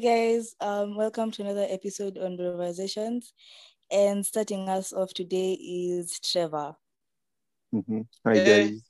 guys, 0.00 0.54
um, 0.60 0.96
welcome 0.96 1.30
to 1.32 1.42
another 1.42 1.66
episode 1.68 2.18
on 2.18 2.36
Conversations. 2.36 3.32
And 3.90 4.24
starting 4.24 4.68
us 4.68 4.92
off 4.92 5.12
today 5.14 5.52
is 5.54 6.20
Trevor. 6.20 6.76
Mhm. 7.74 8.06
Hi 8.24 8.34
Hey. 8.34 8.68
guys. 8.70 8.82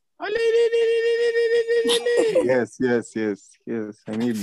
Yes, 2.44 2.76
yes, 2.80 3.12
yes, 3.14 3.50
yes. 3.66 3.96
I 4.06 4.16
need 4.16 4.36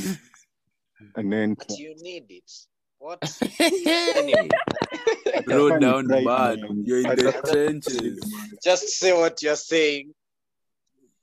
an 1.15 1.33
entry. 1.33 1.55
But 1.67 1.77
you 1.77 1.95
need 1.97 2.25
it. 2.29 2.51
What? 2.99 3.19
anyway, 3.59 4.47
Throw 5.45 5.77
down 5.77 6.07
pride, 6.07 6.23
man. 6.61 6.61
man. 6.61 6.83
You're 6.85 6.99
in 6.99 7.15
the 7.15 7.31
trenches. 7.51 8.19
just 8.63 8.87
say 8.87 9.11
what 9.13 9.41
you're 9.41 9.55
saying. 9.57 10.13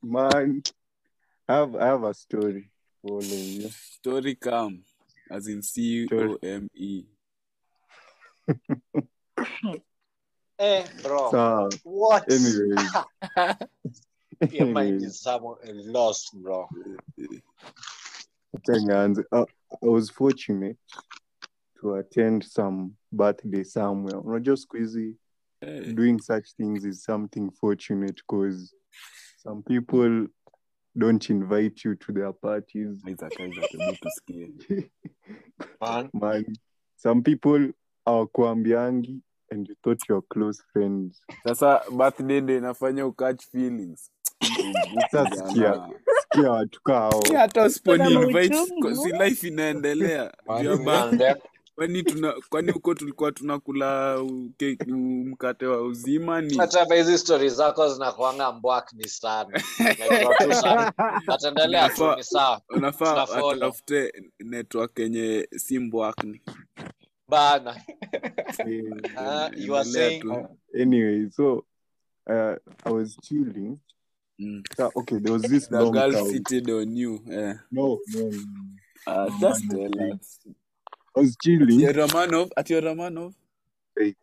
Man, 0.02 0.62
I 1.48 1.54
have 1.56 1.74
I 1.76 1.86
have 1.86 2.02
a 2.04 2.12
story 2.14 2.70
for 3.00 3.22
you. 3.22 3.70
Story 3.70 4.34
come. 4.34 4.84
As 5.32 5.46
in 5.48 5.62
C 5.62 6.06
O 6.12 6.36
M 6.42 6.68
E. 6.74 7.04
Eh, 10.58 10.86
bro. 11.02 11.30
So, 11.30 11.70
what? 11.82 12.30
anyways, 12.30 12.92
Your 14.50 14.66
mind 14.66 15.02
is 15.02 15.18
somewhere 15.20 15.56
lost, 15.64 16.34
bro. 16.40 16.68
Uh, 19.32 19.44
I 19.82 19.86
was 19.86 20.10
fortunate 20.10 20.76
to 21.80 21.94
attend 21.94 22.44
some 22.44 22.96
birthday 23.10 23.64
somewhere. 23.64 24.20
Unajua 24.20 24.56
siku 24.56 24.76
hizi 24.76 25.16
Hey. 25.60 25.94
doing 25.94 26.18
such 26.20 26.54
things 26.56 26.84
is 26.84 27.04
something 27.04 27.50
fortunate 27.50 28.16
because 28.16 28.74
some 29.38 29.62
people 29.62 30.26
don't 30.94 31.30
invite 31.30 31.84
you 31.84 31.94
to 31.94 32.12
their 32.12 32.32
parties. 32.32 33.02
Isaac, 33.06 33.40
Isaac, 33.40 33.70
hebu. 34.28 34.90
Man. 35.80 36.10
Man, 36.12 36.44
some 36.96 37.22
people 37.22 37.72
hawakuambiangi 38.06 39.20
and 39.50 39.68
you 39.68 39.74
thought 39.82 39.98
you're 40.08 40.22
close 40.22 40.62
friends. 40.72 41.20
Sasa 41.44 41.80
birthday 41.90 42.40
ndio 42.40 42.56
inafanya 42.56 43.06
ukatch 43.06 43.44
feelings. 43.44 44.10
Sasa 45.10 45.48
sikia, 45.48 45.88
sikia 46.32 46.50
watu 46.50 46.82
kao. 46.82 47.22
Hata 47.36 47.66
usiponi 47.66 48.12
invite 48.12 48.56
si 49.02 49.12
life 49.12 49.48
inaendelea. 49.48 50.32
Kwani 51.82 52.02
tuna 52.02 52.34
kwani 52.48 52.72
huko 52.72 52.94
tulikuwa 52.94 53.32
tunakula 53.32 54.16
keki- 54.58 54.92
mkate 55.26 55.66
wa 55.66 55.82
uzima 55.82 56.40
ni 56.40 56.56
hata 56.58 56.94
hizi 56.94 57.18
stori 57.18 57.48
zako 57.48 57.88
zinakuanga 57.94 58.52
sana 59.08 59.60
sana. 60.54 60.92
Ataendelea 61.26 61.88
tu 61.88 62.14
ni 62.16 62.24
sawa 62.24 62.60
unafaa 62.68 63.22
atafute 63.22 64.12
network 64.38 64.98
yenye 64.98 65.48
si 65.56 65.78
mbwakni. 65.78 66.42
bana 67.28 67.76
Ah, 69.16 69.50
you 69.56 69.74
are 69.76 69.84
saying 69.84 70.46
anyway, 70.80 71.30
so 71.30 71.64
uh, 72.30 72.54
I 72.86 72.90
was 72.90 73.16
chilling. 73.22 73.80
Mm. 74.38 74.62
So, 74.76 74.90
okay, 74.96 75.18
there 75.18 75.32
was 75.32 75.42
this 75.42 75.66
The 75.66 75.90
girl 75.90 76.26
seated 76.26 76.70
on 76.70 76.96
you. 76.96 77.20
No, 77.70 77.98
no, 78.06 78.30
no. 78.30 78.30
Uh, 79.06 79.30
just 79.40 79.64
man, 79.64 79.78
tell 79.78 79.86
okay. 79.88 80.18
I 81.16 81.20
was 81.20 81.36
chilling. 81.42 81.80
You're 81.80 81.92
Romanov, 81.92 82.50
at 82.56 82.70
your 82.70 82.82
Romanov? 82.82 83.34
Faith. 83.96 84.16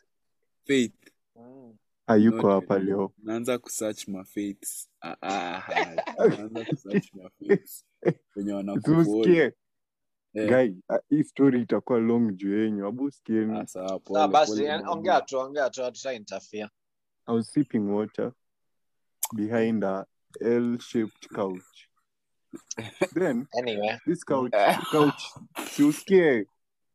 Faith. 0.65 0.93
Mm. 1.37 1.73
Hayuko 2.07 2.41
No, 2.43 2.49
hapa 2.49 2.79
leo. 2.79 3.13
Naanza 3.23 3.57
kusearch 3.57 4.07
my 4.07 4.23
faiths. 4.23 4.87
Ah, 5.01 5.15
ah, 5.21 5.63
ah. 5.67 6.27
Naanza 6.27 6.65
kusearch 6.65 7.13
my 7.13 7.29
faiths. 7.39 7.85
Wenye 8.35 8.53
wanakuona. 8.53 9.03
Tusikie. 9.05 9.51
Eh, 10.33 10.47
Guy, 10.49 10.75
uh, 10.89 10.97
hii 11.09 11.23
story 11.23 11.61
itakuwa 11.61 11.99
long 11.99 12.31
juu 12.35 12.59
yenyu. 12.63 12.87
Abu 12.87 13.11
sikieni. 13.11 13.67
Sawa 13.67 13.99
pole. 13.99 14.19
Sawa 14.19 14.27
basi 14.27 14.63
ongea 14.87 15.21
tu 15.21 15.37
ongea 15.37 15.69
tu 15.69 15.81
hatuta 15.83 16.13
interfere 16.13 16.69
I 17.27 17.31
was 17.35 17.51
sipping 17.51 17.91
water 17.91 18.33
behind 19.35 19.83
a 19.83 20.05
L-shaped 20.41 21.29
couch. 21.29 21.87
Then 23.13 23.47
anyway 23.55 23.99
this 24.07 24.23
couch, 24.23 24.51
couch, 24.91 25.21
siusikie. 25.75 26.45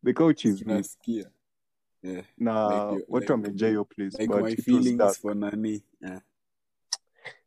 The 0.04 0.12
couch 0.14 0.44
is 0.44 0.58
big. 0.58 0.66
Tunasikia. 0.68 1.30
Eh, 2.02 2.24
na 2.38 2.90
Like 2.92 3.04
watu 3.08 3.32
wamejaa 3.32 3.68
hiyo 3.68 3.84
place 3.84 4.18
like 4.18 4.26
but 4.34 4.42
my 4.42 4.50
it 4.52 4.58
was 4.58 4.64
feelings 4.64 4.98
dark. 4.98 5.16
for 5.16 5.36
nani. 5.36 5.82
Eh, 6.00 6.20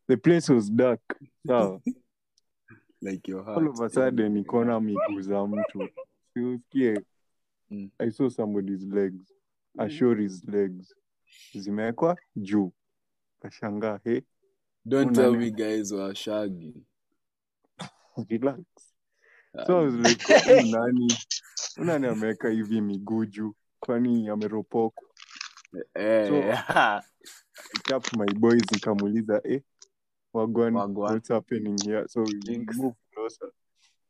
The 0.07 0.17
place 0.17 0.53
was 0.53 0.71
dark. 0.71 1.01
Sawa. 1.47 1.81
like 3.01 3.31
your 3.31 3.43
heart. 3.43 3.57
All 3.57 3.67
of 3.67 3.79
a 3.81 3.89
sudden 3.89 4.31
nikaona 4.33 4.79
miguu 4.79 5.21
za 5.21 5.47
mtu. 5.47 5.89
Siusikie. 6.33 7.01
Mm. 7.69 7.89
I 7.99 8.11
saw 8.11 8.29
somebody's 8.29 8.83
legs. 8.83 9.33
Ashori's 9.77 10.43
legs. 10.47 10.95
Zimewekwa 11.53 12.17
juu. 12.35 12.71
Kashangaa, 13.39 13.99
hey, 14.03 14.21
Don't 14.85 15.15
tell 15.15 15.35
me 15.35 15.51
guys 15.51 15.91
were 15.91 16.15
shaggy. 16.15 16.73
relax. 18.29 18.65
So 19.65 19.79
I 19.79 19.85
was 19.85 19.95
like, 19.95 20.23
huyu 20.45 20.65
nani? 20.71 21.17
Nani 21.77 22.07
ameweka 22.07 22.49
hivi 22.49 22.81
miguu 22.81 23.25
juu? 23.25 23.53
Kwani 23.79 24.29
ameropoko 24.29 25.03
Eh, 25.95 26.59
Tap 27.83 28.03
my 28.17 28.25
boys 28.33 28.61
nikamuuliza 28.71 29.41
eh, 29.43 29.61
wagwan, 30.33 30.75
Wagwan. 30.75 31.13
what's 31.13 31.29
happening 31.29 31.77
here? 31.85 32.07
So 32.07 32.21
we 32.23 32.41
Thanks. 32.45 32.77
closer 33.13 33.51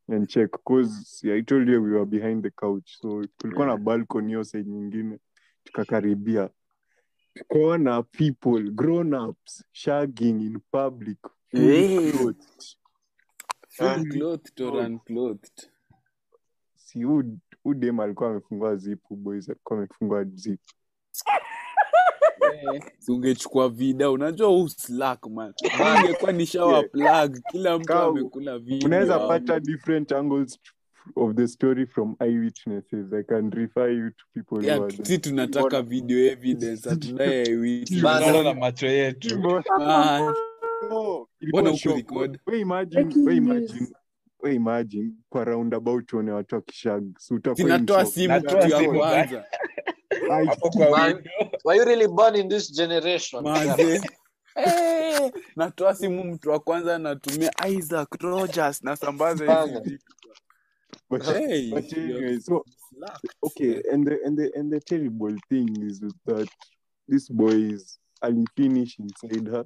and 0.10 0.28
check 0.30 0.50
cause 0.66 1.22
I 1.26 1.42
told 1.42 1.68
you 1.68 1.82
we 1.82 1.92
were 1.92 2.06
behind 2.06 2.44
the 2.44 2.52
couch. 2.52 2.98
So 3.02 3.26
kulikuwa 3.42 3.68
na 3.68 3.78
balcony 3.78 4.28
hiyo 4.28 4.44
side 4.44 4.70
nyingine. 4.70 5.20
Tukakaribia. 5.64 6.50
Tukaona 7.34 8.04
people, 8.04 8.72
grown 8.72 9.14
ups, 9.14 9.64
shagging 9.72 10.42
in 10.42 10.60
public. 10.72 11.18
Hey. 11.50 12.12
Clothed. 13.78 14.02
Full 14.02 14.12
clothed 14.20 14.62
or 14.62 14.86
unclothed? 14.86 15.70
Si 16.76 17.04
huyu 17.04 17.40
dem 17.76 18.00
alikuwa 18.00 18.30
amefungua 18.30 18.76
zipu 18.76 19.16
boys 19.16 19.50
alikuwa 19.50 19.80
amefungua 19.80 20.24
zip. 20.24 20.60
Ungechukua 23.08 23.70
vida. 23.70 24.12
Unajua 24.12 24.48
huu 24.48 24.68
slack 24.68 25.26
man. 25.28 25.54
Ingekuwa 26.04 26.32
nishawa 26.32 26.84
plug 26.84 27.38
kila 27.52 27.80
mtu 27.80 27.94
amekula 27.94 28.60
video. 28.60 28.88
unaweza 28.88 29.20
pata 29.20 29.60
different 29.60 30.12
angles 30.12 30.60
of 31.16 31.36
the 31.36 31.48
story 31.48 31.86
from 31.88 32.16
eyewitnesses. 32.20 33.14
I 33.14 33.24
can 33.24 33.52
refer 33.52 33.90
you 33.92 34.10
to 34.12 34.26
people 34.34 34.56
who 34.58 34.66
Yeah, 34.66 34.82
are 34.84 35.06
si 35.06 35.18
tunataka 35.18 35.82
video 35.82 36.20
evidence 36.32 36.90
hatunaye. 36.90 37.46
Tunaona 37.86 38.54
macho 38.54 38.88
yetu 38.88 39.40
Hivyo- 40.82 40.90
Man, 40.90 41.04
No, 41.04 41.28
ilikuwa 41.40 41.62
Mbona 41.62 41.78
shock. 41.78 41.96
hukurecord? 41.96 42.40
We 42.48 42.60
imagine, 42.60 43.04
Breaking 43.04 43.38
imagine, 43.38 43.88
we 44.40 44.56
imagine 44.56 45.12
kwa 45.30 45.44
roundabout 45.44 46.14
uone 46.14 46.32
watu 46.32 46.56
wakishag 46.56 47.04
si 47.20 47.34
utakuwa 47.34 47.62
in 47.70 47.74
sinatoa 47.76 48.04
shock. 48.06 48.14
simu 48.14 48.28
Natoa 48.34 48.62
kitu 48.62 48.74
ya 48.74 48.80
simu, 48.80 48.98
kwanza. 49.00 49.46
Ai, 50.32 50.46
hapo 50.48 50.70
kwa 50.70 50.88
were 51.66 51.80
you 51.80 51.86
really 51.86 52.08
born 52.08 52.36
in 52.36 52.50
this 52.50 52.72
generation? 52.74 53.44
Maze. 53.44 54.02
Eh, 54.66 55.32
natoa 55.56 55.96
simu 55.96 56.24
mtu 56.24 56.50
wa 56.50 56.60
kwanza 56.60 56.96
anatumia 56.96 57.52
isaac 57.70 58.16
rogers 58.22 58.84
nasambaza 58.84 59.64
hizi 59.66 60.00
but- 61.10 61.24
Hey, 61.34 61.70
but 61.72 61.94
anyway, 61.98 62.40
so 62.40 62.66
okay 63.42 63.82
and 63.94 64.08
the, 64.10 64.26
and 64.26 64.38
the 64.40 64.60
and 64.60 64.72
the 64.74 64.80
terrible 64.80 65.36
thing 65.50 65.86
is 65.88 66.02
that 66.26 66.50
this 67.10 67.32
boy 67.34 67.70
is 67.70 68.00
alifinish 68.22 69.00
inside 69.00 69.50
her 69.52 69.66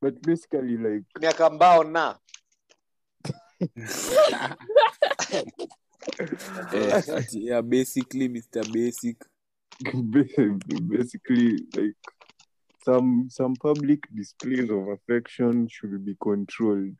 but 0.00 0.14
basically 0.22 0.76
like 0.76 1.04
miaka 1.20 1.50
mbao 1.50 1.84
na. 1.84 2.18
Eh, 6.72 6.92
ati, 6.94 7.46
yeah, 7.46 7.62
basically 7.62 8.28
mr 8.28 8.72
basic. 8.72 9.16
Basically 10.88 11.66
like 11.76 11.96
some 12.84 13.28
some 13.28 13.54
public 13.56 14.00
displays 14.14 14.70
of 14.70 14.88
affection 14.88 15.68
should 15.68 16.04
be 16.04 16.16
controlled 16.22 16.94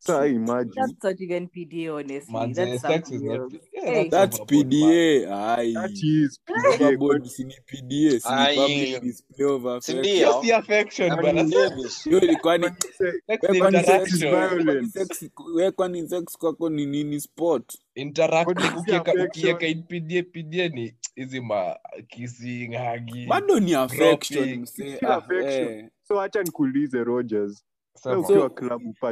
so 0.00 0.20
I 0.22 0.26
imagine 0.26 0.72
that's 0.76 0.92
not 1.04 1.20
even 1.20 1.48
PDA, 1.48 1.88
honestly. 1.94 2.32
Man, 2.32 2.52
that's 2.52 2.80
sex 2.82 3.10
is 3.10 3.22
not 3.22 3.50
Yeah, 3.72 3.82
Hey. 3.84 4.08
That's 4.08 4.38
PDA. 4.40 5.26
Aye. 5.30 5.72
That 5.74 5.90
is 5.90 6.38
Overboard 6.74 7.26
si 7.26 7.44
ni 7.44 7.54
PDA, 7.66 8.20
si 8.20 8.28
ni 8.28 8.34
Ai. 8.34 8.56
public 8.56 9.02
display 9.02 9.46
of 9.46 9.64
affection. 9.66 10.04
Sindio? 10.04 10.20
Just 10.26 10.42
the 10.42 10.52
affection, 10.52 11.08
bana. 11.16 11.44
Davis. 11.44 12.04
Hiyo 12.04 12.20
ilikuwa 12.20 12.58
ni 12.58 12.64
wewe 13.42 13.58
kwani 13.60 13.76
sex 13.84 14.12
interaction. 14.14 14.64
violence. 14.64 15.04
sex 15.04 15.30
wewe 15.54 15.70
kwani 15.70 16.08
sex 16.08 16.38
kwako 16.38 16.70
ni 16.70 16.86
nini 16.86 17.20
sport? 17.20 17.78
Interact- 17.96 18.60
is 18.60 18.72
ukieka- 18.82 19.24
ukieka 19.26 19.66
in 19.66 19.82
PDA, 19.82 20.22
PDA 20.22 20.68
ni 20.68 20.94
hizi 21.16 21.40
ma 21.40 21.76
kissing, 22.08 22.76
hugging. 22.76 23.26
Bado 23.28 23.60
ni 23.60 23.74
affection 23.74 24.58
msee. 24.60 24.98
Ah, 25.02 25.14
affection. 25.16 25.68
eh. 25.68 25.88
so 26.08 26.18
hacha 26.18 26.42
nikuulize 26.42 27.04
rogers 27.04 27.64
So, 28.02 28.48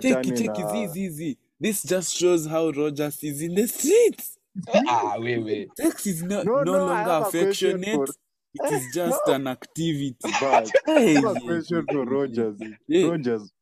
na 0.02 0.86
zizi. 0.88 1.38
This 1.60 1.82
just 1.82 2.14
shows 2.16 2.46
how 2.46 2.70
Rogers 2.70 3.22
is 3.24 3.40
in 3.42 3.54
the 3.54 3.66
streets. 3.66 4.38
Ah, 4.88 5.16
wewe. 5.18 5.68
Sex 5.76 6.06
is 6.06 6.22
no, 6.22 6.42
No, 6.42 6.62
no, 6.64 6.72
no, 6.72 6.86
longer 6.86 7.26
affectionate. 7.26 7.94
for- 7.94 8.08
It 8.54 8.72
is 8.72 8.86
just 8.94 9.28
an 9.28 9.46
activity. 9.46 10.16
But, 10.40 10.70
Hey, 10.86 11.16
I 11.16 11.20
have 11.20 11.36
a 11.36 11.40
question 11.40 11.84
for 11.92 12.04
Rogers. 12.06 12.58
Yeah. 12.88 13.10
Rogers, 13.10 13.52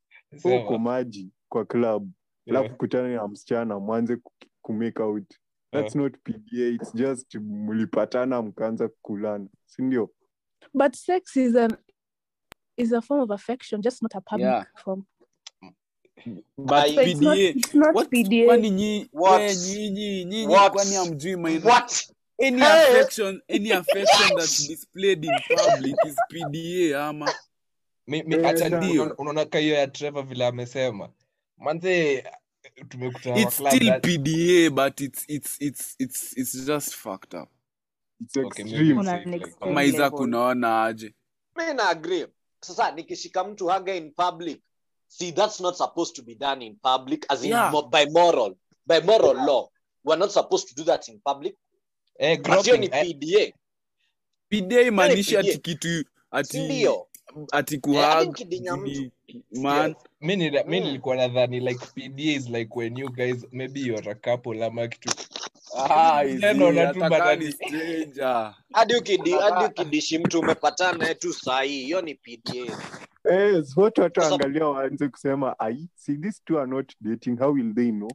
uko 0.44 0.78
maji 0.78 1.30
kwa 1.48 1.64
club 1.64 2.08
Yeah. 2.46 2.60
alafu 2.60 2.76
kutana 2.76 3.08
na 3.08 3.28
msichana 3.28 3.78
mwanze 3.78 4.16
ku- 4.16 4.32
kumake 4.62 5.02
out 5.02 5.34
that's 5.72 5.94
not 5.94 6.16
pda 6.24 6.68
it's 6.68 6.94
just 6.94 7.34
mlipatana 7.34 8.42
mkaanza 8.42 8.88
kulana 9.02 9.46
sindio 9.66 10.10
But 10.74 10.96
sex 10.96 11.36
is 11.36 11.56
an 11.56 11.76
is 12.76 12.92
a 12.92 13.00
form 13.00 13.20
of 13.22 13.30
affection, 13.30 13.80
just 13.82 14.02
not 14.02 14.14
a 14.16 14.20
public 14.20 14.46
Yeah. 14.46 14.66
form. 14.76 15.04
But 16.58 16.84
PDA. 16.94 17.54
What? 17.92 18.10
PDA. 18.10 18.44
Kwani 18.46 18.70
nyi, 18.70 19.08
What? 19.12 19.56
nyinyi, 19.56 20.24
nyinyi, 20.24 20.46
kwani 20.72 20.94
hamjui 20.94 21.36
maina? 21.36 21.70
What? 21.70 22.08
Any 22.46 22.62
affection, 22.62 23.42
any 23.48 23.72
affection 23.72 24.28
that's 24.36 24.68
displayed 24.68 25.24
in 25.24 25.30
public 25.48 25.94
is 26.06 26.16
PDA 26.30 27.06
ama. 27.08 27.32
Mi- 28.06 28.22
mi- 28.22 28.36
acha 28.46 28.70
sawa. 28.70 28.84
ni- 28.86 28.98
unaona- 28.98 29.44
ka 29.46 29.58
hiyo 29.58 29.74
ya 29.74 29.86
Trevor 29.86 30.24
vile 30.26 30.46
amesema 30.46 31.08
manze 31.58 32.24
tumekutana 32.88 33.36
It's 33.38 33.54
still 33.54 33.84
na- 33.88 34.00
PDA, 34.00 34.70
but 34.70 35.00
it's 35.00 35.24
it's 35.28 35.56
it's 35.60 35.94
it's 35.98 36.36
it's 36.38 36.66
just 36.66 36.94
fucked 36.94 37.34
up. 37.34 37.48
it's 38.20 38.36
extreme 38.36 38.98
On 38.98 39.04
say 39.06 39.14
an 39.14 39.24
like- 39.30 39.36
extreme 39.36 39.58
Kama 39.60 39.84
Isaac 39.84 40.14
unaona 40.20 40.84
aje? 40.84 41.14
mi 41.56 41.74
na 41.74 41.88
agree 41.88 42.26
sasa 42.60 42.90
nikishika 42.92 43.44
mtu 43.44 43.66
haga 43.66 43.94
in 43.94 44.10
public 44.10 44.60
see 45.08 45.32
that's 45.32 45.60
not 45.60 45.76
supposed 45.76 46.16
to 46.16 46.22
be 46.22 46.34
done 46.34 46.62
in 46.66 46.76
public 46.82 47.26
as 47.28 47.44
in 47.44 47.50
Yeah. 47.50 47.72
mo- 47.72 47.82
by 47.88 48.06
moral 48.06 48.54
by 48.86 49.00
moral 49.00 49.34
law. 49.46 49.68
We're 50.04 50.18
not 50.18 50.30
supposed 50.30 50.68
to 50.68 50.74
do 50.74 50.84
that 50.84 51.08
in 51.08 51.20
public. 51.20 51.54
Eh, 52.18 52.38
ni 52.78 52.86
eh, 52.92 53.14
pda 53.16 53.52
PDA 54.48 54.80
imaanisha 54.82 55.40
ati 55.40 55.58
kitu 55.58 56.04
ati 56.30 56.48
sindio? 56.52 57.06
ati 57.52 57.80
Eh, 57.84 59.10
man. 59.52 59.94
Mi 60.20 60.36
Mm. 60.80 60.84
nilikuwa 60.86 61.16
nadhani 61.16 61.60
like 61.60 61.86
PDA 61.94 62.32
is 62.32 62.48
like 62.48 62.70
when 62.78 62.98
you 62.98 63.08
guys 63.12 63.46
maybe 63.52 63.80
you're 63.80 64.10
a 64.10 64.14
couple 64.14 64.64
ama 64.64 64.88
kitu 64.88 65.10
ah 65.76 66.22
Neno 66.24 66.68
izi 66.68 66.76
na 66.80 66.92
tu 66.92 67.00
hata 67.00 67.18
kama 67.18 67.36
ni 67.36 67.44
badani. 67.44 67.52
stranger. 67.52 68.54
Hadi 68.72 68.94
ukidishi 69.66 70.18
mtu 70.18 70.40
umepatana 70.40 71.14
tu 71.14 71.32
sahii 71.32 71.82
hiyo 71.84 72.02
ni 72.02 72.14
pda 72.14 72.78
Eh, 73.30 73.62
so 73.64 73.80
watu 73.80 74.02
Sasa- 74.02 74.22
wataangalia 74.32 74.66
waanze 74.68 75.08
kusema 75.08 75.58
ai 75.58 75.88
see 75.94 76.16
these 76.16 76.40
two 76.44 76.58
are 76.58 76.70
not 76.70 76.92
dating 77.00 77.38
how 77.38 77.52
will 77.52 77.74
they 77.74 77.90
know? 77.92 78.10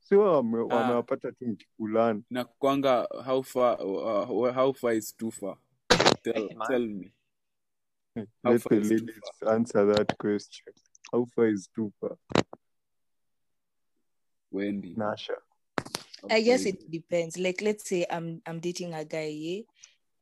Sio 0.00 0.20
wame- 0.20 0.58
Ah. 0.70 0.76
wamewapata 0.76 1.32
tu 1.32 1.46
mkikulana 1.48 2.22
na 2.30 2.44
kwanga 2.44 3.08
how 3.24 3.42
far 3.42 3.86
uh, 3.86 4.54
how 4.54 4.72
far 4.72 4.94
is 4.96 5.16
too 5.16 5.30
far? 5.30 5.56
Tell, 6.22 6.34
Hey, 6.48 6.56
tell 6.68 6.86
me. 6.88 7.12
How 8.42 8.52
let 8.52 8.62
far 8.62 8.80
the 8.80 8.88
ladies 8.88 9.20
answer 9.50 9.94
that 9.94 10.16
question. 10.16 10.74
How 11.12 11.26
far 11.26 11.48
is 11.48 11.70
too 11.72 11.92
far? 12.00 12.16
Wendy. 14.52 14.94
Nasha. 14.96 15.36
How 16.22 16.28
I 16.30 16.42
guess 16.42 16.66
it 16.66 16.90
depends. 16.90 17.36
Like, 17.36 17.60
let's 17.64 17.88
say 17.88 18.06
I'm 18.10 18.40
I'm 18.46 18.60
dating 18.60 18.94
a 18.94 19.04
guy, 19.04 19.28
yeah, 19.28 19.62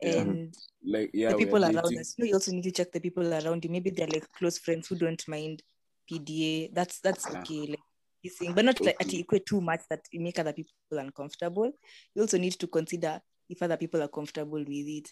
Yeah. 0.05 0.21
and 0.21 0.55
like 0.85 1.11
yeah 1.15 1.31
the 1.31 1.37
people 1.39 1.63
around 1.65 1.83
dating. 1.85 2.01
us. 2.01 2.15
You 2.19 2.35
also 2.35 2.53
need 2.53 2.65
to 2.65 2.71
check 2.73 2.93
the 2.93 3.01
people 3.01 3.33
around 3.33 3.65
you. 3.65 3.71
Maybe 3.71 3.91
they're 3.91 4.07
like 4.09 4.31
close 4.33 4.59
friends 4.59 4.89
who 4.89 4.97
don't 4.97 5.23
mind 5.29 5.63
PDA. 6.11 6.71
That's 6.75 7.01
that's 7.01 7.27
Ah. 7.27 7.41
okay. 7.41 7.67
Like 7.71 7.81
kissing, 8.23 8.53
but 8.55 8.65
not 8.65 8.81
like 8.81 8.97
at 9.01 9.07
Okay. 9.07 9.21
equate 9.21 9.47
too 9.47 9.61
much 9.61 9.83
that 9.91 10.01
you 10.13 10.21
make 10.21 10.39
other 10.39 10.53
people 10.53 10.99
uncomfortable. 10.99 11.71
You 12.15 12.23
also 12.23 12.39
need 12.39 12.53
to 12.59 12.67
consider 12.67 13.21
if 13.49 13.63
other 13.63 13.77
people 13.77 14.03
are 14.03 14.09
comfortable 14.09 14.59
with 14.59 14.69
it. 14.69 15.09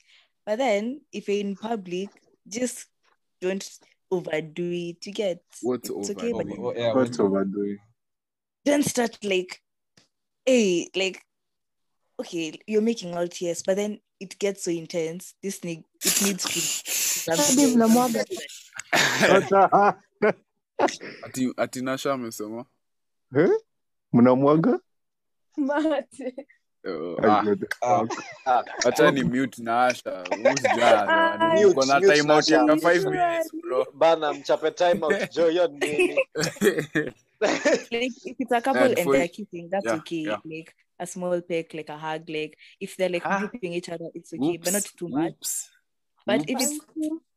But 0.47 0.59
then, 0.59 1.01
if 1.13 1.29
you're 1.29 1.39
in 1.41 1.55
public, 1.57 2.09
just 2.49 2.87
don't 3.41 3.67
overdo 4.11 4.71
it. 4.73 5.07
You 5.07 5.13
get 5.13 5.43
What's 5.63 5.89
it's 5.91 6.11
okay, 6.11 6.33
but 6.33 6.47
Oh, 6.59 6.67
oh, 6.69 6.75
yeah, 6.77 6.93
what's 6.95 7.19
when- 7.19 7.27
overdoing 7.29 7.79
don't 8.65 8.85
start 8.85 9.19
like, 9.25 9.61
hey, 10.47 10.89
like, 10.95 11.21
okay, 12.21 12.53
you're 12.67 12.81
making 12.83 13.13
out 13.15 13.41
yes, 13.41 13.63
but 13.63 13.77
then 13.77 13.99
it 14.23 14.39
gets 14.39 14.65
so 14.65 14.71
intense. 14.71 15.35
This 15.43 15.65
need 15.65 15.85
it 16.05 16.23
needs 16.23 16.45
to. 16.45 17.33
Hadi 17.37 17.67
mnamwaga. 17.67 18.25
ati 21.23 21.53
ati 21.57 21.83
nasha 21.83 22.13
amesema 22.13 22.65
Eh? 23.37 23.51
mnamwaga 24.13 24.81
Mate. 25.57 26.35
uh, 26.85 27.25
I 27.25 27.29
ah, 27.29 27.43
got 27.45 27.61
the 27.61 27.67
Ah. 27.83 28.07
fuck. 28.07 28.87
acha 28.87 29.11
ni 29.11 29.23
mute 29.25 29.63
na 29.63 29.87
asha 29.87 30.25
Ah, 30.83 31.55
mute, 31.55 31.67
uko 31.67 31.85
na 31.87 32.01
mute 32.01 32.15
time 32.17 32.31
out 32.33 32.49
ya 32.49 32.63
5 32.63 33.11
minutes 33.11 33.53
bro 33.63 33.87
bana 33.95 34.33
mchape 34.33 34.71
time 34.71 35.05
out 35.05 35.31
jo 35.35 35.49
hiyo 35.49 35.67
ni 35.69 35.79
nini 35.97 36.21
like 37.41 38.13
if 38.25 38.37
it's 38.41 38.53
a 38.53 38.61
couple 38.61 38.83
and 38.83 38.97
they're 39.13 39.29
kissing, 39.29 39.69
that's 39.69 39.85
yeah, 39.87 39.97
okay. 39.97 40.17
yeah. 40.23 40.39
Like 40.45 40.73
a 41.03 41.07
small 41.07 41.41
peck, 41.43 41.75
like 41.75 41.89
a 41.93 41.99
hug, 41.99 42.29
like 42.31 42.57
if 42.81 42.97
they're 42.97 43.13
like 43.13 43.27
Ah. 43.27 43.39
gripping 43.39 43.73
each 43.75 43.89
other, 43.89 44.09
it's 44.15 44.33
okay, 44.33 44.57
but 44.59 44.73
not 44.73 44.83
Oops, 44.83 44.93
too 44.99 45.09
much. 45.09 45.33
oops, 45.33 45.71
But 46.27 46.41
if 46.49 46.61
it's 46.61 46.79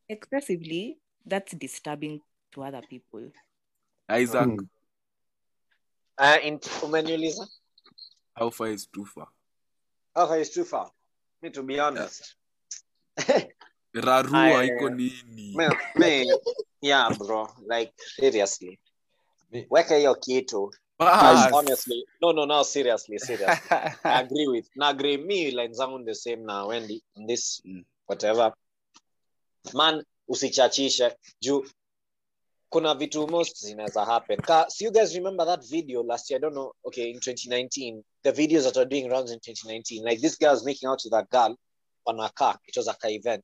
excessively, 0.09 0.97
that's 1.25 1.55
disturbing 1.57 2.21
to 2.51 2.63
other 2.63 2.81
people. 2.89 3.31
Isaac. 4.09 4.47
Mm. 4.47 4.67
uh, 6.17 6.37
in, 6.43 6.59
umeniuliza 6.83 7.47
how 8.35 8.49
far 8.51 8.67
is 8.73 8.87
too 8.87 9.05
far? 9.05 9.27
Okay 10.15 10.41
it's 10.41 10.53
too 10.53 10.63
far? 10.65 10.91
Me 11.41 11.49
to 11.49 11.63
be 11.63 11.79
honest. 11.79 12.35
Rarua 13.93 14.37
Aya, 14.39 14.63
iko 14.63 14.89
yeah. 14.89 14.95
nini? 14.95 15.55
me, 15.55 15.67
me 15.95 16.25
yeah 16.81 17.09
bro. 17.17 17.47
Like 17.67 17.93
seriously. 17.97 18.79
Me- 19.51 19.67
weka 19.69 19.95
hiyo 19.97 20.15
kitu 20.15 20.73
Bas. 20.99 21.51
honestly. 21.53 22.05
No 22.21 22.31
no 22.31 22.45
no 22.45 22.63
seriously 22.63 23.17
seriously. 23.19 23.69
I 23.71 23.93
agree 24.21 24.47
with 24.47 24.69
na 24.75 24.89
agree. 24.89 25.17
Me 25.17 25.51
line 25.51 25.73
zangu 25.73 26.05
the 26.05 26.15
same 26.15 26.45
na 26.45 26.65
Wendy 26.65 27.01
this 27.27 27.61
Mm. 27.65 27.83
whatever. 28.07 28.53
Man 29.73 30.03
usichachishe. 30.29 31.11
Juu 31.43 31.65
kuna 32.69 32.93
vitu 32.95 33.27
most 33.27 33.65
zinaweza 33.65 34.05
happen. 34.05 34.37
Ka 34.41 34.65
so 34.69 34.85
you 34.85 34.91
guys 34.91 35.13
remember 35.15 35.45
that 35.45 35.63
video 35.69 36.03
last 36.03 36.29
year? 36.31 36.37
I 36.39 36.41
don't 36.41 36.53
know. 36.53 36.71
Okay 36.85 37.09
in 37.11 37.19
2019 37.19 38.03
the 38.23 38.31
videos 38.31 38.63
that 38.63 38.77
are 38.77 38.85
doing 38.85 39.09
rounds 39.09 39.31
in 39.31 39.39
2019 39.39 40.03
like 40.03 40.21
this 40.21 40.37
guy 40.37 40.49
was 40.51 40.63
making 40.65 40.87
out 40.89 41.01
with 41.03 41.13
a 41.13 41.23
girl 41.29 41.55
on 42.07 42.19
a 42.19 42.29
car. 42.29 42.57
It 42.67 42.77
was 42.77 42.87
a 42.87 42.93
car 42.93 43.11
event. 43.11 43.43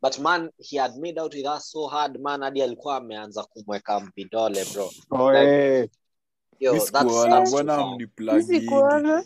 But 0.00 0.18
man 0.20 0.50
he 0.58 0.76
had 0.76 0.96
made 0.96 1.18
out 1.18 1.34
with 1.34 1.44
her 1.46 1.58
so 1.60 1.88
hard. 1.88 2.20
Man 2.20 2.42
hadi 2.42 2.62
alikuwa 2.62 2.96
ameanza 2.96 3.44
kumweka 3.44 4.00
vidole 4.16 4.64
bro. 4.72 4.90
Oh, 5.10 5.30
Like, 5.32 5.48
eh. 5.48 5.88
Yo 6.62 6.72
Mi 6.72 6.78
that's, 6.78 6.90
sikuona, 6.90 7.30
that's 7.30 7.50
too 7.50 7.62
mbona 7.62 7.76
far. 9.12 9.24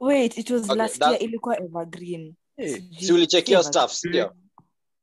Wait, 0.00 0.38
it 0.38 0.50
was 0.50 0.64
Okay, 0.70 0.78
last 0.78 0.98
that- 0.98 1.10
year. 1.10 1.22
Ilikuwa 1.22 1.56
evergreen. 1.60 2.34
Sijui- 2.58 3.00
si 3.00 3.12
ulicheck 3.12 3.48
your 3.48 3.64
stuff 3.64 3.92
sindio 3.92 4.32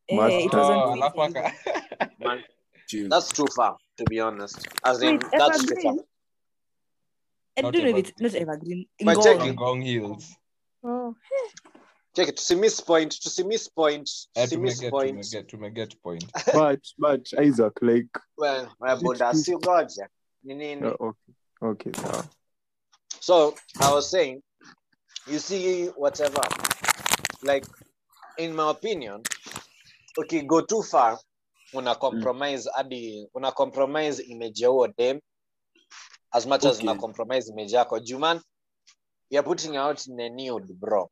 Eh, 0.07 0.45
it 0.45 0.53
was 0.53 0.69
Oh, 0.69 0.91
on 0.91 0.97
alafu 1.01 1.15
Twitter. 1.17 1.45
aka- 1.45 2.09
man 2.19 2.43
chill. 2.87 3.09
that's 3.09 3.29
too 3.33 3.47
far 3.47 3.77
to 3.95 4.03
be 4.05 4.21
honest 4.21 4.67
as 4.83 5.01
in 5.01 5.07
Wait, 5.09 5.21
that's 5.31 5.57
too 5.57 5.63
evergreen? 5.73 5.97
far 5.97 6.05
I 7.57 7.61
don't 7.61 7.75
know 7.75 7.89
if 7.89 7.97
it's 7.97 8.09
evergreen. 8.09 8.23
not 8.23 8.35
evergreen. 8.41 8.87
But 9.05 9.17
Ngong. 9.17 9.23
check 9.23 9.41
on 9.41 9.55
Ngong 9.55 9.83
Hills. 9.83 10.35
Oh. 10.83 11.15
check 12.15 12.27
it 12.29 12.35
tusimis 12.35 12.81
point 12.85 13.11
tusimis 13.21 13.69
point 13.75 14.09
Eh, 14.35 14.43
tusimis 14.43 14.79
tumeget- 14.79 14.89
point 14.91 15.47
tumeget- 15.47 15.73
get 15.75 16.01
point. 16.01 16.25
but 16.53 16.81
but 16.97 17.33
isaac 17.39 17.81
like 17.81 18.09
well 18.37 18.67
well, 18.79 18.99
buda 19.01 19.33
si 19.33 19.51
goja 19.55 20.07
ni 20.43 20.53
nini 20.55 20.87
uh, 20.87 20.93
okay 20.99 21.33
okay 21.63 21.91
sawa. 21.93 22.23
So 23.19 23.55
i 23.81 23.93
was 23.93 24.09
saying 24.11 24.41
you 25.27 25.39
see 25.39 25.87
whatever 25.97 26.41
like 27.43 27.65
in 28.37 28.53
my 28.55 28.69
opinion 28.69 29.21
okay 30.19 30.41
go 30.41 30.61
too 30.61 30.83
far 30.83 31.17
una 31.73 31.95
compromise 31.95 32.69
hadi 32.75 33.27
una 33.35 33.51
compromise 33.51 34.23
image 34.23 34.61
ya 34.63 34.69
huo 34.69 34.87
dem 34.97 35.19
as 36.31 36.45
much 36.45 36.65
as 36.65 36.77
Okay. 36.77 36.87
una 36.89 36.95
compromise 36.99 37.49
image 37.51 37.71
yako. 37.75 37.99
Juman 37.99 38.41
you're 39.29 39.43
putting 39.43 39.77
out 39.77 40.05
in 40.07 40.19
a 40.19 40.29
nude 40.29 40.73
bro. 40.73 41.09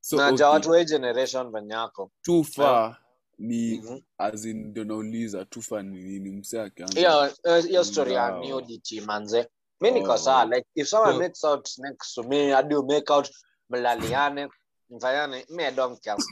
So 0.00 0.16
na 0.16 0.28
okay, 0.28 0.44
watu 0.44 0.70
wa 0.70 0.84
generation 0.84 1.50
venye 1.52 1.88
too 2.22 2.44
far 2.44 2.98
ni 3.38 3.78
Mhm. 3.78 4.02
as 4.18 4.44
in 4.44 4.68
ndio 4.70 4.84
nauliza 4.84 5.44
too 5.44 5.62
far 5.62 5.82
ni 5.84 6.02
nini? 6.02 6.30
Mse 6.30 6.60
akianza 6.60 7.00
hiyo 7.00 7.34
eh, 7.44 7.64
hiyo 7.66 7.84
story 7.84 8.14
ya 8.14 8.30
nudity 8.30 9.00
manze 9.00 9.48
mi 9.80 9.90
niko 9.90 10.18
saa 10.18 10.44
like 10.44 10.66
if 10.74 10.88
someone 10.88 11.12
So- 11.12 11.18
makes 11.18 11.44
out 11.44 11.68
next 11.78 12.14
to 12.14 12.22
me 12.22 12.50
hadi 12.50 12.74
you 12.74 12.82
make 12.86 13.12
out 13.12 13.30
mlaliane 13.70 14.48
mfanyane 14.90 15.46
mi 15.50 15.64
I 15.64 15.70
don't 15.70 16.00
care. 16.04 16.16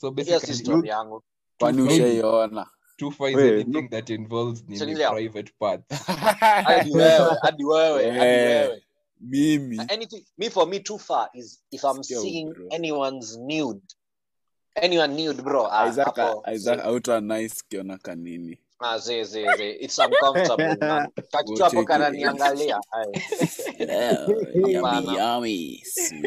So 0.00 0.10
hiyo 0.10 0.24
si 0.24 0.30
basically 0.46 0.54
story 0.64 0.88
yangu. 0.88 1.22
Kwani 1.58 1.82
ushaiona? 1.82 2.66
too 2.96 3.10
far 3.10 3.30
is 3.30 3.36
Wait, 3.36 3.52
anything 3.52 3.82
no. 3.82 3.88
that 3.90 4.10
involves 4.10 4.64
nini 4.68 4.94
private 4.96 5.52
part 5.58 5.80
hadi 6.64 6.92
wewe 6.92 7.36
hadi 7.42 7.64
wewe 7.64 8.10
hadi 8.10 8.26
Eh. 8.26 8.68
wewe. 8.68 8.82
mimi. 9.20 9.78
Anything 9.88 10.24
me 10.38 10.50
for 10.50 10.66
me 10.66 10.80
too 10.80 10.98
far 10.98 11.28
is 11.34 11.62
if 11.70 11.82
i'm 11.84 12.02
Sikia 12.02 12.20
seeing 12.20 12.52
bro. 12.52 12.66
anyone's 12.70 13.36
nude. 13.38 13.80
Anyone 14.74 15.14
nude 15.24 15.42
bro. 15.42 15.66
Ah, 15.70 15.88
Isaac 15.88 16.16
hapo. 16.16 16.44
Isaac 16.54 16.80
auta 16.84 17.20
nice 17.20 17.62
kiona 17.68 17.98
kanini 17.98 18.58
ah 18.82 18.98
zi 18.98 19.24
zi 19.24 19.44
zi 19.56 19.70
it's 19.80 19.98
uncomfortable 19.98 20.76
kakitu 21.32 21.62
hapo 21.64 21.84
kananiangalia. 21.84 22.80
Yummy 24.54 25.16
yummy. 25.16 25.82
Sweet 25.84 26.22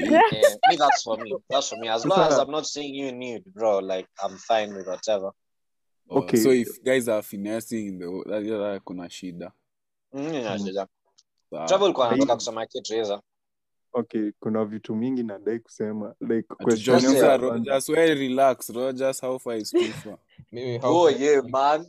me 0.69 0.77
that's 0.77 1.03
for 1.03 1.17
me. 1.17 1.35
That's 1.49 1.69
for 1.69 1.79
me. 1.79 1.89
As 1.89 2.05
long 2.05 2.19
as 2.19 2.37
i'm 2.39 2.51
not 2.51 2.65
seeing 2.65 2.93
you 2.95 3.11
nude 3.11 3.43
bro 3.53 3.79
like 3.79 4.07
i'm 4.23 4.37
fine 4.37 4.73
with 4.75 4.87
whatever. 4.87 5.31
Oh, 6.09 6.19
Okay. 6.19 6.37
so 6.37 6.49
if 6.51 6.67
guys 6.83 7.07
are 7.07 7.21
finessing 7.23 7.87
in 7.87 7.99
the 7.99 8.23
that, 8.29 8.43
that 8.45 8.81
kuna 8.85 9.03
shida. 9.09 9.51
Mm, 10.13 10.33
yeah, 10.33 10.57
yeah. 10.57 10.85
Sawa. 11.49 11.67
travel 11.67 11.93
kwa 11.93 12.11
nataka 12.11 12.35
kusema 12.35 12.65
kitu 12.65 12.93
hizo 12.95 13.21
okay 13.93 14.31
kuna 14.39 14.65
vitu 14.65 14.95
mingi 14.95 15.23
nadai 15.23 15.59
kusema 15.59 16.15
like 16.21 16.47
question 16.47 16.99
Just 16.99 17.21
Rogers, 17.41 17.89
well, 17.89 18.17
relax. 18.17 18.69
Rogers, 18.69 19.21
how 19.21 19.39
far 19.39 19.57
is 19.57 19.69
too 19.71 19.79
far? 20.03 20.17
mimi 20.51 20.77
how 20.77 20.95
oh 21.03 21.09
yeah 21.09 21.43
man 21.43 21.85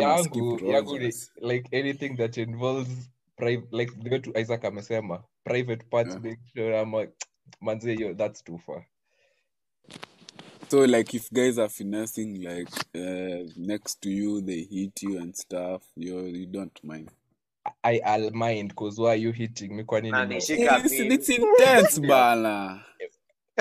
yangu 0.00 0.60
yangu 0.72 0.98
ni 0.98 1.12
like 1.40 1.78
anything 1.80 2.16
that 2.16 2.36
involves 2.36 3.10
private 3.36 3.76
like 3.76 4.40
Isaac 4.40 4.64
amesema 4.64 5.24
private 5.44 5.84
parts 5.90 6.10
Yeah. 6.10 6.22
make 6.22 6.40
sure 6.54 6.78
ama 6.78 7.06
manze 7.60 7.94
yo 7.94 8.14
that's 8.14 8.44
too 8.44 8.58
far. 8.58 8.86
So 10.68 10.84
like 10.86 11.14
if 11.16 11.30
guys 11.30 11.58
are 11.58 11.68
finessing 11.68 12.42
like 12.42 12.70
uh, 12.94 13.48
next 13.56 14.00
to 14.00 14.10
you, 14.10 14.40
they 14.40 14.64
hit 14.64 15.02
you 15.02 15.18
and 15.20 15.34
stuff, 15.36 15.82
you 15.96 16.20
you 16.26 16.46
don't 16.46 16.84
mind. 16.84 17.10
I 17.82 18.00
I'll 18.04 18.30
mind 18.30 18.68
because 18.70 18.98
why 18.98 19.10
are 19.10 19.16
you 19.20 19.32
hitting 19.32 19.76
me? 19.76 19.84
Kwa 19.84 20.00
nini 20.00 20.36
It's, 20.36 20.50
it's 20.50 21.28
intense 21.28 21.98
bana. 22.08 22.84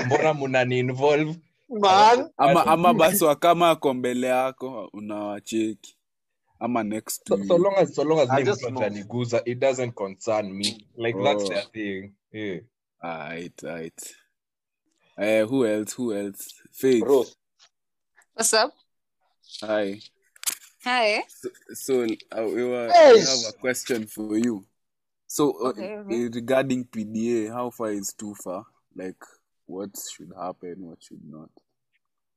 mbona 0.06 0.34
mnani 0.34 0.80
involve 0.80 1.36
man 1.80 2.30
Ama 2.38 2.65
ama 2.65 2.94
basi 3.00 3.24
wa 3.24 3.36
kama 3.36 3.70
ako 3.70 3.94
mbele 3.94 4.27
yako 4.27 4.89
unawacheki. 4.94 5.98
Ama 6.60 6.84
next 6.84 7.24
to 7.25 7.36
so, 7.38 7.42
you. 7.42 7.48
so 7.48 7.58
long 7.58 7.74
as 7.77 7.96
so 7.96 8.03
long 8.03 8.20
as 8.20 8.30
I 8.30 8.44
just 8.44 8.62
mtu 8.63 9.13
move. 9.13 9.42
it 9.46 9.60
doesn't 9.60 9.92
concern 9.96 10.53
me 10.53 10.88
like 10.98 11.18
that's 11.24 11.44
Oh. 11.44 11.50
the 11.50 11.62
thing 11.74 12.13
yeah 12.32 12.60
Alright, 13.03 13.62
right. 13.63 14.15
Uh, 15.18 15.46
who 15.46 15.65
else? 15.68 15.92
Who 15.94 16.13
else? 16.15 16.53
Faith. 16.72 17.03
Ruth 17.03 17.36
What's 18.34 18.53
up? 18.53 18.72
Hi. 19.62 20.00
Hi. 20.86 21.22
So, 21.27 21.50
so 21.74 22.03
uh, 22.32 22.44
we, 22.48 22.63
were, 22.63 22.88
we 22.88 23.20
have 23.20 23.44
a 23.50 23.53
question 23.60 24.08
for 24.08 24.38
you. 24.38 24.65
So 25.27 25.51
uh, 25.65 25.70
Okay, 25.70 25.98
okay. 25.98 26.25
uh, 26.25 26.30
regarding 26.34 26.86
PDA, 26.86 27.51
how 27.51 27.70
far 27.72 27.92
is 27.92 28.13
too 28.18 28.36
far? 28.44 28.65
Like, 28.96 29.22
what 29.65 29.89
should 30.15 30.32
happen? 30.39 30.75
What 30.80 31.03
should 31.03 31.22
not? 31.30 31.50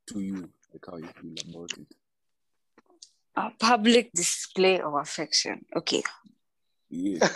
To 0.08 0.20
you, 0.20 0.48
like 0.72 0.86
how 0.86 0.96
you 0.98 1.08
feel 1.20 1.34
about 1.54 1.72
it. 1.78 1.86
A 3.36 3.50
public 3.58 4.12
display 4.12 4.80
of 4.80 4.94
affection. 4.94 5.64
Okay. 5.74 6.02
Yeah, 6.88 7.28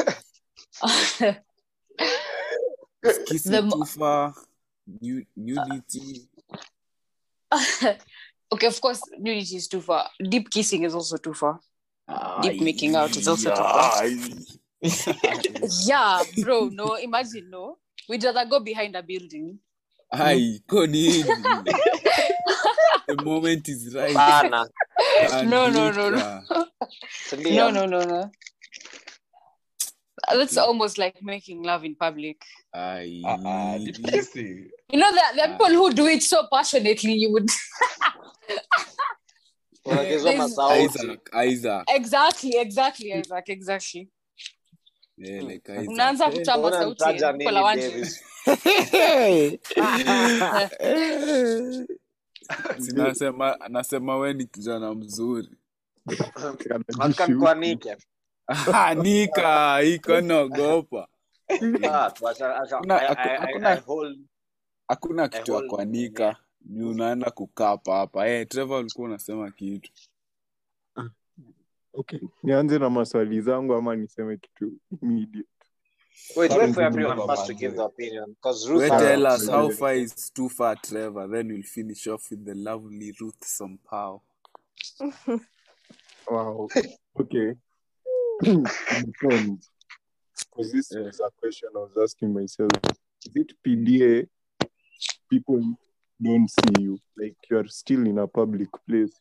kissing 3.27 3.53
The 3.53 3.71
too 3.73 3.85
far? 3.85 4.33
Nu- 5.01 5.27
nudity. 5.37 6.29
okay, 8.53 8.67
of 8.67 8.81
course, 8.81 9.03
nudity 9.19 9.57
is 9.57 9.67
too 9.67 9.81
far. 9.81 10.09
Deep 10.23 10.49
kissing 10.49 10.85
is 10.85 10.95
also 10.95 11.17
too 11.17 11.35
far. 11.35 11.59
Deep 12.43 12.61
making 12.61 12.95
out 12.95 13.17
is 13.17 13.27
also 13.27 13.51
too 13.51 13.57
far. 13.57 14.03
Yeah, 15.87 16.23
bro. 16.43 16.71
No, 16.73 16.95
imagine 16.95 17.51
no. 17.51 17.79
We'd 18.09 18.25
rather 18.25 18.47
go 18.47 18.61
behind 18.61 18.97
a 18.97 19.03
building. 19.03 19.59
Hi, 20.13 20.59
Connie. 20.67 21.23
the 23.09 23.25
moment 23.25 23.69
is 23.69 23.95
right. 23.95 24.15
bana 24.15 24.67
No, 25.45 25.69
no, 25.69 25.91
no, 25.91 26.11
no. 26.11 26.43
Andika. 27.31 27.57
No, 27.57 27.71
no, 27.71 27.87
no, 27.87 28.03
no. 28.05 28.31
That's 30.29 30.57
almost 30.57 30.99
like 30.99 31.23
making 31.23 31.63
love 31.63 31.85
in 31.85 31.95
public. 31.95 32.43
Aye. 32.75 33.23
Ah, 33.25 33.39
ah, 33.45 33.75
uh, 33.75 33.79
You 33.79 34.99
know, 35.01 35.13
there, 35.13 35.31
there 35.35 35.49
are 35.49 35.55
ah. 35.55 35.59
people 35.59 35.75
who 35.75 35.93
do 35.93 36.07
it 36.07 36.23
so 36.23 36.47
passionately, 36.53 37.15
you 37.15 37.33
would. 37.33 37.49
unagezwa 39.85 40.33
Isaac, 40.85 41.31
Isaac. 41.33 41.85
exactly, 41.89 42.57
exactly, 42.59 43.13
Isaac, 43.13 43.49
exactly. 43.49 44.09
Yeah, 45.17 45.43
like 45.43 45.69
Unaanza 45.69 46.33
sauti 46.45 47.07
nasema 53.69 54.17
we 54.17 54.33
ni 54.33 54.47
kijana 54.47 54.95
mzuri. 54.95 55.49
Akamkwanike 57.01 57.97
nika 59.03 59.83
iko 59.83 60.21
naogopa. 60.21 61.09
Hakuna 64.89 65.29
kitu 65.29 65.53
ya 65.53 65.61
kuanika. 65.63 66.37
ni 66.65 66.85
unaenda 66.85 67.31
kukapa 67.31 67.97
hapa 67.97 68.25
hey, 68.27 68.41
eh, 68.41 68.49
trevor 68.49 68.81
ulikuwa 68.81 69.09
unasema 69.09 69.51
kitu. 69.51 69.91
Ah. 70.97 71.09
Okay. 71.93 72.21
Nianze 72.43 72.79
na 72.79 72.91
maswali 72.91 73.41
zangu 73.41 73.75
ama 73.75 73.97
niseme 73.97 74.37
kitu 74.37 74.73
media? 75.03 75.43
Wait, 76.37 76.51
wait 76.55 76.75
for 76.75 76.83
everyone 76.83 77.17
Trevor, 77.17 77.35
first 77.35 77.47
to 77.47 77.55
give 77.55 77.77
the 77.77 77.85
opinion. 77.85 78.37
Because 78.37 78.69
Ruth 78.69 78.83
we 78.83 78.89
has 78.89 79.01
tell 79.03 79.27
us 79.27 79.49
how 79.49 79.69
far 79.71 79.95
is 79.95 80.31
too 80.31 80.49
far 80.49 80.77
Trevor? 80.77 81.27
Then 81.27 81.49
we'll 81.49 81.63
finish 81.63 82.07
off 82.07 82.31
with 82.31 82.45
the 82.45 82.55
lovely 82.55 83.13
Ruth 83.21 83.41
Sampao 83.41 84.21
wow. 86.29 86.69
Okay. 87.21 87.55
Depends 88.43 89.71
because 90.51 90.73
this 90.73 90.93
Yeah. 90.93 91.09
is 91.09 91.21
a 91.21 91.31
question 91.41 91.69
i 91.75 91.79
was 91.79 91.97
asking 92.03 92.33
myself. 92.33 92.71
Is 93.27 93.33
it 93.35 93.53
pda 93.67 94.27
people 95.31 95.77
don't 96.23 96.49
see 96.49 96.83
you? 96.83 96.99
Like 97.17 97.37
you're 97.51 97.69
still 97.69 98.07
in 98.07 98.19
a 98.19 98.27
public 98.27 98.69
place 98.89 99.15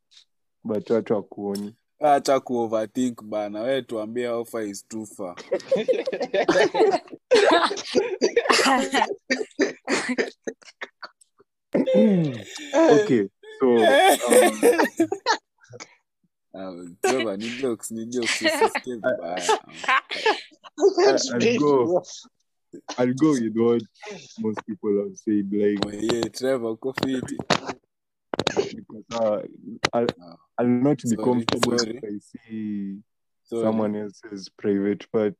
but 0.63 0.89
watu 0.89 1.13
wakuoni 1.13 1.75
acha 1.99 2.39
kuoverthink 2.39 3.23
bana 3.23 3.61
we 3.61 3.81
tuambie 3.81 4.27
ofa 4.27 4.61
is 4.63 4.87
tufa 4.87 5.35
okay 12.91 13.27
so 13.59 13.67
um, 16.53 16.97
ni 17.37 17.49
jokes, 17.61 17.91
ni 17.91 18.05
jokes. 18.05 18.41
I'll 21.31 21.59
go. 21.59 22.03
I'll 22.97 23.13
go 23.13 23.31
with 23.31 23.55
what 23.55 23.81
most 24.39 24.59
people 24.65 25.03
have 25.03 25.15
said. 25.17 25.49
Like, 25.51 25.79
Oh, 25.85 25.91
yeah, 25.91 26.23
Trevor, 26.33 26.75
uko 26.75 26.93
fiti. 26.93 27.37
because, 28.55 28.78
uh, 29.13 29.41
I'll, 29.93 30.07
Ah, 30.21 30.35
I'll 30.57 30.67
not 30.67 30.97
be 30.97 31.09
Sorry, 31.09 31.23
comfortable 31.23 31.77
sorry. 31.77 31.97
if 31.97 32.03
I 32.03 32.19
see 32.19 32.97
sorry. 33.43 33.63
someone 33.63 33.95
else's 33.95 34.49
private 34.57 35.11
part. 35.11 35.35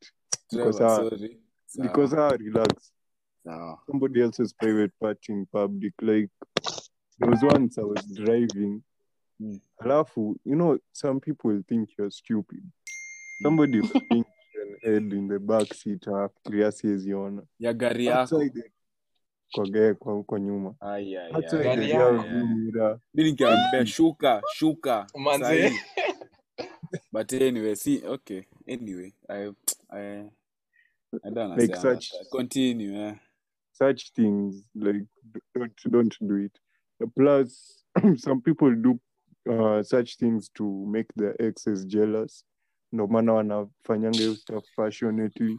Trevor, 0.52 0.72
because, 0.72 0.80
uh, 0.80 0.96
sorry. 1.10 1.36
Sawa, 1.66 1.88
Because 1.88 2.14
I 2.14 2.30
relax. 2.36 2.92
sawa. 3.44 3.78
Somebody 3.90 4.22
else's 4.22 4.52
private 4.52 4.92
part 5.00 5.18
in 5.28 5.46
public. 5.46 5.92
Like, 6.02 6.30
there 7.18 7.30
was 7.30 7.42
once 7.42 7.78
I 7.78 7.82
was 7.82 8.04
driving. 8.14 8.82
Mm. 9.40 9.60
Alafu, 9.82 10.34
you 10.44 10.56
know, 10.56 10.78
some 10.92 11.20
people 11.20 11.62
think 11.68 11.88
you're 11.98 12.10
stupid. 12.10 12.62
Somebody 13.42 13.80
will 13.80 13.88
think 13.88 14.26
you're 14.54 14.66
an 14.66 14.76
head 14.82 15.12
in 15.12 15.28
the 15.28 15.38
back 15.38 15.72
seat 15.74 16.06
anafikiria 16.08 16.72
siweziona. 16.72 17.42
ya 17.58 17.72
gari 17.72 18.06
yako 18.06 18.20
Outside, 18.36 18.50
kwa 18.62 18.70
gari 19.58 19.94
kwa 19.94 20.12
huko 20.12 20.38
nyuma. 20.38 20.74
Ai, 20.80 21.16
ai, 21.16 21.32
Hata 21.32 21.56
ai, 21.58 21.62
Gari 21.64 21.80
ai, 21.80 21.84
ile 21.84 21.94
yako. 21.94 22.14
ya 22.16 22.22
ai. 22.40 22.44
mirror. 22.54 22.98
mi 23.14 23.24
nikiambia 23.24 23.86
shuka 23.86 24.42
shuka 24.54 25.06
Manze. 25.18 25.72
but 27.12 27.32
anyway 27.32 27.74
see 27.76 28.02
okay 28.06 28.42
anyway 28.68 29.12
i 29.28 29.52
i 29.88 30.30
i 31.22 31.30
don't 31.30 31.56
Like 31.60 31.76
such- 31.76 32.10
continue 32.30 32.94
eh. 33.06 33.14
such 33.72 34.12
things 34.12 34.64
like 34.74 35.04
don't 35.54 35.88
don't 35.90 36.16
do 36.20 36.36
it 36.36 36.52
plus 37.14 37.84
some 38.16 38.40
people 38.40 38.74
do 38.74 38.98
uh, 39.50 39.82
such 39.82 40.16
things 40.16 40.50
to 40.52 40.64
make 40.86 41.08
their 41.16 41.34
exes 41.42 41.86
jealous 41.86 42.44
ndo 42.92 43.06
maana 43.06 43.32
wanafanyanga 43.32 44.18
hiyo 44.18 44.34
stuff 44.36 44.64
passionately 44.76 45.58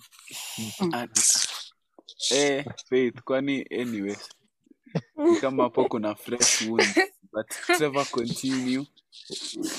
At- 0.92 1.41
eh, 2.32 2.66
faith 2.90 3.22
kwani 3.24 3.62
anyways 3.64 4.30
kama 5.42 5.64
hapo 5.64 5.86
kuna 5.86 6.16
fresh 6.16 6.62
wound 6.62 7.12
but 7.34 7.48
Trevor 7.78 8.06
continue. 8.06 8.86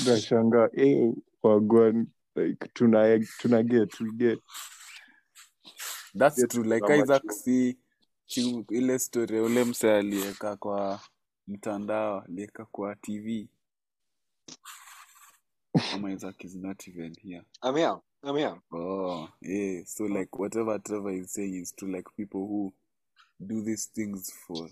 Nashanga 0.07 0.71
eh, 0.75 1.13
wagwan 1.43 2.07
like 2.37 2.69
tuna 2.75 3.19
tuna 3.39 3.63
get 3.63 4.01
we 4.01 4.13
get. 4.13 4.39
That's 6.15 6.41
Get 6.41 6.51
true 6.51 6.65
like 6.65 6.89
Isaac 6.91 7.23
si 7.33 7.77
ile 8.71 8.99
story 8.99 9.41
ule 9.41 9.65
mse 9.65 9.93
aliweka 9.93 10.57
kwa 10.57 11.01
mtandao 11.49 12.21
aliweka 12.21 12.65
kwa 12.65 12.97
tv 12.97 13.49
ama 15.95 16.13
Isaac 16.13 16.45
is 16.45 16.55
not 16.55 16.89
even 16.89 17.15
here. 17.23 17.43
I'm 17.63 17.77
here. 17.77 17.97
I'm 18.25 18.37
here. 18.37 18.57
Oh, 18.73 19.29
yeah. 19.41 19.81
So 19.87 20.05
like 20.05 20.39
whatever 20.39 20.79
Trevor 20.79 21.11
is 21.11 21.33
saying 21.33 21.55
is 21.55 21.73
to 21.79 21.87
like 21.87 22.07
people 22.17 22.47
who 22.47 22.73
do 23.45 23.63
these 23.63 23.87
things 23.87 24.31
for 24.47 24.69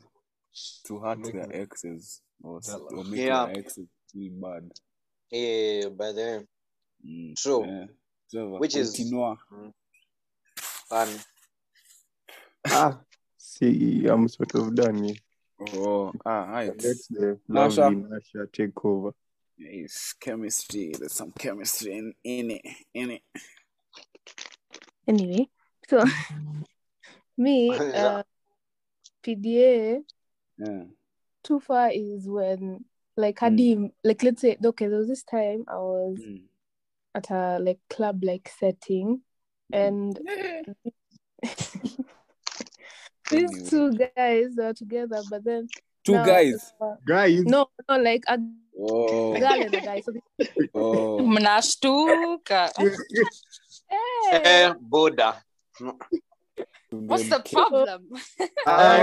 to 0.86 0.98
hurt 1.00 1.18
Make 1.18 1.32
their 1.32 1.46
them 1.46 1.50
exes 1.62 2.20
or, 2.42 2.58
s- 2.58 2.66
jealous. 2.68 2.92
or 2.92 3.04
make 3.04 3.20
Yeah. 3.20 3.46
their 3.46 3.58
exes 3.58 3.88
feel 4.12 4.32
bad. 4.40 4.70
Yeah, 5.30 5.88
by 5.88 6.12
the 6.12 6.20
way, 6.22 6.46
Mm. 7.06 7.34
True. 7.36 7.64
Yeah. 7.66 7.86
Trevor, 8.30 8.58
Which 8.58 8.76
is- 8.76 8.94
continue. 8.94 9.36
fun. 10.88 11.08
ah 12.66 13.00
see 13.38 14.06
i'm 14.06 14.28
sort 14.28 14.54
of 14.54 14.74
done 14.74 15.02
here. 15.04 15.14
Oh, 15.74 16.12
ah, 16.26 16.44
right. 16.44 16.68
let 16.68 16.96
the 17.10 17.38
Nasha. 17.48 17.80
lovely 17.80 18.02
Nasha 18.02 18.46
take 18.52 18.84
over 18.84 19.12
It's 19.60 20.14
chemistry. 20.14 20.92
There's 20.98 21.12
some 21.12 21.32
chemistry 21.32 21.92
in, 21.92 22.14
in 22.24 22.50
it. 22.52 22.62
In 22.94 23.10
it. 23.10 23.22
Anyway, 25.06 25.48
so 25.88 26.04
me, 27.36 27.70
uh, 27.94 28.22
PDA 29.22 30.02
Yeah. 30.58 30.84
too 31.42 31.60
far 31.60 31.90
is 31.92 32.26
when 32.28 32.84
like 33.16 33.38
hadi 33.40 33.92
like 34.04 34.22
let's 34.22 34.40
say 34.40 34.56
okay 34.64 34.86
there 34.86 34.98
was 34.98 35.08
this 35.08 35.22
time 35.24 35.64
I 35.68 35.76
was 35.76 36.18
Mm. 36.20 36.42
at 37.14 37.30
a 37.30 37.58
like 37.58 37.80
club 37.90 38.22
like 38.22 38.50
setting 38.58 39.20
and 39.72 40.18
these 43.30 43.68
two 43.68 43.98
guys 44.16 44.50
were 44.56 44.72
together 44.72 45.22
but 45.28 45.44
then 45.44 45.68
Two 46.02 46.14
no, 46.14 46.24
guys. 46.24 46.72
guys 47.06 47.44
no 47.44 47.66
no 47.88 47.96
like 47.98 48.24
a 48.28 48.38
Oh. 48.82 49.34
girl 49.34 49.62
and 49.62 49.74
a 49.74 49.80
guy 49.80 50.00
so 50.00 50.12
Oh. 50.74 51.18
Mnashtuka. 51.20 52.70
hey, 54.30 54.40
Eh, 54.44 54.72
Buddha. 54.80 55.42
What's 56.90 57.28
the 57.28 57.40
problem? 57.40 58.08
Ah, 58.66 58.98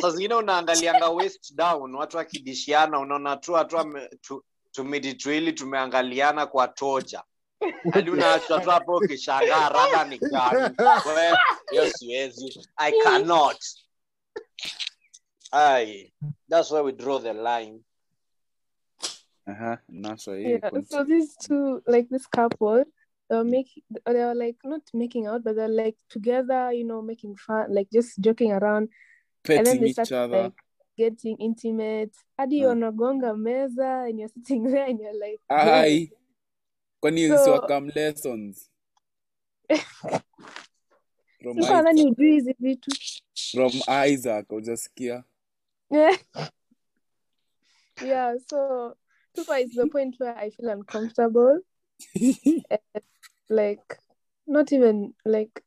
saa 0.00 0.10
zingine 0.10 0.34
unaangalianga 0.34 1.08
waist 1.10 1.54
down 1.54 1.94
watu 1.94 2.16
wakidishiana 2.16 2.98
unaona 2.98 3.36
tu 3.36 3.52
watu 3.52 3.78
ame- 3.78 4.08
tu- 4.20 4.44
tumidi 4.72 5.14
tumeangaliana 5.52 6.46
kwa 6.46 6.68
toja 6.68 7.22
hadi 7.92 8.10
unaachwa 8.10 8.60
tu 8.60 8.70
hapo 8.70 8.96
ukishangaa 8.96 9.68
rada 9.68 10.04
ni 10.04 10.18
gani 10.18 10.74
hiyo 11.70 11.90
siwezi 11.90 12.68
i 12.76 12.92
cannot 13.02 13.58
Aye. 15.52 16.12
that's 16.48 16.70
where 16.70 16.82
we 16.84 16.92
draw 16.92 17.18
the 17.18 17.32
line 17.32 17.80
Uh-huh. 19.48 19.76
Nasha, 19.88 20.38
yeah. 20.40 20.58
yeah 20.62 20.80
so 20.90 21.04
these 21.04 21.34
two 21.36 21.80
like 21.86 22.08
this 22.10 22.26
couple 22.26 22.84
they 23.30 23.36
were 23.36 23.44
making 23.44 23.82
they 24.04 24.24
were 24.24 24.34
like 24.34 24.56
not 24.64 24.82
making 24.92 25.26
out 25.26 25.42
but 25.42 25.56
they're 25.56 25.68
like 25.68 25.96
together 26.10 26.70
you 26.72 26.84
know 26.84 27.00
making 27.02 27.34
fun 27.36 27.72
like 27.74 27.88
just 27.90 28.20
joking 28.20 28.52
around 28.52 28.88
and 29.48 29.64
then 29.64 29.64
Petting 29.64 29.80
they 29.80 29.86
each 29.88 29.94
started 29.94 30.16
other. 30.16 30.42
like 30.42 30.58
getting 30.98 31.36
intimate 31.40 32.12
hadi 32.36 32.60
Mm. 32.60 32.68
wanagonga 32.68 33.34
meza 33.36 34.04
and 34.08 34.18
you're 34.20 34.28
sitting 34.28 34.64
there 34.70 34.84
and 34.84 35.00
you're 35.00 35.16
like 35.18 35.40
Ai. 35.48 36.10
Kwani 37.00 37.28
So- 37.28 37.44
si 37.44 37.50
wakam 37.50 37.88
lessons? 37.96 38.68
From, 41.42 41.62
sasa 41.62 41.72
nadhani 41.74 42.00
Isaac, 42.00 42.12
ujui 42.18 42.32
hizi 42.32 42.54
vitu 42.58 42.90
from 43.52 43.72
Isaac, 44.12 44.52
ujasikia? 44.52 45.24
Yeah 45.90 46.16
yeah 48.04 48.34
so 48.46 48.94
super 49.36 49.56
is 49.56 49.74
the 49.74 49.86
point 49.86 50.14
where 50.18 50.36
i 50.36 50.50
feel 50.50 50.68
uncomfortable 50.68 51.60
like 53.48 53.98
not 54.46 54.72
even 54.72 55.14
like 55.24 55.62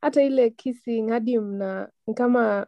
hata 0.00 0.22
ile 0.22 0.50
kissing 0.50 1.10
hadi 1.10 1.38
mna 1.38 1.88
kama 2.14 2.66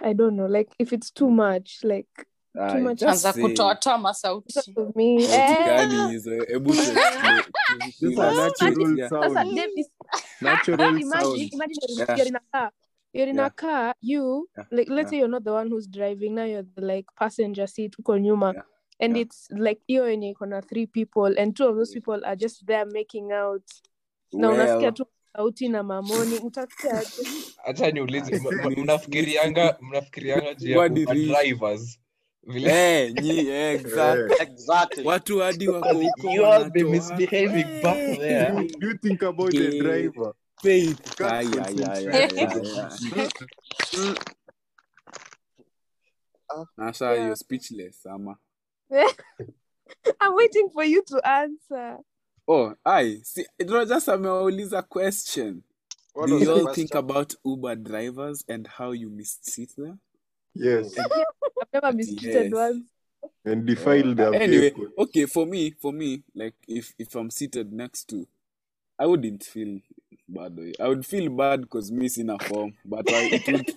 i 0.00 0.14
don't 0.14 0.34
know 0.34 0.48
like 0.48 0.74
if 0.78 0.92
it's 0.92 1.12
too 1.14 1.30
much 1.30 1.84
like 1.84 2.26
Ai, 2.54 2.80
much. 2.80 3.02
Anza 3.02 3.32
kutoatoa 3.32 3.98
masauti. 3.98 4.58
of 4.76 4.96
me 4.96 5.26
Sauti 5.26 5.64
gani 5.64 6.12
hizo? 6.12 6.30
Hebu 6.30 6.72
tu 6.72 6.80
explain. 6.80 7.42
These 8.00 8.20
are 8.22 8.34
natural 8.36 9.08
sounds. 9.08 9.90
Natural 10.40 11.00
sounds. 11.00 11.52
imagine 11.52 11.78
you're 12.16 12.36
Yeah. 12.52 12.70
You're 13.12 13.30
in 13.30 13.38
a 13.40 13.50
car 13.50 13.94
you're 14.02 14.22
Yeah. 14.24 14.32
a 14.32 14.44
car 14.44 14.44
you 14.46 14.48
Yeah. 14.56 14.66
like 14.70 14.88
let's 14.90 14.98
Yeah. 14.98 15.10
say 15.10 15.18
you're 15.18 15.30
not 15.30 15.44
the 15.44 15.50
one 15.52 15.70
who's 15.70 15.90
driving 15.90 16.30
now 16.34 16.44
you're 16.46 16.68
the 16.74 16.80
like 16.96 17.06
passenger 17.16 17.68
seat 17.68 17.98
uko 17.98 18.18
nyuma 18.18 18.52
Yeah. 18.52 18.64
and 19.00 19.16
Yeah. 19.16 19.26
it's 19.26 19.50
like 19.50 19.80
hiyo 19.86 20.10
yenye 20.10 20.30
iko 20.30 20.46
na 20.46 20.62
three 20.62 20.86
people 20.86 21.40
and 21.40 21.54
two 21.56 21.68
of 21.68 21.76
those 21.76 22.00
people 22.00 22.24
are 22.26 22.36
just 22.36 22.66
there 22.66 22.84
making 22.84 23.32
out 23.32 23.64
na 24.32 24.50
unasikia 24.50 24.78
Well, 24.78 24.92
tu 24.94 25.06
sauti 25.36 25.68
na 25.68 25.82
mamoni 25.82 26.38
utasikia 26.38 26.92
aje? 26.98 27.08
hacha 27.64 27.90
niulize 27.90 28.36
m- 28.36 28.46
m- 28.46 28.68
Miss- 28.70 28.78
mnafikirianga 28.78 29.76
mnafikirianga 29.88 30.54
juu 30.54 30.70
ya 30.70 30.78
What 30.78 30.98
Uber 30.98 31.14
did 31.14 31.24
he- 31.26 31.32
drivers 31.32 31.98
vile 32.42 32.70
eh, 33.04 33.12
nyi, 33.22 33.48
eh, 33.48 33.74
exactly. 33.80 34.36
exactly 34.40 35.04
Watu 35.06 35.38
hadi 35.38 35.68
wako 35.68 35.88
huko 35.94 36.30
you 36.30 36.46
all 36.46 36.70
be 36.70 36.84
misbehaving 36.84 37.82
back 37.82 37.96
Eh, 37.96 38.18
there. 38.18 38.68
You- 38.80 38.98
think 38.98 39.22
about 39.22 39.50
the 39.52 39.78
driver? 39.78 40.32
Faith. 40.62 41.16
Can't 41.16 41.32
Ay, 41.32 41.46
ay, 41.46 41.58
ay, 41.58 42.06
concentrate. 42.06 42.32
ay, 42.32 42.46
ay, 42.46 42.60
ay. 43.16 43.28
Mm. 43.98 44.16
Nasha, 46.78 47.16
you're 47.16 47.36
speechless, 47.36 48.06
ama. 48.06 48.38
I'm 50.20 50.34
waiting 50.36 50.68
for 50.72 50.84
you 50.84 51.02
to 51.08 51.20
answer 51.26 51.98
Oh, 52.46 52.74
I 52.84 53.20
see. 53.24 53.44
Rogers 53.66 54.06
amewauliza 54.06 54.82
question. 54.88 55.62
What 56.12 56.28
Do 56.28 56.34
was 56.34 56.42
you 56.42 56.46
the 56.48 56.52
all 56.54 56.62
question? 56.64 56.82
think 56.88 56.94
about 56.94 57.34
Uber 57.44 57.76
drivers 57.76 58.44
and 58.48 58.66
how 58.66 58.90
you 58.92 59.08
mistreat 59.10 59.74
them? 59.76 60.00
Yes. 60.54 60.94
I've 60.98 61.68
never 61.72 61.92
mistreated 61.96 62.44
Yes. 62.46 62.52
once 62.52 62.84
And 63.44 63.64
defile 63.66 64.10
uh, 64.10 64.14
their 64.14 64.32
Anyway, 64.34 64.70
vehicle. 64.70 64.88
okay, 64.98 65.26
for 65.26 65.46
me, 65.46 65.70
for 65.70 65.92
me, 65.92 66.22
like 66.34 66.54
if 66.68 66.92
if 66.98 67.14
I'm 67.14 67.30
seated 67.30 67.72
next 67.72 68.08
to, 68.10 68.26
I 68.98 69.06
wouldn't 69.06 69.44
feel 69.44 69.78
bad. 70.34 70.56
though. 70.56 70.72
I 70.84 70.88
would 70.88 71.06
feel 71.06 71.30
bad 71.30 71.62
because 71.62 71.92
missing 71.92 72.30
a 72.30 72.38
form, 72.40 72.74
but 72.84 73.10
I 73.12 73.20
it 73.32 73.48
would, 73.48 73.70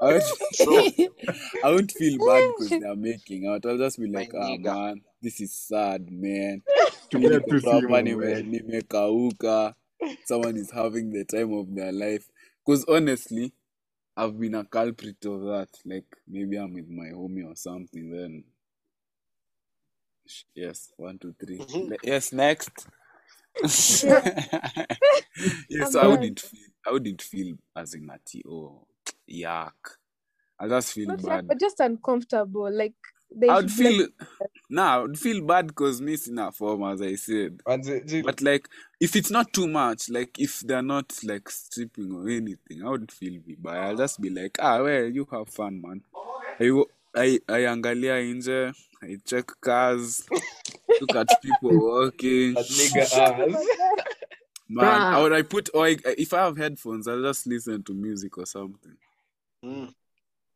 I 0.00 0.06
would, 0.14 0.22
I 1.62 1.70
would 1.70 1.92
feel 1.92 2.20
bad 2.20 2.48
because 2.48 2.76
they're 2.76 2.96
making 2.96 3.46
out. 3.48 3.66
I'll 3.66 3.78
just 3.78 4.00
be 4.00 4.08
like, 4.08 4.32
ah 4.34 4.56
nigga." 4.58 4.60
man, 4.60 5.02
this 5.22 5.40
is 5.40 5.52
sad, 5.54 6.10
man. 6.10 6.62
To 7.10 7.20
get 7.20 7.48
to 7.48 7.60
see 7.60 7.76
hapa 7.80 8.02
you, 8.02 8.04
nime- 8.04 8.44
nimekauka. 8.50 9.74
Someone 10.24 10.56
is 10.58 10.70
having 10.72 11.12
the 11.12 11.24
time 11.24 11.52
of 11.54 11.74
their 11.74 11.92
life. 11.92 12.28
Because 12.66 12.84
honestly, 12.88 13.52
I've 14.16 14.38
been 14.40 14.54
a 14.56 14.64
culprit 14.64 15.24
of 15.26 15.42
that. 15.42 15.70
Like 15.86 16.06
maybe 16.28 16.56
I'm 16.56 16.74
with 16.74 16.88
my 16.90 17.08
homie 17.14 17.46
or 17.46 17.56
something. 17.56 18.10
Then 18.10 18.44
yes, 20.54 20.92
one, 20.96 21.18
two, 21.18 21.34
three. 21.44 21.60
Mhm. 21.60 21.96
Yes, 22.02 22.32
next. 22.32 22.88
yes, 23.62 24.88
I'm 25.82 25.92
so 25.92 26.00
I 26.00 26.06
wouldn't 26.06 26.40
feel. 26.40 26.60
I 26.86 26.90
wouldn't 26.92 27.22
feel 27.22 27.56
as 27.76 27.94
in 27.94 28.06
that. 28.06 28.20
Oh, 28.48 28.86
yuck. 29.30 29.72
I 30.58 30.68
just 30.68 30.92
feel 30.92 31.08
not 31.08 31.22
bad. 31.22 31.34
yet, 31.34 31.48
but 31.48 31.60
just 31.60 31.80
uncomfortable 31.80 32.70
like 32.72 32.94
they 33.34 33.48
I 33.48 33.56
would 33.56 33.70
should, 33.70 33.84
like, 33.84 33.94
feel. 33.94 34.08
Nah, 34.70 34.94
I 34.94 34.98
would 34.98 35.18
feel 35.18 35.44
bad 35.44 35.66
because 35.68 36.00
missing 36.00 36.38
a 36.38 36.52
form, 36.52 36.84
as 36.84 37.02
I 37.02 37.14
said. 37.16 37.60
Manze, 37.66 38.06
Jill, 38.06 38.22
But 38.24 38.40
like, 38.40 38.68
if 39.00 39.16
it's 39.16 39.30
not 39.30 39.52
too 39.52 39.66
much, 39.66 40.08
like 40.10 40.38
if 40.38 40.60
they're 40.60 40.82
not 40.82 41.12
like 41.24 41.48
stripping 41.50 42.12
or 42.12 42.28
anything, 42.28 42.82
I 42.84 42.90
wouldn't 42.90 43.12
feel 43.12 43.40
bad. 43.58 43.76
I'll 43.76 43.96
just 43.96 44.20
be 44.20 44.30
like, 44.30 44.56
ah, 44.60 44.82
well, 44.82 45.04
you 45.04 45.26
have 45.32 45.48
fun, 45.48 45.80
man. 45.80 46.02
I 46.60 46.70
wo- 46.70 46.90
I 47.16 47.40
I 47.48 47.64
angalia 47.66 48.20
nje, 48.34 48.72
I 49.02 49.16
check 49.24 49.46
cars, 49.60 50.24
look 51.00 51.14
at 51.16 51.28
people 51.42 51.70
walking. 51.78 52.54
that 52.54 52.66
nigga 52.66 53.54
ass. 53.54 53.66
Man, 54.68 55.14
or 55.16 55.32
I 55.34 55.42
put 55.42 55.68
or 55.74 55.88
if 55.88 56.32
I 56.32 56.44
have 56.44 56.56
headphones, 56.56 57.08
I'll 57.08 57.22
just 57.22 57.46
listen 57.46 57.82
to 57.82 57.92
music 57.94 58.38
or 58.38 58.46
something. 58.46 58.96
Mm. 59.64 59.92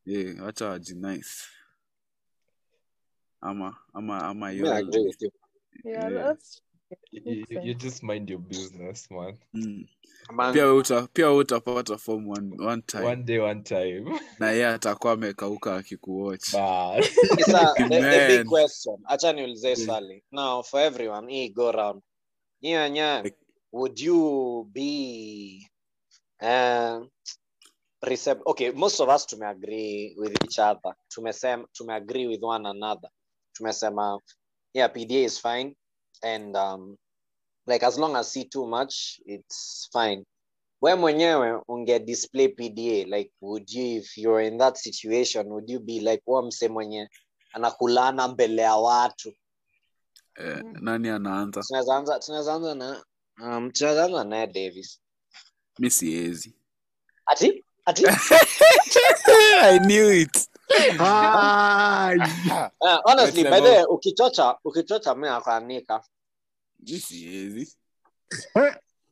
Yeah, 0.04 0.44
acha 0.46 0.68
waji 0.70 0.94
nice. 0.94 1.48
Ama 3.42 3.74
ama 3.94 4.18
ama 4.24 4.52
Me, 4.52 4.68
I 4.68 4.78
agree 4.78 5.02
with 5.06 5.16
you. 5.20 5.30
Yeah, 5.84 6.08
Yeah. 6.08 6.22
that's 6.22 6.60
You, 7.10 7.44
you, 7.62 7.74
just 7.74 8.02
mind 8.02 8.30
your 8.30 8.38
business, 8.40 9.10
man. 9.10 9.38
Mm. 9.54 9.88
Man, 10.32 10.52
Pia 10.54 10.72
uta 10.72 11.08
pia 11.12 11.32
utapata 11.32 11.98
form 11.98 12.26
one, 12.28 12.56
one 12.58 12.82
time. 12.82 13.04
One 13.04 13.24
day, 13.24 13.38
one 13.38 13.62
time. 13.62 14.18
Na 14.38 14.50
yeye 14.50 14.66
atakuwa 14.66 15.12
amekauka 15.12 15.76
akikuwatch. 15.76 16.54
Acha 19.08 19.32
niulize 19.32 19.76
swali 19.76 20.24
now 20.32 20.62
for 20.62 20.80
everyone 20.80 21.32
hii 21.32 21.48
go 21.48 21.72
round 21.72 22.02
nyie 22.62 23.34
would 23.72 24.00
you 24.00 24.64
be 24.72 25.68
um, 26.40 27.10
recep- 28.02 28.42
okay 28.46 28.70
most 28.70 29.00
of 29.00 29.08
us 29.08 29.26
tumeagree 29.26 30.14
with 30.16 30.44
each 30.44 30.58
other 30.58 30.94
tumesema 31.08 31.66
tumeagree 31.72 32.26
with 32.26 32.42
one 32.42 32.68
another 32.68 33.10
tumesema 33.52 34.20
yeah 34.74 34.92
pda 34.92 35.24
is 35.24 35.40
fine 35.42 35.76
and 36.22 36.56
um, 36.56 36.96
like 37.66 37.82
as 37.86 37.98
long 37.98 38.16
as 38.16 38.32
see 38.32 38.44
too 38.44 38.66
much 38.66 39.20
it's 39.26 39.88
fine. 39.92 40.24
We 40.80 40.94
mwenyewe 40.94 41.60
unge 41.68 41.98
display 41.98 42.48
pda 42.48 43.04
like 43.06 43.30
would 43.40 43.70
you 43.70 43.98
if 43.98 44.18
you're 44.18 44.46
in 44.46 44.58
that 44.58 44.76
situation 44.76 45.46
would 45.46 45.70
you 45.70 45.80
be 45.80 46.00
like 46.00 46.22
wa 46.26 46.42
mse 46.42 46.68
mwenye 46.68 47.08
anakulana 47.52 48.28
mbele 48.28 48.62
ya 48.62 48.76
watu? 48.76 49.32
Eh, 50.36 50.62
nani 50.80 51.08
anaanza? 51.08 51.62
tunaweza 51.62 51.96
anza 51.96 52.18
tunaweza 52.18 52.54
anza 52.54 52.74
na 52.74 53.04
um, 53.42 53.70
tunaweza 53.70 54.04
anza 54.04 54.24
naye 54.24 54.46
davis. 54.46 55.00
Mi 55.78 55.90
siezi 55.90 56.54
ati? 57.26 57.64
Ati? 57.84 58.04
I 59.62 59.78
knew 59.78 60.10
it. 60.10 60.48
Uh, 60.70 62.16
honestly 63.06 63.42
Let's 63.44 63.50
by 63.50 63.60
the 63.60 63.68
have 63.68 63.76
way 63.76 63.84
ukichocha 63.88 64.58
ukichocha 64.64 65.14
mi 65.14 65.28
akanika 65.28 66.02
Mi 66.80 67.00
siwezi. 67.00 67.76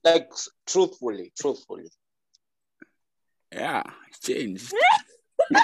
like 0.04 0.28
truthfully 0.66 1.32
truthfully 1.36 1.90
Yeah, 3.52 3.82
changed. 4.22 4.72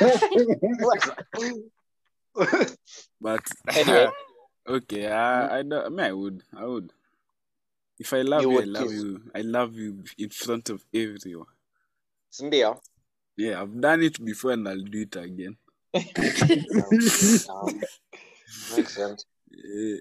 But 3.20 3.40
Anyway. 3.74 4.08
okay, 4.68 5.06
I 5.08 5.58
I 5.58 5.62
don't, 5.62 5.86
I 5.86 5.88
mean 5.88 6.00
I 6.00 6.12
would 6.12 6.42
I 6.56 6.64
would. 6.66 6.92
If 7.98 8.12
I 8.12 8.22
love 8.22 8.42
You 8.42 8.52
you, 8.52 8.60
I 8.60 8.64
love 8.64 8.88
kiss. 8.90 9.02
you. 9.02 9.22
I 9.34 9.40
love 9.40 9.74
you 9.74 10.04
in 10.18 10.28
front 10.30 10.70
of 10.70 10.84
everyone. 10.94 11.46
sindio 12.30 12.78
Yeah, 13.36 13.60
I've 13.62 13.80
done 13.80 14.02
it 14.02 14.22
before 14.24 14.52
and 14.52 14.68
I'll 14.68 14.82
do 14.84 15.00
it 15.00 15.16
again. 15.16 15.56
Um, 15.94 17.80
makes 18.76 18.94
sense. 18.94 19.24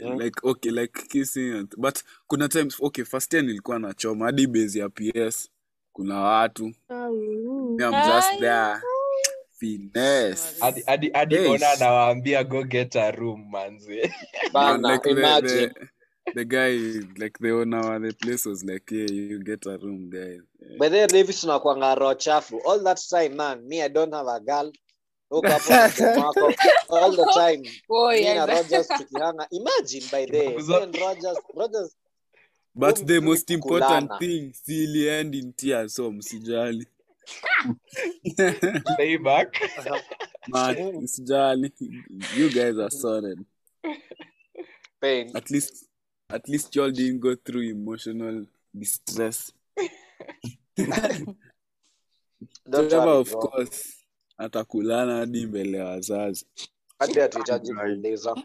Like 0.03 0.43
okay 0.43 0.71
like 0.71 0.93
kissing 1.09 1.53
and, 1.53 1.73
but 1.77 2.03
kuna 2.29 2.47
times 2.47 2.77
okay 2.81 3.03
first 3.03 3.33
year 3.33 3.43
nilikuwa 3.43 3.79
nachoma 3.79 4.25
hadi 4.25 4.47
base 4.47 4.79
ya 4.79 4.89
ps 4.89 5.49
kuna 5.93 6.19
watu. 6.21 6.73
Ah, 6.89 7.07
I'm 7.07 7.91
just 7.91 8.39
there. 8.39 8.81
Finesse. 9.59 10.59
Hadi 10.59 10.81
hadi 10.85 11.09
hadi 11.09 11.37
ona 11.37 11.71
anawaambia 11.71 12.43
go 12.43 12.63
get 12.63 12.95
a 12.95 13.11
room 13.11 13.49
manze. 13.51 14.13
Bana 14.53 14.87
like 14.87 15.03
the, 15.03 15.19
imagine. 15.19 15.73
the, 15.73 15.87
the 16.33 16.45
guy 16.45 16.77
like 17.17 17.39
the 17.39 17.51
owner 17.51 17.95
of 17.95 18.01
the 18.01 18.13
place 18.13 18.45
was 18.45 18.63
like 18.63 18.91
yeah 18.91 19.07
you 19.09 19.39
get 19.39 19.65
a 19.65 19.77
room 19.77 20.09
guys. 20.09 20.41
Yeah. 20.59 20.77
but 20.77 20.91
then 20.91 21.01
way 21.01 21.07
davis 21.07 21.43
unakwanga 21.43 21.95
roho 21.95 22.15
chafu 22.15 22.61
all 22.65 22.83
that 22.83 22.99
time 23.09 23.35
man 23.35 23.61
me 23.67 23.81
i 23.81 23.89
don't 23.89 24.13
have 24.13 24.27
a 24.27 24.39
girl 24.39 24.71
huko 25.29 25.47
hapo 25.47 25.69
na 25.69 26.99
all 27.01 27.15
the 27.15 27.25
time. 27.33 27.69
Oh, 27.89 28.11
me 28.11 28.21
na 28.23 28.29
yes. 28.33 28.49
rogers 28.49 28.87
tukihanga 28.87 29.47
imagine 29.51 30.05
by 30.11 30.25
the 30.25 30.37
way. 30.37 30.57
Me 30.57 30.75
and 30.83 30.95
rogers 30.95 31.37
rogers 31.55 31.95
but 32.75 33.05
the 33.05 33.19
most 33.19 33.49
important 33.51 34.09
kukulana. 34.09 34.19
thing. 34.19 34.53
Still 34.53 35.09
end 35.09 35.35
in 35.35 35.53
tears. 35.53 35.93
So 35.93 36.11
msijali 36.11 36.87
playback 38.95 39.57
man 40.47 40.95
msijali 41.01 41.71
you 42.37 42.49
guys 42.49 42.77
are 42.79 42.91
sorted. 42.91 43.39
Pain. 45.01 45.31
At 45.35 45.51
least 45.51 45.85
at 46.29 46.47
least 46.47 46.75
y'all 46.75 46.91
didn't 46.91 47.19
go 47.19 47.35
through 47.35 47.63
emotional 47.63 48.45
distress. 48.73 49.53
Don't 52.69 52.89
Trevor, 52.89 53.05
worry 53.05 53.19
of 53.19 53.31
course 53.31 53.96
atakulana 54.37 55.15
hadi 55.15 55.45
mbele 55.45 55.77
ya 55.77 55.85
wazazi. 55.85 56.45
Hadi 56.99 57.19
hatuhitaji 57.19 57.73
kuuliza. 57.73 58.35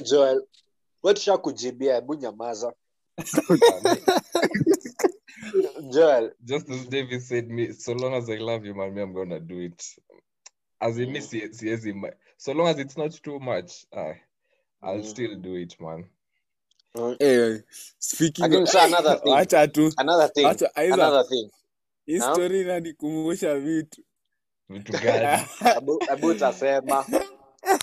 Joel 0.00 0.42
hebu 1.94 2.14
nyamaza. 2.14 2.72
Joel. 5.90 6.32
Just 6.44 6.70
as 6.70 6.88
David 6.88 7.22
said, 7.22 7.48
me 7.48 7.72
so 7.72 7.92
long 7.94 8.14
as 8.14 8.28
I 8.30 8.38
love 8.38 8.66
you, 8.68 8.74
man, 8.74 8.94
me, 8.94 9.02
I'm 9.02 9.12
gonna 9.12 9.40
do 9.40 9.60
it. 9.60 9.82
As 10.80 10.98
in 10.98 11.10
me, 11.12 11.20
si- 11.20 11.52
siwezi 11.54 11.92
ma- 11.94 12.10
so 12.36 12.52
long 12.52 12.68
as 12.68 12.78
it's 12.78 12.96
not 12.96 13.12
too 13.22 13.38
much, 13.38 13.86
uh, 13.92 14.14
I'll 14.82 14.98
Mm. 14.98 15.04
still 15.04 15.34
do 15.36 15.54
it, 15.56 15.76
man. 15.80 16.04
Eh, 17.20 17.60
speaking 17.98 18.44
I 18.44 18.48
of- 18.56 18.68
so 18.68 18.80
another 18.80 19.18
thing. 19.20 19.32
acha 19.34 19.68
tu. 19.72 19.92
Another 19.98 20.28
thing. 20.28 20.46
Acha 20.46 20.68
another 20.76 21.24
thing 21.28 21.50
Naam. 22.18 22.52
inanikumbusha 22.54 23.58
vitu 23.58 24.02
Vitu 24.68 24.92
gani? 24.92 25.42
Hebu 26.08 26.26
utasema 26.26 27.06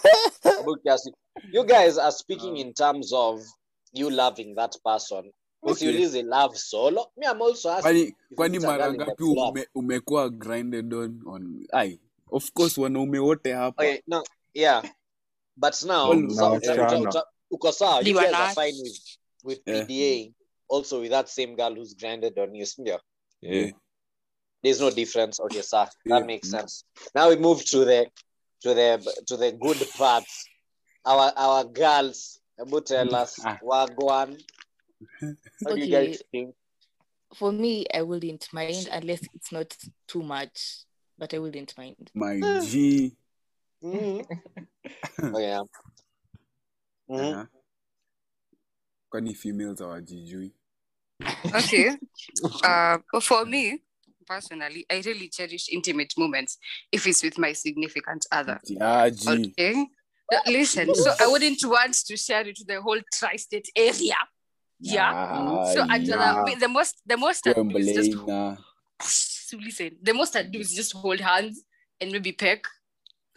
kiasi. 0.84 1.14
you 1.52 1.64
guys 1.64 1.98
are 1.98 2.12
speaking 2.12 2.58
in 2.58 2.74
terms 2.74 3.14
of 3.14 3.46
you 3.94 4.10
loving 4.10 4.56
that 4.56 4.78
person 4.84 5.32
Okay. 5.64 5.74
usiulize 5.74 6.24
love 6.24 6.56
solo 6.58 7.12
me 7.18 7.26
i'm 7.26 7.42
also 7.42 7.72
asking 7.72 8.14
kwani 8.36 8.60
mara 8.60 8.94
ngapi 8.94 9.24
ume, 9.24 9.68
umekuwa 9.76 10.30
grinded 10.30 10.94
on 10.94 11.22
on 11.26 11.68
ai 11.72 12.00
of 12.32 12.52
course 12.52 12.78
wanaume 12.78 13.20
wote 13.20 13.54
hapa 13.54 13.84
okay 13.84 14.02
no 14.08 14.24
yeah 14.54 14.84
but 15.56 15.82
now 15.84 16.16
uko 17.52 17.72
sawa 17.72 18.02
you 18.02 18.14
guys 18.14 18.34
are 18.34 18.54
fine 18.54 18.84
with 18.84 19.02
with 19.44 19.62
Yeah. 19.68 19.86
pda 19.88 20.34
also 20.78 21.00
with 21.00 21.12
that 21.12 21.28
same 21.28 21.56
girl 21.56 21.74
who's 21.76 21.98
grinded 21.98 22.40
on 22.40 22.56
you 22.56 22.66
sindio 22.66 23.00
Yeah. 23.42 23.72
There's 24.64 24.80
no 24.82 24.90
difference 24.90 25.40
okay 25.40 25.62
sir 25.62 25.86
that 26.06 26.20
Yeah. 26.22 26.26
makes 26.26 26.50
sense 26.50 26.84
now 27.16 27.30
we 27.30 27.36
move 27.36 27.64
to 27.66 27.86
the 27.86 28.08
to 28.62 28.74
the 28.74 29.24
to 29.28 29.38
the 29.38 29.52
good 29.52 29.78
parts 29.98 30.50
our 31.06 31.32
our 31.36 31.64
girls 31.64 32.40
Ebu 32.60 32.82
tell 32.82 33.16
us 33.16 33.40
Ah. 33.46 33.60
wagwan 33.62 34.38
what 35.62 35.76
do 35.76 35.82
you 35.82 35.88
Okay. 35.88 36.08
guys 36.08 36.24
think 36.32 36.56
For 37.36 37.52
me, 37.52 37.86
I 37.94 38.02
wouldn't 38.04 38.48
mind 38.54 38.88
unless 38.90 39.20
it's 39.34 39.52
not 39.52 39.76
too 40.08 40.24
much, 40.24 40.86
but 41.18 41.34
I 41.34 41.40
wouldn't 41.40 41.78
mind. 41.78 42.10
my 42.16 42.40
g 42.40 43.18
mm. 43.84 44.26
oh 45.36 45.40
yeah 45.40 45.64
Mhm. 47.10 47.34
Aha. 47.34 47.48
kwani 49.10 49.34
females 49.36 49.80
hawajijui 49.80 50.52
okay. 51.54 51.98
Uh, 52.64 52.98
but 53.12 53.24
for 53.24 53.46
me, 53.46 53.82
personally, 54.28 54.86
I 54.92 55.02
really 55.06 55.30
cherish 55.30 55.70
intimate 55.72 56.14
moments 56.18 56.58
if 56.92 57.08
it's 57.08 57.24
with 57.24 57.38
my 57.38 57.54
significant 57.54 58.26
other. 58.32 58.60
jaji 58.70 59.50
Okay. 59.52 59.86
Listen, 60.46 60.94
so 60.94 61.14
I 61.20 61.28
wouldn't 61.28 61.62
want 61.66 61.94
to 62.08 62.18
share 62.18 62.46
it 62.48 62.56
to 62.58 62.66
the 62.66 62.82
whole 62.82 63.00
tri-state 63.14 63.70
area. 63.76 64.18
Yeah. 64.80 65.12
So 65.74 65.86
I 65.90 65.96
yeah. 65.98 66.56
the 66.60 66.68
most 66.68 66.96
the 67.06 67.18
most 67.18 67.48
I 67.48 67.54
do 67.54 67.78
is 67.78 67.94
just 67.96 68.14
so 69.02 69.58
listen. 69.58 69.92
The 70.04 70.14
most 70.14 70.36
I 70.36 70.44
do 70.44 70.60
is 70.60 70.74
just 70.74 70.94
hold 70.94 71.20
hands 71.22 71.64
and 72.02 72.12
maybe 72.12 72.32
peck. 72.34 72.64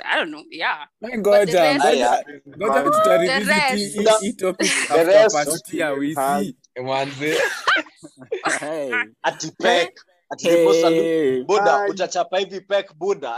I 0.04 0.16
don't 0.16 0.30
know. 0.30 0.42
Yeah. 0.50 0.84
My 1.00 1.10
ngoja 1.10 1.46
rest- 1.46 1.84
ngoja 1.84 2.24
ngoja 2.48 2.84
The 2.84 2.90
tutarevisit 2.90 3.46
rest- 3.46 3.74
hii- 3.74 4.02
hii- 4.02 4.20
hii 4.20 4.32
topic 4.32 4.70
after 4.90 5.06
rest- 5.06 5.34
part 5.34 5.74
ya 5.74 5.90
wisi 5.92 6.56
Manze, 6.82 7.38
Hey. 8.60 8.90
ati 9.22 9.50
pek 9.58 9.88
ati 9.88 9.94
niposa 9.94 10.09
lu- 10.44 10.72
Hey. 10.72 11.42
buda 11.42 11.80
Ai. 11.82 11.90
utachapa 11.90 12.38
hivi 12.38 12.60
pek 12.60 12.94
buda 12.94 13.30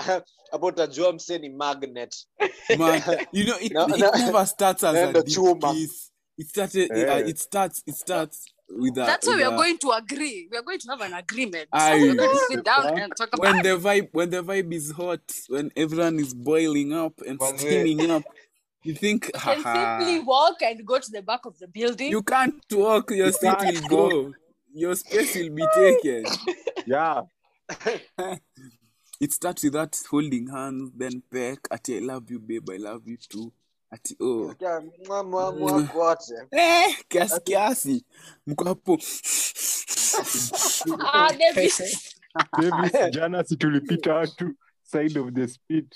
hapo 0.50 0.66
utajua 0.72 1.12
mse 1.12 1.38
ni 1.38 1.48
magnet 1.48 2.26
Man, 2.78 3.02
you 3.32 3.44
know 3.44 3.56
it, 3.60 3.72
No, 3.72 3.86
it 3.86 3.98
no. 4.00 4.10
never 4.12 4.46
starts 4.46 4.84
as 4.84 4.96
a 4.96 5.12
deep 5.12 5.26
chuma. 5.26 5.74
It 6.38 6.48
started. 6.48 6.90
Yeah. 6.94 7.14
Uh, 7.16 7.28
it 7.28 7.38
starts. 7.38 7.82
It 7.86 7.94
starts 7.94 8.46
with 8.70 8.96
a. 8.96 9.04
That's 9.04 9.26
why 9.28 9.36
we 9.36 9.42
are 9.42 9.52
a- 9.54 9.56
going 9.56 9.76
to 9.78 9.90
agree. 9.90 10.48
We 10.50 10.56
are 10.56 10.62
going 10.62 10.78
to 10.78 10.88
have 10.90 11.00
an 11.02 11.12
agreement. 11.12 11.68
Aye. 11.72 12.00
We're 12.00 12.14
going 12.14 12.30
to 12.30 12.44
sit 12.50 12.64
down 12.64 12.98
and 12.98 13.12
talk 13.16 13.28
about 13.34 13.40
when 13.54 13.62
the 13.62 13.76
vibe 13.76 14.08
when 14.12 14.30
the 14.30 14.42
vibe 14.42 14.72
is 14.72 14.90
hot 14.92 15.20
when 15.48 15.70
everyone 15.76 16.18
is 16.18 16.32
boiling 16.34 16.92
up 16.94 17.20
and 17.26 17.38
Manze. 17.38 17.58
steaming 17.60 18.10
up 18.10 18.22
You 18.84 18.94
think 18.94 19.26
You 19.26 19.40
can 19.40 19.62
simply 19.62 20.20
walk 20.20 20.62
and 20.62 20.84
go 20.86 20.98
to 20.98 21.10
the 21.10 21.22
back 21.22 21.44
of 21.46 21.58
the 21.58 21.68
building. 21.68 22.10
You 22.10 22.22
can't 22.22 22.54
walk, 22.72 23.10
your 23.10 23.26
You 23.26 23.32
seat 23.32 23.58
can't 23.58 23.90
will 23.90 24.08
go. 24.08 24.34
Your 24.74 24.94
space 24.96 25.36
will 25.36 25.50
be 25.50 25.66
taken. 25.74 26.24
Yeah. 26.84 27.22
It 29.20 29.32
starts 29.32 29.62
with 29.62 29.74
that 29.74 29.96
holding 30.10 30.48
hands, 30.48 30.90
then 30.96 31.22
peck, 31.30 31.60
ati 31.70 31.98
I 31.98 32.00
love 32.00 32.28
you, 32.28 32.40
babe, 32.40 32.68
I 32.70 32.78
love 32.78 33.06
you 33.06 33.16
too. 33.16 33.52
Ati 33.92 34.16
oh. 34.20 34.52
Kote. 35.92 36.34
Eh, 36.50 36.96
kiasi 37.08 37.40
kiasi. 37.44 38.04
Mko 38.46 38.64
hapo. 38.64 38.98
ah, 41.06 41.32
Davis. 41.38 42.16
Davis, 42.60 43.14
jana 43.14 43.44
si 43.44 43.56
tulipita 43.56 44.14
watu 44.14 44.54
side 44.82 45.20
of 45.20 45.32
the 45.34 45.48
speed. 45.48 45.94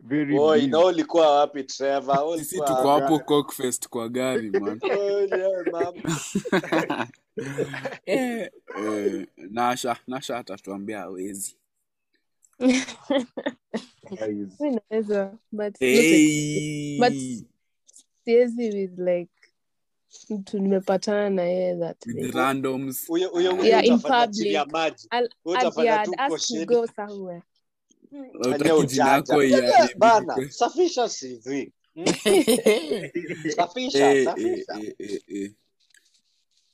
Very 0.00 0.38
Oi, 0.38 0.66
na 0.66 0.78
ulikuwa 0.84 1.38
wapi 1.38 1.64
Trevor? 1.64 2.18
Wewe 2.24 2.38
Sisi 2.38 2.56
tuko 2.56 2.88
hapo 3.00 3.18
Cockfest 3.18 3.88
kwa 3.88 4.08
gari 4.08 4.50
man. 4.50 4.80
Oi, 4.98 5.28
yeah, 5.30 5.64
mama. 5.72 7.06
eh, 8.06 8.50
eh, 8.78 9.26
Nasha, 9.36 9.96
Nasha 10.06 10.38
atatuambia 10.38 10.98
hawezi. 10.98 11.56
Guys. 14.10 14.60
Naweza 14.90 15.32
but 15.52 15.78
Hey. 15.78 16.98
but 16.98 17.12
siwezi 18.24 18.70
with 18.70 18.98
like 18.98 19.30
mtu 20.30 20.58
nimepatana 20.58 21.30
na 21.30 21.42
yeye 21.42 21.76
that 21.76 22.06
With 22.06 22.34
randoms. 22.34 23.06
Huyo 23.08 23.28
huyo 23.28 23.50
huyo 23.54 23.64
Yeah, 23.64 23.86
in 23.86 23.92
utafanya 23.94 24.32
chini 24.32 24.52
ya 24.52 24.64
public. 24.64 24.72
maji. 24.82 25.08
I'll, 25.12 25.28
Wewe 25.44 25.58
I'd, 25.58 25.66
utafanya 25.66 25.90
yeah, 25.90 26.08
I'd 26.08 26.14
ask 26.20 26.48
to 26.48 26.66
go 26.66 26.86
somewhere. 26.86 27.42
Bana, 29.96 30.50
safisha 30.50 31.08
CV. 31.08 31.72
Mm. 31.96 32.04
Safisha, 33.56 34.10
Eh, 34.10 34.16
eh, 34.16 34.24
safisha. 34.24 34.80
eh. 35.28 35.52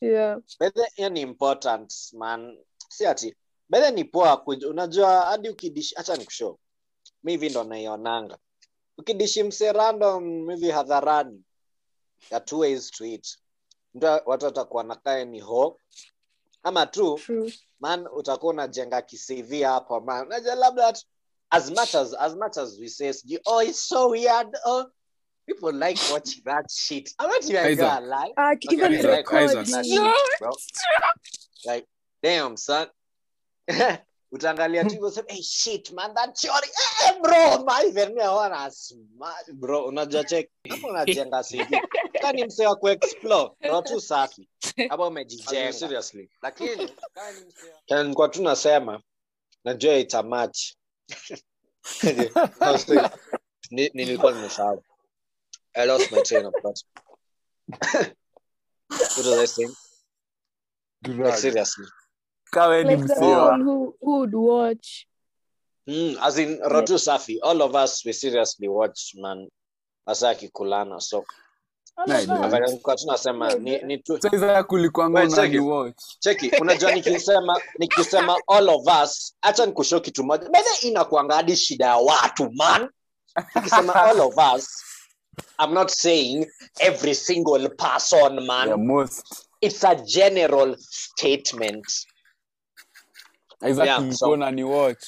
Yeah. 0.01 0.40
Bedhe 0.61 0.83
hiyo 0.95 1.09
ni 1.09 1.21
important 1.21 2.12
man. 2.12 2.59
Si 2.88 3.07
ati 3.07 3.37
bedhe 3.68 3.90
ni 3.90 4.05
poa 4.05 4.35
kuj- 4.37 4.68
unajua 4.71 5.21
hadi 5.21 5.49
ukidishi 5.49 5.95
acha 5.97 6.16
nikushow. 6.16 6.59
Mi 7.25 7.33
hivi 7.33 7.49
ndo 7.51 7.64
naionanga. 7.64 8.38
Ukidishi 8.99 9.42
mse 9.42 9.73
random 9.73 10.51
hivi 10.51 10.71
hadharani. 10.71 11.42
ya 12.31 12.37
are 12.37 12.45
two 12.45 12.59
ways 12.59 12.90
to 12.90 13.05
it. 13.05 13.38
Mtu 13.95 14.07
watu 14.27 14.45
watakuwa 14.45 14.85
nakae 14.85 15.25
ni 15.25 15.40
ho 15.40 15.79
ama 16.62 16.87
tu 16.87 17.18
True. 17.25 17.55
man 17.81 18.07
utakuwa 18.14 18.53
unajenga 18.53 19.03
kisivi 19.03 19.62
hapo 19.62 20.01
man 20.01 20.27
unajua 20.27 20.55
labda 20.55 20.92
as 21.53 21.71
much 21.71 21.95
as 21.95 22.15
as 22.15 22.35
much 22.37 22.57
as 22.59 22.79
we 22.81 22.88
say 22.88 23.12
oh 23.47 23.61
it's 23.61 23.79
so 23.88 24.09
weird 24.11 24.49
oh 24.65 24.87
people 25.47 25.73
like 25.73 25.99
watching 26.12 26.43
that 26.45 26.65
shit. 26.71 27.11
I'm 27.19 27.29
not 27.29 27.45
even 27.45 27.57
Isaac. 27.57 27.79
gonna 27.79 28.07
lie 28.07 28.33
Uh, 28.37 28.53
Okay, 28.55 28.69
even 28.77 28.93
Isaac, 28.95 29.17
recording. 29.17 29.59
Isaac. 29.59 29.85
Shit, 29.85 30.38
bro. 30.41 30.51
like 31.67 31.87
damn 32.23 32.57
son. 32.57 32.87
Utaangalia 34.33 34.85
tu 34.85 34.91
hivyo 34.91 35.12
hey 35.29 35.43
shit 35.43 35.93
man 35.93 36.15
that 36.15 36.35
chori 36.37 36.69
eh 37.07 37.21
bro 37.23 37.65
my 37.65 37.85
even 37.88 38.15
me 38.15 38.21
wanna 38.23 38.71
smash 38.71 39.51
bro 39.53 39.87
unajua 39.87 40.25
check. 40.25 40.49
Hapo 40.69 40.87
unajenga 40.87 41.43
cv 41.43 41.81
kani 42.23 42.45
msee 42.45 42.67
wa 42.67 42.77
kuexplore? 42.77 43.51
Ndo 43.61 43.83
tu 43.83 44.01
safi. 44.01 44.49
Hapo 44.88 45.09
umejijenga. 45.09 45.73
Seriously. 45.73 46.31
Lakini 46.43 46.88
kani 47.88 48.03
nilikuwa 48.03 48.29
tu 48.29 48.43
nasema 48.43 49.03
najua 49.65 49.95
Ni- 49.95 50.77
nilikuwa 53.71 54.33
nimesahau 54.33 54.83
I 55.75 55.87
lost 55.87 56.12
my 56.12 56.21
train 56.23 56.45
of 56.47 56.55
thought. 56.62 56.85
what 59.17 59.27
was 59.27 59.38
I 59.38 59.47
saying? 59.47 59.75
Like 61.03 61.37
seriously. 61.38 61.87
Kawe 62.53 62.85
ni 62.85 62.97
people 62.97 63.57
who, 63.65 63.97
who 64.01 64.19
would 64.19 64.35
watch. 64.35 65.07
Mm, 65.88 66.19
as 66.21 66.38
in 66.38 66.59
Rotu 66.61 66.99
Safi, 66.99 67.38
all 67.43 67.62
of 67.62 67.75
us 67.75 68.05
we 68.05 68.12
seriously 68.12 68.69
watch 68.69 69.15
man 69.17 69.49
Asaki 70.09 70.51
Kulana. 70.53 71.01
So 71.01 71.25
nilikuwa 72.07 72.96
tunasema 72.96 73.55
ni, 73.55 73.78
ni 73.78 73.98
tu 73.98 74.18
Sasa 74.22 74.62
kulikwanga 74.64 75.20
Wait, 75.20 75.33
unani 75.33 75.52
second. 75.52 75.70
watch. 75.70 76.02
cheki 76.18 76.50
unajua 76.61 76.92
nikisema 76.94 77.61
nikisema 77.78 78.37
all 78.48 78.68
of 78.68 78.83
us 79.05 79.35
acha 79.42 79.66
nikushow 79.66 80.00
kitu 80.00 80.24
moja 80.24 80.48
bene 80.48 80.66
inakuanga 80.83 81.35
hadi 81.35 81.57
shida 81.57 81.87
ya 81.87 81.96
watu 81.96 82.50
man 82.52 82.90
nikisema 83.55 83.94
all 83.94 84.20
of 84.20 84.35
us 84.57 84.85
I'm 85.64 85.72
not 85.74 85.88
saying 85.90 86.46
every 86.78 87.14
single 87.14 87.68
person 87.68 88.40
man 88.46 88.68
Yeah, 88.68 88.78
most. 88.78 89.46
it's 89.61 89.85
a 89.85 89.94
general 89.94 90.76
statement 90.78 91.87
exactly 93.62 94.05
Yeah, 94.07 94.12
so- 94.14 94.37
ni 94.50 94.64
watch. 94.64 95.05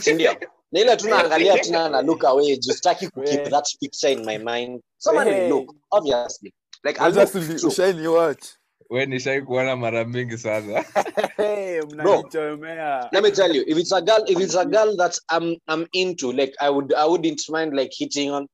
sindio 0.00 0.36
ni 0.72 0.80
ile 0.80 0.96
tunaangalia 0.96 1.58
tuna 1.58 1.88
na 1.88 2.02
look 2.02 2.24
away 2.24 2.56
just 2.56 2.76
sitaki 2.78 3.08
ku 3.08 3.20
keep 3.22 3.32
Yeah. 3.40 3.50
that 3.50 3.64
picture 3.80 4.12
in 4.12 4.24
my 4.24 4.38
mind 4.38 4.80
someone 4.98 5.26
will 5.30 5.34
Hey. 5.40 5.48
look 5.48 5.74
obviously 5.90 6.54
like 6.84 7.00
I 7.00 7.10
just 7.10 7.32
through. 7.32 7.68
ushaini 7.72 8.06
watch. 8.08 8.44
we 8.90 9.06
nishai 9.06 9.42
kuona 9.42 9.76
mara 9.76 10.04
mingi 10.04 10.38
sana 10.38 10.84
Hey, 11.36 11.80
mnanichomea. 11.80 13.08
let 13.12 13.22
me 13.22 13.30
tell 13.30 13.56
you 13.56 13.64
if 13.66 13.78
it's 13.78 13.92
a 13.92 14.00
girl 14.00 14.24
if 14.26 14.40
it's 14.40 14.54
a 14.56 14.64
girl 14.64 14.96
that 14.96 15.18
I'm 15.30 15.56
I'm 15.68 15.86
into 15.92 16.32
like 16.32 16.54
I 16.60 16.70
would 16.70 16.94
I 16.94 17.04
wouldn't 17.06 17.40
mind 17.48 17.72
like 17.76 17.90
hitting 17.98 18.30
on 18.30 18.46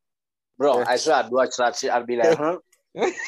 bro 0.59 0.85
I 0.87 0.97
swear 0.99 1.17
I'd 1.25 1.31
watch 1.33 1.57
that 1.59 1.77
shit 1.77 1.91
I'd 1.91 2.07
be 2.07 2.17
like 2.17 2.39
huh 2.39 2.59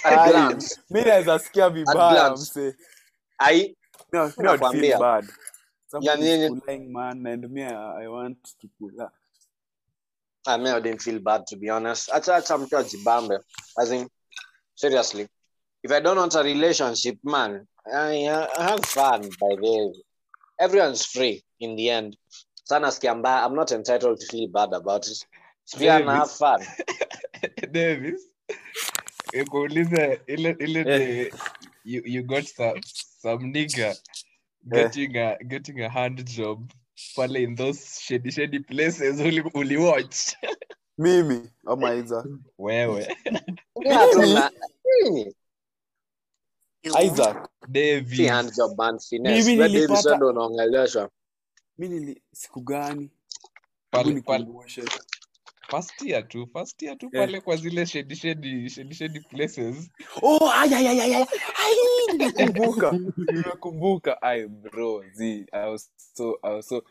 at 0.04 0.30
glance 0.30 0.80
mimi 0.90 1.04
naweza 1.06 1.38
sikia 1.38 1.70
vibaya 1.70 2.30
mse 2.30 2.74
I 3.38 3.74
no 4.12 4.32
no 4.38 4.58
feel 4.72 4.98
bad 4.98 5.24
Somebody 5.88 6.22
Yani- 6.22 6.44
is 6.44 6.60
pulling 6.60 6.92
man 6.92 7.26
and 7.26 7.50
me 7.50 7.62
I 7.62 8.04
I 8.04 8.08
want 8.08 8.38
to 8.60 8.68
pull 8.78 9.00
up. 9.00 9.12
Ah, 10.46 10.54
I 10.54 10.56
mean 10.58 10.74
I 10.74 10.80
didn't 10.80 11.02
feel 11.02 11.20
bad 11.20 11.46
to 11.48 11.56
be 11.56 11.70
honest. 11.70 12.10
I 12.12 12.18
acha 12.18 12.36
acha 12.36 12.58
mtu 12.58 12.76
ajibambe 12.78 13.38
as 13.78 13.90
in 13.92 14.08
seriously. 14.74 15.28
If 15.82 15.92
I 15.92 16.00
don't 16.00 16.16
want 16.18 16.34
a 16.34 16.42
relationship 16.42 17.18
man 17.22 17.66
I, 17.92 18.26
I 18.58 18.62
have 18.62 18.84
fun 18.84 19.22
by 19.40 19.56
the 19.56 19.62
way. 19.62 19.92
Everyone's 20.58 21.04
free 21.04 21.44
in 21.60 21.76
the 21.76 21.90
end. 21.90 22.16
Sana 22.64 22.88
sikia 22.88 23.12
I'm 23.12 23.54
not 23.54 23.72
entitled 23.72 24.18
to 24.20 24.26
feel 24.26 24.48
bad 24.48 24.72
about 24.72 25.06
it. 25.06 25.24
Pia 25.78 26.00
na 26.00 26.14
have 26.16 26.30
fun. 26.30 26.60
Davis. 27.72 28.22
Ikuulize 29.32 30.20
ile 30.26 30.56
ile 30.58 30.80
eh. 30.86 31.32
you, 31.84 32.02
you 32.04 32.22
got 32.22 32.44
some, 32.44 32.80
some 33.22 33.52
nigga 33.52 33.96
getting 34.66 35.16
a 35.16 35.36
getting 35.44 35.80
a 35.82 35.88
hand 35.88 36.24
job 36.24 36.70
pale 37.16 37.36
in 37.36 37.56
those 37.56 38.00
shady 38.00 38.30
shady 38.30 38.58
places 38.60 39.20
uliwatch 39.54 40.36
mimi 40.98 41.50
ama 41.66 41.94
wewe. 42.58 43.16
Isaac 47.04 47.48
davismimi 47.68 49.56
nilipata 49.56 50.18
siku 52.32 52.60
gani? 52.60 53.10
First 55.70 56.02
year 56.02 56.28
tu 56.28 56.46
first 56.52 56.82
year 56.82 56.98
tu 56.98 57.10
Yeah. 57.12 57.26
pale 57.26 57.40
kwa 57.40 57.56
zile 57.56 57.86
shedi 57.86 58.16
shedi 58.16 58.70
shedi 58.70 58.94
shedi 58.94 59.20
places 59.20 59.90
Oh, 60.22 60.50
aya 60.50 60.78
aya 60.78 60.90
ay, 60.90 61.00
ay, 61.00 61.14
ay. 61.14 61.24
Ai, 61.64 61.76
nimekumbuka 62.12 62.92
nimekumbuka 63.32 64.22
ai 64.22 64.46
bro 64.46 65.04
z 65.14 65.46
I 65.52 65.70
was 65.70 65.90
so 66.14 66.38
I 66.42 66.50
was 66.50 66.68
so 66.68 66.82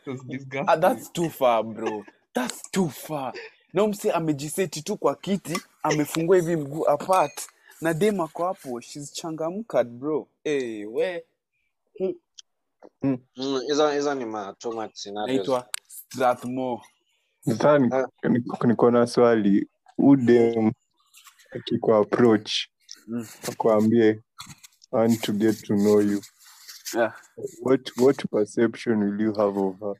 ah, 0.67 0.75
that's 0.77 1.09
too 1.11 1.29
far 1.29 1.63
bro 1.63 2.03
that's 2.33 2.71
too 2.71 2.89
far 2.89 3.33
na 3.73 3.87
msi 3.87 4.11
amejiseti 4.11 4.81
tu 4.81 4.97
kwa 4.97 5.15
kiti 5.15 5.61
amefungua 5.83 6.35
hivi 6.37 6.55
mguu 6.55 6.89
apart 6.89 7.49
na 7.81 7.93
dem 7.93 8.19
ako 8.21 8.43
hapo 8.45 8.81
shes 8.81 9.13
changamka 9.13 9.83
bro 9.83 10.27
hey, 10.43 10.85
we 10.85 11.23
hizo 13.01 13.87
hmm. 13.87 13.91
hizo 13.93 14.15
ni 14.15 14.25
ma 14.25 14.53
too 14.59 14.71
much 14.71 14.93
scenarios. 14.93 15.37
naitwa 15.37 15.67
strathmore 15.87 16.81
niko 18.67 18.91
na 18.91 19.07
swali. 19.07 19.67
Udem 19.97 20.71
akikwa 21.51 21.97
approach 21.99 22.51
Mm. 23.07 23.27
akwambie 23.47 24.19
want 24.91 25.21
to 25.21 25.31
get 25.31 25.61
to 25.61 25.75
know 25.75 26.01
you. 26.01 26.21
Yeah. 26.95 27.13
what 27.61 27.91
what 27.97 28.25
perception 28.31 29.03
will 29.03 29.21
you 29.21 29.33
have 29.33 29.59
of 29.59 29.79
her? 29.79 29.93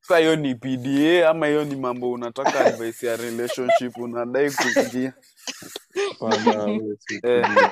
Sa 0.00 0.18
hiyo 0.18 0.36
ni 0.36 0.54
pda 0.54 1.30
ama 1.30 1.46
hiyo 1.46 1.64
ni 1.64 1.76
mambo 1.76 2.12
unataka 2.12 2.60
advice 2.66 3.06
ya 3.06 3.16
relationship? 3.16 3.96
Unadai 3.98 4.50
kuingia 4.50 5.12
Eh. 7.22 7.70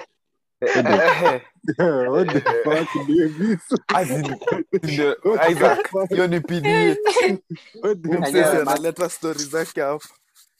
Kidding. 0.66 1.40
What 2.10 2.28
the 2.28 2.40
fuck, 2.64 3.06
Davis? 3.06 3.60
As 3.94 4.10
in, 4.10 4.36
ndio, 4.82 5.16
Isaac, 5.50 5.90
hiyo 6.08 6.26
ni 6.26 6.40
pda 6.40 6.96
What 7.82 8.02
the 8.02 8.08
Huyu 8.08 8.24
Enyewe, 8.24 8.30
msesi 8.30 8.56
man. 8.56 8.68
analeta 8.68 9.08
stori 9.08 9.38
zake 9.44 9.80
hapa 9.80 10.08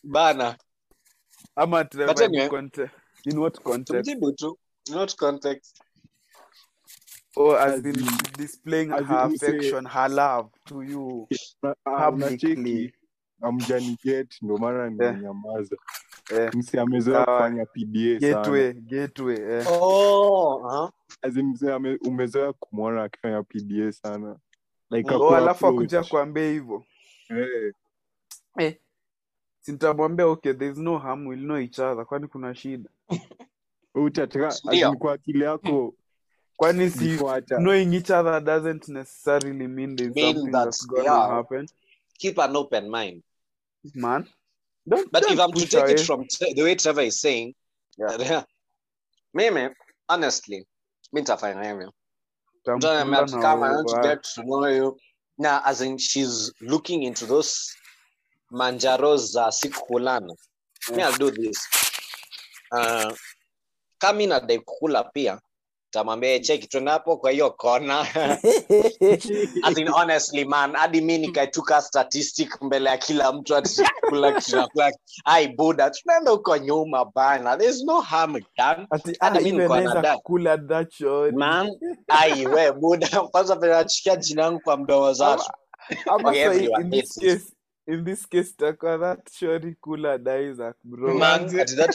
bana 0.03 0.57
ama 1.57 1.85
But 1.85 1.91
Trevor, 1.93 2.23
anyway. 2.25 2.49
in 2.59 2.89
in 3.25 3.39
what 3.39 3.61
context 3.63 4.05
tumjibu 4.11 4.33
tu 4.33 4.59
not 4.91 5.17
context 5.17 5.83
or 7.37 7.59
as 7.59 7.73
As 7.75 7.85
in 7.85 7.87
in- 8.01 8.07
displaying 8.39 8.93
as 8.93 9.01
in 9.01 9.07
her 9.07 9.29
you 9.31 9.39
say- 9.39 9.49
affection 9.49 9.87
her 9.89 10.09
love 10.11 10.49
to 10.65 10.83
you 10.83 11.29
ah, 11.63 12.11
publicly 12.11 12.53
unacheki 12.53 12.93
amjaniget 13.43 14.43
ndo 14.43 14.57
maana 14.59 14.85
Eh. 14.85 14.91
nimenyamaza 14.91 15.77
eh, 16.31 16.55
msi 16.55 16.79
amezoea 16.79 17.25
kufanya 17.25 17.67
pda 17.67 18.19
gateway 18.21 18.73
gateway 18.73 19.37
eh. 19.37 19.67
oh 19.83 20.61
uh-huh. 20.65 21.99
Umezoea 22.09 22.53
kumwona 22.53 23.03
akifanya 23.03 23.43
pda 23.43 23.93
sana. 23.93 24.37
Like 24.91 25.15
oh, 25.15 25.37
alafu 25.37 25.67
akuja 25.67 26.03
kuambia 26.05 26.51
hivyo. 26.51 26.85
Hey. 28.59 28.73
sintamwambia 29.61 30.27
okay 30.27 30.53
there 30.53 30.71
is 30.73 30.79
no 30.79 30.99
harm 30.99 31.27
we'll 31.27 31.41
know 31.45 31.59
each 31.59 31.79
other. 31.79 32.07
Kwani 32.07 32.27
kuna 32.27 32.55
shida? 32.55 32.91
Utataka 33.95 34.95
kwa 34.99 35.13
akili 35.13 35.45
yako 35.45 35.95
kwani 36.57 36.91
si 36.91 37.19
knowing 37.47 37.95
each 37.95 38.11
other 38.11 38.41
doesn't 38.41 38.89
necessarily 38.89 39.69
mean 39.69 39.97
there's 39.97 40.15
Mean 40.15 40.35
something 40.35 40.53
that's 40.53 40.87
gonna 40.89 41.05
yeah. 41.05 41.31
happen. 41.31 41.67
Keep 42.19 42.39
an 42.39 42.57
open 42.57 42.91
mind 42.91 43.23
man. 43.95 44.27
Don't, 44.87 45.13
but 45.13 45.23
don't 45.23 45.33
if 45.33 45.41
i'm 45.41 45.53
to 45.53 45.67
take 45.67 45.83
away. 45.83 45.93
it 45.93 46.01
from 46.01 46.27
t- 46.27 46.55
the 46.55 46.63
way 46.63 46.75
trevor 46.75 47.03
is 47.07 47.21
saying 47.21 47.55
Yeah. 47.99 48.45
mimi 49.35 49.69
honestly 50.09 50.67
mi 51.13 51.21
nitafanya 51.21 51.63
hivyo 51.71 51.93
Mtu 52.67 52.77
Utamkula 52.77 53.01
anaambia 53.01 53.37
na 53.37 53.43
kama 53.43 53.67
I 53.67 53.75
want 53.75 53.89
to 53.89 54.01
get 54.09 54.23
to 54.35 54.43
know 54.43 54.69
you 54.69 54.97
now 55.39 55.61
as 55.65 55.81
in 55.81 55.99
she's 55.99 56.53
looking 56.61 57.03
into 57.03 57.27
those 57.27 57.73
manjaros 58.51 59.33
za 59.33 59.53
siku 59.53 59.87
kulana 59.87 60.35
me 60.89 61.03
I'll 61.03 61.19
do 61.19 61.31
this. 61.31 61.69
Uh, 62.71 63.17
kama 63.99 64.19
mi 64.19 64.27
nadai 64.27 64.59
kukula 64.59 65.05
pia 65.05 65.41
tamwambia 65.93 66.39
cheki 66.41 66.67
twende 66.67 66.99
kwa 66.99 67.31
hiyo 67.31 67.51
kona 67.51 68.01
as 69.63 69.79
in 69.79 69.89
honestly 69.89 70.45
man 70.45 70.73
hadi 70.77 71.01
mi 71.01 71.19
nikaituka 71.19 71.83
statistic 71.83 72.63
mbele 72.63 72.91
ya 72.91 72.97
kila 72.99 73.33
mtu 73.33 73.57
atikula 73.57 74.33
kinakula. 74.41 74.93
Ai 75.25 75.49
buda 75.49 75.91
tunaenda 75.91 76.31
huko 76.31 76.57
nyuma 76.57 77.05
bana. 77.05 77.57
There's 77.57 77.85
no 77.85 78.01
harm 78.01 78.33
done. 78.33 78.87
Mi 81.33 81.71
ai 82.09 82.47
we 82.47 82.73
buda 82.73 83.09
kwanza 83.21 83.55
vile 83.57 83.73
nachikia 83.73 84.17
jina 84.17 84.43
yangu 84.43 84.61
kwa 84.61 84.77
mdomo 84.77 85.13
zatu 85.13 85.45
Ama 86.07 86.29
Okay, 86.29 86.41
everyone 86.43 86.85
in 86.85 86.91
this 86.91 87.19
case 87.19 87.53
in 87.87 88.05
this 88.05 88.27
case 88.27 88.53
takwa 88.57 88.99
that 88.99 89.31
shori 89.33 89.75
kula 89.81 90.19
daisak 90.19 90.75
bro. 90.85 91.19
Man 91.19 91.43
ati 91.61 91.75
that 91.75 91.91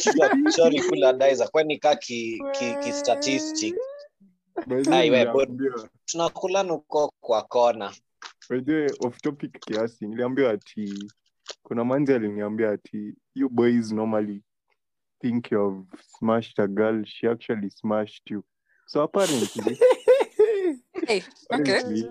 kula 0.88 1.14
daiza 1.14 1.48
kwani 1.48 1.80
ka 1.80 1.96
ki, 1.96 2.42
ki, 2.54 2.94
statistic? 2.94 3.76
Ai, 4.92 5.10
we, 5.10 5.24
niliambiwa- 5.26 5.90
tunakulana 6.06 6.78
kwa 7.22 7.42
kona. 7.44 7.94
Wejue 8.50 8.88
off 9.00 9.22
topic 9.22 9.60
kiasi 9.66 10.08
niliambiwa 10.08 10.52
ati 10.52 11.12
kuna 11.64 11.84
manzi 11.86 12.14
aliniambia 12.14 12.72
ati 12.72 13.14
you 13.36 13.50
boys 13.50 13.92
normally 13.92 14.44
think 15.22 15.52
you've 15.52 15.88
smashed 16.18 16.60
a 16.60 16.68
girl 16.68 17.04
she 17.06 17.28
actually 17.30 17.70
smashed 17.70 18.32
you. 18.32 18.44
So 18.88 19.02
apparently 19.04 19.78
Hey, 21.08 21.24
okay. 21.52 21.78
apparently, 21.80 22.10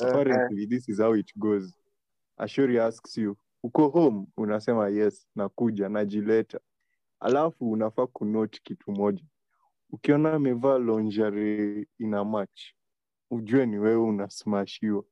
apparently 0.00 0.66
this 0.66 0.88
is 0.88 0.98
how 1.00 1.12
it 1.14 1.30
goes 1.38 1.72
ashori 2.42 2.78
asks 2.80 3.18
you 3.18 3.36
uko 3.62 3.88
home? 3.88 4.26
Unasema 4.36 4.88
yes 4.88 5.28
nakuja 5.34 5.88
najileta. 5.88 6.60
Alafu 7.20 7.70
unafaa 7.70 8.06
kunote 8.06 8.60
kitu 8.64 8.92
moja. 8.92 9.24
Ukiona 9.90 10.32
amevaa 10.32 10.78
lingerie 10.78 11.86
ina 11.98 12.24
match 12.24 12.62
ujue 13.30 13.66
ni 13.66 13.78
wewe 13.78 13.96
unasmashiwa. 14.02 15.04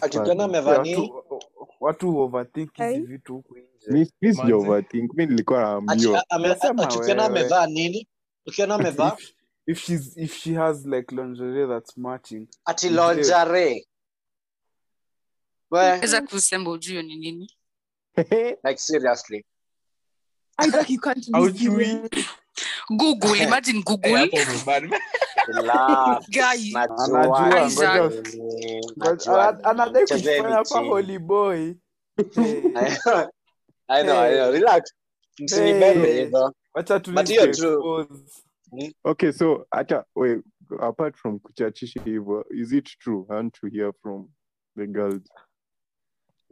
Akikiona 0.00 0.44
amevaa 0.44 0.82
nini? 0.82 1.10
watu, 1.12 1.40
watu 1.80 2.18
overthink 2.18 2.76
hizi 2.76 3.00
vitu 3.00 3.34
huku 3.34 3.56
nje. 3.58 4.04
Sija 4.20 4.56
overthink 4.56 5.14
nilikuwa 5.14 5.60
Ati- 5.60 6.08
naambiwa. 6.08 6.24
amevaa 7.26 7.66
nini? 7.66 8.08
Ukiona 8.46 8.74
amevaa? 8.74 9.16
if, 9.18 9.34
if 9.66 9.78
she's 9.84 10.16
if 10.16 10.34
she 10.34 10.54
has 10.54 10.86
like 10.86 11.14
lingerie 11.14 11.66
that's 11.66 11.96
matching 11.98 12.48
ati 12.64 12.88
lingerie 12.88 13.86
we 15.70 15.80
Weza 16.00 16.22
kusema 16.22 16.70
ujue 16.70 17.02
ni 17.02 17.16
nini 17.16 17.50
like 18.64 18.76
seriously. 18.76 19.44
Isaac, 20.66 20.90
you 20.90 21.00
can't 21.00 21.26
be 21.30 21.38
Haujui. 21.38 21.86
serious. 21.86 22.10
google 22.90 23.36
imagine 23.46 23.82
google. 23.82 24.16
hapo 24.16 24.36
Guy. 26.30 26.72
Isaac. 27.66 28.12
nini, 28.34 28.80
Ngoja- 28.98 29.26
najua 29.26 29.64
anadai 29.64 30.04
Chezeni 30.06 30.52
hapa 30.52 30.78
holy 30.80 31.18
boy. 31.18 31.74
I 33.88 34.02
know, 34.02 34.20
I 34.20 34.34
know. 34.34 34.52
Relax. 34.52 34.92
Msinibebe 35.38 36.06
Hey. 36.12 36.24
hivyo. 36.24 36.54
wacha 36.74 37.00
tu 37.00 37.12
But 37.12 37.28
hiyo 37.28 37.46
tu- 37.46 38.04
hmm? 38.08 38.24
hmm? 38.70 38.90
okay 39.04 39.32
so 39.32 39.66
hata 39.70 40.04
we 40.16 40.42
apart 40.80 41.16
from 41.16 41.38
kuchachisha 41.38 42.02
hivyo 42.04 42.46
is 42.50 42.72
it 42.72 42.84
true? 42.98 43.26
I 43.30 43.34
want 43.34 43.54
to 43.60 43.66
hear 43.66 43.92
from 44.02 44.28
the 44.76 44.86
girls 44.86 45.22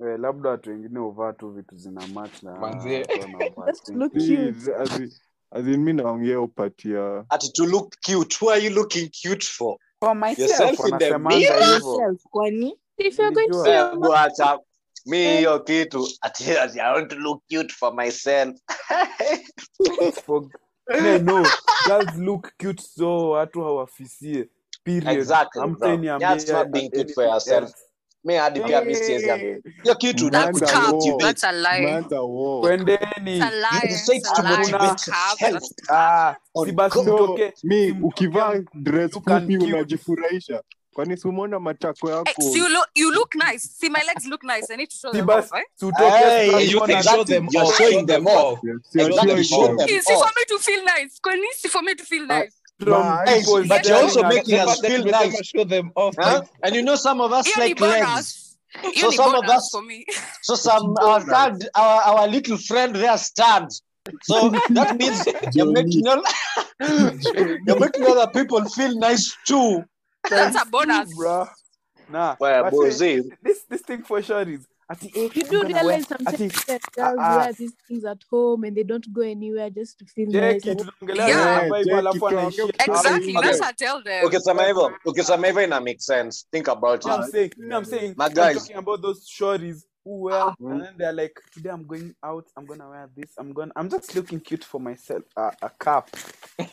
Eh, 0.00 0.18
labda 0.20 0.50
watu 0.50 0.70
wengine 0.70 0.98
huvaa 0.98 1.32
tu 1.32 1.50
vitu 1.50 1.76
zina 1.76 2.06
match 2.06 2.42
na 2.42 2.50
wana 2.52 2.78
look 3.94 4.12
cute. 4.12 5.76
mi 5.76 5.92
naongea 5.92 6.40
upatia 6.40 7.24
Ati 7.28 7.52
to 7.52 7.66
look 7.66 7.94
cute. 8.06 8.36
Who 8.40 8.50
are 8.50 8.64
you 8.64 8.70
looking 8.70 9.10
cute 9.22 9.46
for? 9.46 9.76
For 10.00 10.14
myself, 10.14 10.38
Yourself 10.38 10.70
in 10.70 10.76
the 10.76 10.92
wanasemanga 10.92 11.38
mirror. 11.38 11.58
hivyo. 11.74 11.74
Yourself, 11.92 12.22
kwani 12.30 12.78
If 12.98 13.18
you're 13.18 13.34
going 13.34 13.48
to 13.48 13.54
Nilijua. 13.54 13.64
see 13.64 13.98
Eh. 14.40 14.58
Mi 15.06 15.16
hiyo 15.36 15.60
kitu. 15.60 16.08
Ati 16.20 16.50
ati 16.58 16.80
I 16.80 16.92
want 16.94 17.10
to 17.10 17.16
look 17.16 17.42
cute 17.48 17.74
for 17.74 17.94
myself. 17.94 18.56
For- 20.24 20.48
No, 21.02 21.18
no, 21.18 21.42
girls 21.86 22.16
look 22.16 22.52
cute 22.58 22.82
so 22.82 23.30
watu 23.30 23.60
hawafisie 23.62 24.48
period 24.84 25.08
Exactly, 25.18 25.60
Hamtani 25.60 25.96
bro. 26.06 26.12
ambia 26.14 26.28
That's 26.28 26.48
not 26.52 26.68
being 26.68 26.90
cute 26.90 27.14
for 27.14 27.24
anything 27.24 27.40
Mi 27.40 27.64
hadi 27.64 27.72
pia 28.66 28.80
mi 28.80 28.94
siwezi 28.94 29.30
ambia. 29.30 29.48
else. 29.48 29.62
Hiyo 29.82 29.94
kitu 29.94 30.30
That's 30.30 30.60
Manda 30.60 30.66
cap. 30.66 30.94
That's 31.20 31.44
a 31.44 31.52
lie. 31.52 31.92
Manda 31.92 32.20
war. 32.22 32.60
kwendeni 32.60 33.40
a 33.42 33.50
lie. 33.50 33.90
You 33.90 33.96
say 33.96 34.16
It's 34.16 34.32
to 34.32 34.42
motivate 34.42 34.82
yourself. 34.82 35.62
Ah, 35.90 36.34
On 36.54 36.66
si 36.66 36.72
basi 36.72 37.02
God. 37.04 37.40
mi 37.64 37.90
ukivaa 38.02 38.54
dress 38.74 39.12
you 39.14 39.20
fupi 39.22 39.56
unajifurahisha 39.56 40.62
kwani 40.94 41.16
simona 41.16 41.60
matako 41.60 42.06
Hey, 42.08 42.16
yako 42.16 42.42
see, 42.42 42.58
you 42.58 42.68
look, 42.68 42.86
you 42.94 43.10
look 43.12 43.34
nice. 43.34 43.58
See, 43.78 43.88
my 43.88 44.00
legs 44.06 44.26
look 44.26 44.42
nice. 44.44 44.66
I 44.70 44.76
need 44.76 44.88
to 44.90 44.96
show 44.96 45.12
them 45.12 45.28
off, 45.30 45.52
eh? 45.54 45.62
Hey, 45.98 46.66
you 46.70 46.80
can 46.80 47.02
show 47.02 47.24
them 47.24 47.46
You're 47.52 47.72
showing 47.74 48.06
them 48.06 48.24
them 48.24 48.26
off. 48.26 48.58
off. 48.58 48.58
Yes, 48.64 49.06
Exactly, 49.06 49.44
show 49.44 49.66
them 49.66 49.78
off. 49.78 49.88
Easy 49.90 50.14
for 50.14 50.30
me 50.36 50.42
to 50.48 50.58
feel 50.58 50.84
nice. 50.84 51.20
Kwani 51.20 51.42
easy 51.54 51.68
for 51.68 51.82
me 51.82 51.94
to 51.94 52.04
feel 52.04 52.22
Ah, 52.24 52.26
nice. 52.80 52.86
from 52.86 52.92
Nah, 52.92 53.24
people 53.24 53.64
but 53.68 53.86
you're 53.86 53.96
also 53.96 54.20
staring 54.20 54.34
making 54.36 54.58
us 54.60 54.80
feel 54.80 55.04
nice. 55.04 55.46
show 55.46 55.64
them 55.64 55.92
off. 55.96 56.14
Huh? 56.18 56.40
like, 56.40 56.48
And 56.62 56.74
you 56.74 56.82
know 56.82 56.96
some 56.96 57.20
of 57.20 57.32
us 57.32 57.46
like 57.58 57.80
legs. 57.80 58.56
So 58.82 58.90
Hiyo 58.90 59.12
some 59.12 59.34
of 59.34 59.44
us 59.44 59.68
for 59.72 59.82
me. 59.82 60.04
So 60.42 60.54
some 60.54 60.94
our 61.00 61.20
third, 61.20 61.68
our, 61.74 62.02
our 62.02 62.28
little 62.28 62.58
friend 62.58 62.94
there 62.94 63.16
stands. 63.18 63.82
So 64.22 64.50
that 64.70 64.96
means 65.00 65.26
you're 65.54 65.72
making 65.72 66.06
all, 66.06 66.22
you're 66.80 67.78
making 67.78 68.04
other 68.06 68.30
people 68.32 68.64
feel 68.66 68.96
nice 68.98 69.36
too. 69.46 69.84
That's 70.28 70.60
a 70.60 70.66
bonus. 70.66 71.14
bruh. 71.16 71.48
Nah, 72.10 72.36
Well, 72.40 72.62
but 72.64 72.70
boys, 72.72 72.98
say, 72.98 73.18
eh, 73.18 73.22
this 73.42 73.62
this 73.68 73.82
thing 73.82 74.02
for 74.02 74.22
sure 74.22 74.40
is 74.40 74.46
ati 74.46 74.66
You 75.02 75.24
I'm 75.24 75.30
do 75.30 75.42
gonna 75.50 75.74
wear- 75.74 75.82
realize 75.84 76.08
sometimes 76.08 76.34
ati 76.40 76.66
that 76.66 76.82
girls 76.96 77.18
ah, 77.20 77.32
ah. 77.32 77.36
wear 77.36 77.52
these 77.52 77.74
things 77.88 78.04
at 78.04 78.22
home 78.30 78.64
and 78.64 78.74
they 78.76 78.84
don't 78.84 79.06
go 79.12 79.20
anywhere 79.22 79.70
just 79.70 79.98
to 79.98 80.04
feel 80.06 80.28
nice. 80.30 80.62
cheki 80.64 80.70
and- 80.70 81.16
Yeah. 81.18 81.44
na 81.44 81.62
vibe 81.64 81.84
Cheki, 81.84 81.90
alafu 81.92 82.18
tunaongea 82.18 82.40
anaishia 82.40 82.66
kutoka 82.66 82.84
hapo. 82.84 83.08
Exactly. 83.08 83.36
Okay. 83.36 83.48
That's 83.48 83.60
what 83.60 83.70
I 83.70 83.74
tell 83.84 84.02
them. 84.04 84.24
ukisema 84.26 84.62
hivyo 84.66 84.92
ukisema 85.04 85.46
hivyo 85.46 85.62
ina 85.64 85.80
make 85.80 85.98
sense 85.98 86.46
think 86.50 86.68
about 86.68 87.04
it. 87.04 87.10
I'm 87.10 87.22
it 87.22 87.30
saying, 87.30 87.50
me, 87.58 87.76
I'm 87.76 87.84
saying, 87.84 88.14
My 88.16 88.24
I'm 88.26 88.34
guys. 88.34 88.56
talking 88.58 88.76
about 88.76 89.02
those 89.02 89.26
shorties 89.28 89.84
who 90.04 90.22
wear, 90.22 90.54
Mm. 90.60 90.72
and 90.72 90.82
then 90.82 90.96
they're 90.96 91.22
like, 91.22 91.34
today 91.54 91.72
I'm 91.72 91.84
going 91.84 92.14
out, 92.22 92.46
I'm 92.56 92.66
gonna 92.66 92.88
wear 92.88 93.10
this, 93.16 93.30
I'm 93.38 93.52
gonna, 93.52 93.72
I'm 93.76 93.88
just 93.90 94.14
looking 94.16 94.40
cute 94.40 94.64
for 94.66 94.80
myself, 94.80 95.22
uh, 95.36 95.50
a 95.62 95.70
cap. 95.84 96.10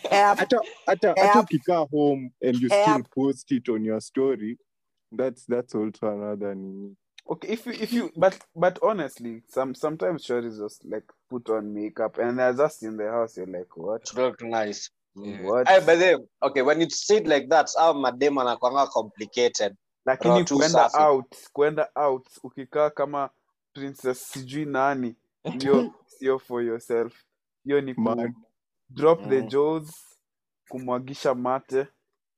Cap. 0.03 0.37
hata 0.39 0.59
hata 0.85 1.07
hata 1.09 1.21
App. 1.39 1.43
ukikaa 1.43 1.87
home 1.91 2.31
and 2.41 2.55
you 2.61 2.69
App. 2.71 2.89
still 2.89 3.03
post 3.15 3.51
it 3.51 3.69
on 3.69 3.85
your 3.85 4.01
story 4.01 4.57
that's 5.17 5.45
that's 5.47 5.75
also 5.75 6.07
another 6.11 6.55
nini 6.55 6.95
Okay, 7.29 7.47
if 7.53 7.65
you, 7.65 7.73
if 7.73 7.93
you, 7.93 8.11
but, 8.15 8.37
but 8.55 8.79
honestly, 8.83 9.41
some 9.47 9.73
sometimes 9.75 10.25
shorties 10.25 10.59
just 10.59 10.85
like 10.85 11.03
put 11.29 11.49
on 11.49 11.73
makeup 11.73 12.17
and 12.19 12.37
they're 12.37 12.53
just 12.53 12.83
in 12.83 12.97
the 12.97 13.09
house. 13.09 13.37
You're 13.37 13.47
like, 13.47 13.75
what? 13.75 14.05
to 14.05 14.21
look 14.21 14.41
nice. 14.43 14.89
What? 15.15 15.67
Hey, 15.67 15.79
but 15.85 15.99
then, 15.99 16.27
okay 16.43 16.61
when 16.61 16.81
you 16.81 16.89
see 16.89 17.15
it 17.17 17.27
like 17.27 17.47
that 17.49 17.69
au 17.79 17.93
mademo 17.93 18.41
anakwanga 18.41 18.87
complicated 18.87 19.75
Lakini 20.05 20.43
kwenda 20.43 20.89
out, 20.93 21.35
kwenda 21.53 21.89
out, 21.95 22.29
ukikaa 22.43 22.89
kama 22.89 23.29
princess 23.73 24.31
sijui 24.31 24.65
nani, 24.65 25.15
ndio 25.55 25.93
sio 26.07 26.39
for 26.39 26.63
yourself 26.63 27.23
hiyo 27.63 27.81
ni 27.81 27.95
ku 27.95 28.29
drop 28.89 29.21
the 29.29 29.41
Mm. 29.41 29.47
jaws 29.47 30.17
kumwagisha 30.69 31.35
mate 31.35 31.87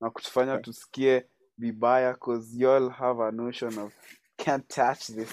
na 0.00 0.10
kutufanya 0.10 0.58
tusikie 0.58 1.28
vibaya 1.58 2.14
cause 2.14 2.58
you 2.62 2.70
all 2.70 2.90
have 2.90 3.22
a 3.24 3.30
notion 3.30 3.78
of 3.78 3.92
can't 4.44 4.68
touch 4.68 5.06
this. 5.06 5.28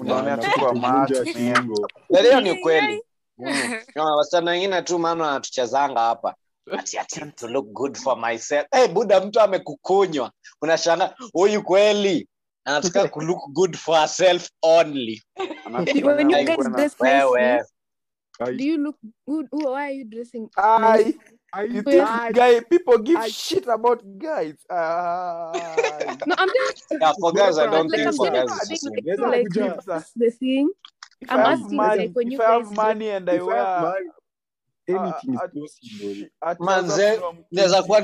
Unaonea 0.00 0.36
tu 0.36 0.60
kwa 0.60 0.74
macho. 0.74 1.22
hiyo 2.22 2.40
ni 2.40 2.54
kweli 2.54 3.02
Mm. 3.38 3.74
Kama 3.94 4.16
wasichana 4.16 4.50
wengine 4.50 4.82
tu 4.82 4.98
maana 4.98 5.24
wanatuchezanga 5.24 6.00
hapa. 6.00 6.34
To 7.36 7.48
look 7.48 7.66
good 7.66 7.96
for 7.96 8.18
myself. 8.18 8.66
Hey, 8.70 8.88
buda 8.88 9.20
mtu 9.20 9.40
amekukunywa. 9.40 10.32
Unashanga 10.62 11.16
huyu 11.32 11.62
kweli? 11.62 12.28
Anataka 12.64 13.08
ku 13.08 13.20
look 13.20 13.48
good 13.52 13.76
for 13.76 13.98
herself 13.98 14.48
only. 14.62 15.22
When 16.02 16.30
you 16.30 16.44
guys 16.44 16.56
dress 16.56 17.00
nice, 17.00 17.72
do 18.56 18.64
you 18.64 18.76
look 18.76 18.96
good? 19.26 19.48
Who, 19.50 19.74
are 19.74 19.94
you 19.94 20.04
dressing? 20.04 20.48
Ai, 20.56 21.18
ai, 21.52 21.64
you 21.64 21.82
Wait. 21.82 21.84
think 21.84 22.34
guy 22.34 22.60
people 22.60 22.98
give 22.98 23.16
I- 23.18 23.28
shit 23.28 23.66
about 23.68 24.02
guys 24.18 24.56
Ai. 24.70 26.16
No, 26.26 26.34
I'm 26.38 26.48
just 26.48 26.84
yeah, 27.00 27.12
for 27.20 27.32
guys 27.32 27.58
I 27.58 27.66
don't 27.66 27.88
like 27.88 27.96
think 27.96 28.06
I'm 28.08 28.14
for 28.14 28.26
saying, 28.26 28.46
guys 28.46 28.48
like, 28.48 28.70
it's 28.70 28.82
the 28.84 28.90
like, 28.90 29.02
like 29.26 29.48
the 30.16 30.30
thing. 30.30 30.70
if 31.20 31.30
I'm 31.30 31.38
have 31.38 31.60
asking, 31.60 31.76
money, 31.76 31.96
like, 32.06 32.16
when 32.16 32.26
if 32.26 32.32
you 32.32 32.42
I 32.42 32.52
have 32.52 32.72
money 32.76 33.10
and 33.10 33.28
I 33.30 33.34
If 33.34 33.42
wear 33.44 33.80
money, 33.80 34.06
anything 34.88 35.36
uh, 35.36 35.46
is 35.54 35.78
possible. 35.82 36.28
a 36.42 36.56
Manze, 36.56 36.96
trouser 36.96 37.20
from 37.20 37.36
naweza 37.52 37.82
kuwa 37.82 38.00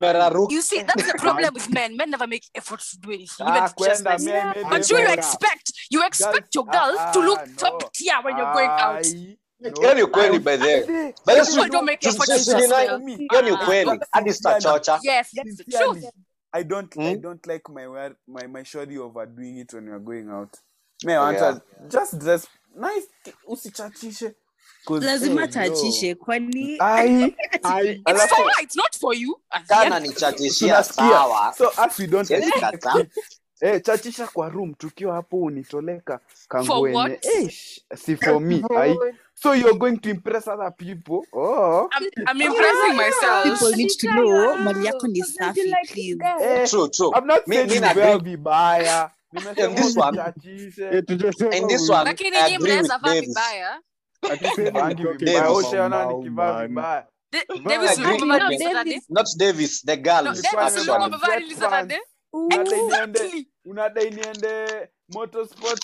KG, 0.00 0.12
nimevaa 0.12 0.30
boxer 0.30 0.50
imeraruka 0.50 0.54
You 0.54 0.62
see, 0.62 0.82
that's 0.86 1.06
the 1.12 1.18
problem 1.18 1.54
with 1.54 1.68
men. 1.70 1.96
Men 1.96 2.10
never 2.10 2.26
make 2.26 2.44
efforts 2.54 2.90
to 2.92 2.98
do 2.98 3.12
anything. 3.12 3.46
Even 3.48 3.62
ah, 3.62 3.68
to 3.68 3.74
dress 3.84 4.02
kwenda 4.02 4.10
nice. 4.10 4.24
me, 4.24 4.32
I 4.32 4.44
made 4.44 4.62
But 4.70 4.82
them 4.88 4.98
you, 4.98 5.04
you 5.06 5.12
expect 5.12 5.72
you 5.90 6.06
expect 6.06 6.54
your 6.54 6.64
Girls, 6.64 6.96
girl 6.96 6.96
ah, 6.98 7.12
to 7.12 7.20
look 7.20 7.38
ah, 7.40 7.46
top 7.56 7.82
no. 7.82 7.88
tier 7.92 8.14
when 8.24 8.36
you're 8.36 8.52
going 8.52 8.70
out. 8.70 9.04
Ai, 9.06 9.38
no. 9.60 9.70
hiyo 9.80 9.94
ni 9.94 10.02
ukweli 10.02 10.38
by 10.38 10.56
the 10.56 10.64
way. 10.64 10.80
They- 10.82 11.12
But 11.24 11.34
that's 11.34 11.48
People 11.50 11.64
true. 11.64 11.72
don't 11.72 11.86
make 11.86 12.00
Tu- 12.00 12.08
effort 12.08 12.26
tu- 12.26 12.38
to 12.38 12.44
tu- 12.44 12.50
dress 12.50 12.62
deny- 12.62 12.86
well. 12.86 12.98
me, 13.00 13.16
hiyo 13.16 13.42
ni 13.42 13.50
Ah. 13.50 13.54
ukweli 13.54 14.00
hadi 14.12 14.32
sitachocha 14.34 14.98
Yes, 15.02 15.28
that's 15.34 15.56
the 15.56 15.64
Sincerely, 15.64 16.00
truth. 16.00 16.14
I 16.52 16.64
don't 16.64 16.96
I 16.96 17.14
Mm. 17.14 17.20
don't 17.20 17.46
like 17.46 17.72
my 17.72 17.86
wear 17.86 18.16
my 18.26 18.46
my 18.46 18.64
shoddy 18.64 18.98
overdoing 18.98 19.58
it 19.58 19.72
when 19.72 19.84
we 19.88 19.90
are 19.92 20.00
going 20.04 20.28
out. 20.30 20.56
Me 21.04 21.12
I 21.14 21.18
want 21.18 21.38
Yeah. 21.38 21.54
to 21.54 21.60
just 21.88 22.18
dress 22.18 22.48
nice 22.74 23.06
usichachishe. 23.48 24.34
lazima 24.90 25.42
achachishe 25.42 26.14
kwanichachisha 26.14 27.20
yaani 29.80 30.12
eh, 33.60 33.82
kwa 34.32 34.48
room 34.48 34.74
tukiwa 34.74 35.14
hapo 35.14 35.40
unitoleka 35.40 36.20
kangwene. 36.48 37.20
Si 37.96 38.16
for 38.16 38.40
me 38.40 38.62
ai. 38.76 38.96
So 39.34 39.54
you're 39.54 39.78
going 39.78 39.98
to 39.98 40.10
impress 40.10 40.48
other 40.48 40.70
people? 40.70 41.26
Oh. 41.32 41.88
I'm, 41.92 42.08
I'm 42.26 42.40
impressing 42.40 42.96
myself. 42.96 43.42
People 43.44 43.76
need 43.76 43.90
to 43.90 44.08
know 44.08 44.56
mali 44.56 44.88
ni 45.08 45.22
safi 45.22 45.74
please. 45.92 46.18
eh, 46.40 46.68
true 46.68 46.88
true. 46.88 47.12
I'm 47.14 47.26
not 47.26 47.44
saying 47.46 47.70
you 47.70 47.80
will 47.94 48.20
be 48.20 48.36
biased 48.36 49.10
in 49.32 49.74
this 49.74 49.96
one. 49.96 50.18
in 51.52 51.68
this 51.68 51.88
one 51.90 52.04
lakini 52.04 52.30
nyinyi 52.42 52.58
mnaweza 52.58 52.98
vaa 52.98 53.14
unadai 63.64 64.10
niende 64.10 64.88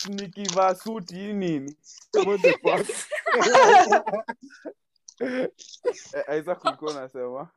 nikivaa 0.09 0.75
suti 0.75 1.15
hii 1.15 1.33
nini? 1.33 1.77
Aiza 6.29 6.53
eh, 6.53 6.59
kulikuwa 6.59 6.91
oh, 6.91 7.01
nasema 7.01 7.49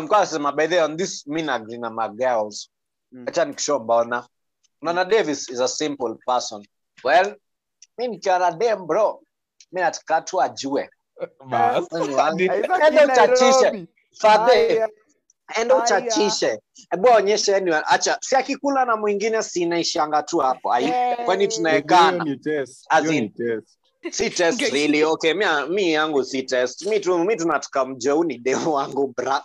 nikuwa 0.00 0.20
nasema 0.20 0.52
on 0.84 0.96
this 0.96 1.26
mi 1.26 1.42
nagri 1.42 1.78
na 1.78 1.90
magirls 1.90 2.70
mm. 3.12 3.26
nana 4.82 5.04
davis 5.04 5.48
is 5.48 5.60
a 5.60 5.68
simple 5.68 6.14
person. 6.26 6.66
Well 7.04 7.36
mi 7.98 8.08
nikiona 8.08 8.50
dem 8.50 8.86
bro 8.86 9.23
mi 9.74 9.80
nataka 9.80 10.20
tu 10.20 10.42
ajue. 10.42 10.90
Ende 12.86 13.04
uchachishe 13.04 13.86
fadhe 14.20 14.86
ende 15.56 15.74
uchachishe 15.74 16.60
hebu 16.90 17.08
aonyeshe 17.08 17.54
acha 17.86 18.18
si 18.20 18.36
akikula 18.36 18.84
na 18.84 18.96
mwingine 18.96 19.42
sinaishanga 19.42 20.22
tu 20.22 20.38
hapo. 20.38 20.72
Hey. 20.72 21.14
kwani 21.24 21.48
tunaekana 21.48 22.24
mi, 25.66 25.92
yangu 25.92 26.24
si 26.24 26.42
test. 26.42 26.86
Mi, 26.86 27.00
tu, 27.00 27.18
mi 27.18 27.36
tunataka 27.36 27.84
mjeuni 27.84 28.38
deo 28.38 28.72
wangu 28.72 29.14
bra. 29.16 29.44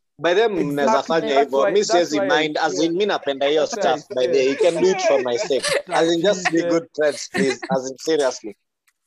if 0.29 0.35
there 0.35 0.47
was 0.47 0.61
an 0.61 0.69
You 0.69 0.75
don't 0.75 0.79
option 0.79 0.87
have 0.87 0.99
of 0.99 1.05
to- 1.05 1.13
that 1.13 1.23
you 1.23 1.29
you 1.29 1.35
don't 1.35 1.35
have 1.35 1.35
think 1.35 1.35
to 1.35 1.35
you 1.35 1.35
wouldn't 1.35 1.35
be 1.35 1.35
show 1.35 1.35
doing 1.35 1.35
that 1.35 1.35
much. 1.35 1.35
by 1.35 1.35
them 1.35 1.35
mnaweza 1.35 1.35
Exactly. 1.35 1.35
fanya 1.35 1.35
That's 1.35 1.43
hivyo 1.45 1.59
why- 1.59 1.71
mi 1.71 1.79
that's 1.79 1.91
siwezi 1.91 2.19
mind 2.19 2.57
as 2.57 2.73
in 2.73 2.79
said- 2.79 2.97
mi 2.97 3.05
napenda 3.05 3.47
hiyo 3.47 3.67
That's 3.67 3.81
stuff 3.81 4.15
by 4.15 4.27
the 4.27 4.45
you 4.45 4.55
can 4.55 4.83
do 4.83 4.89
it 4.89 5.01
for 5.07 5.21
my 5.23 5.37
sake 5.37 5.65
as 5.93 6.13
in 6.13 6.21
just 6.21 6.51
be 6.51 6.61
good 6.63 6.87
friends 6.95 7.29
please. 7.29 7.59
As 7.69 7.91
in 7.91 7.97
seriously. 7.97 8.57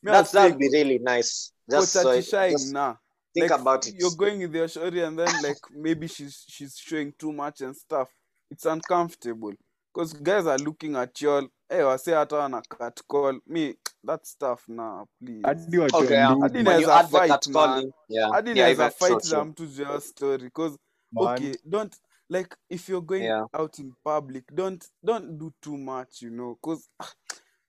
Me, 0.03 0.13
that 0.13 0.33
that 0.33 0.45
would 0.45 0.59
be 0.59 0.69
really 0.69 0.99
nice. 0.99 1.53
Just 1.71 1.93
so 1.93 2.01
kuchachisha 2.03 2.51
just 2.51 2.73
na 2.73 2.97
think 3.35 3.51
like, 3.51 3.61
about 3.61 3.87
it. 3.87 3.95
you're 4.01 4.17
going 4.17 4.39
with 4.43 4.55
your 4.55 4.69
shorty 4.69 5.01
and 5.05 5.19
then 5.19 5.43
like 5.43 5.59
maybe 5.71 6.09
she's 6.09 6.45
she's 6.49 6.77
showing 6.79 7.13
too 7.19 7.33
much 7.33 7.61
and 7.61 7.75
stuff. 7.77 8.09
It's 8.51 8.67
uncomfortable. 8.67 9.55
Because 9.95 10.13
guys 10.23 10.47
are 10.47 10.59
looking 10.65 10.97
at 10.97 11.21
y'all 11.23 11.49
hey 11.69 11.83
wase 11.83 12.15
hata 12.15 12.37
wana 12.37 12.63
cut 12.69 13.01
call. 13.09 13.41
Me 13.47 13.75
that 14.07 14.27
stuff 14.27 14.69
na 14.69 15.07
please. 15.21 15.43
Hadi 15.43 15.79
watu 15.79 15.97
okay 15.97 16.15
yeah. 16.17 16.31
wandugu, 16.31 16.43
Hadi 16.43 16.57
when 16.59 16.67
you 16.67 16.73
inaweza 16.73 16.97
add 17.01 17.09
fight, 17.11 17.31
catcalling 17.31 17.93
yeah. 18.09 18.31
Hadi 18.33 18.51
yeah 18.51 18.59
naweza 18.59 18.85
even 18.85 18.99
true 18.99 19.09
fight 19.09 19.25
za 19.25 19.37
true 19.37 19.45
mtu 19.45 19.67
juu 19.67 19.83
ya 19.83 20.01
story. 20.01 20.45
Because 20.45 20.79
man. 21.15 21.37
okay 21.37 21.57
don't 21.69 21.97
like 22.29 22.57
if 22.71 22.89
you're 22.89 23.03
going 23.03 23.25
Yeah. 23.25 23.45
out 23.55 23.79
in 23.79 23.93
public 24.05 24.45
don't 24.55 24.85
don't 25.05 25.39
do 25.39 25.53
too 25.63 25.77
much 25.77 26.23
you 26.23 26.31
know 26.31 26.59
because 26.63 26.89
ah, 27.01 27.13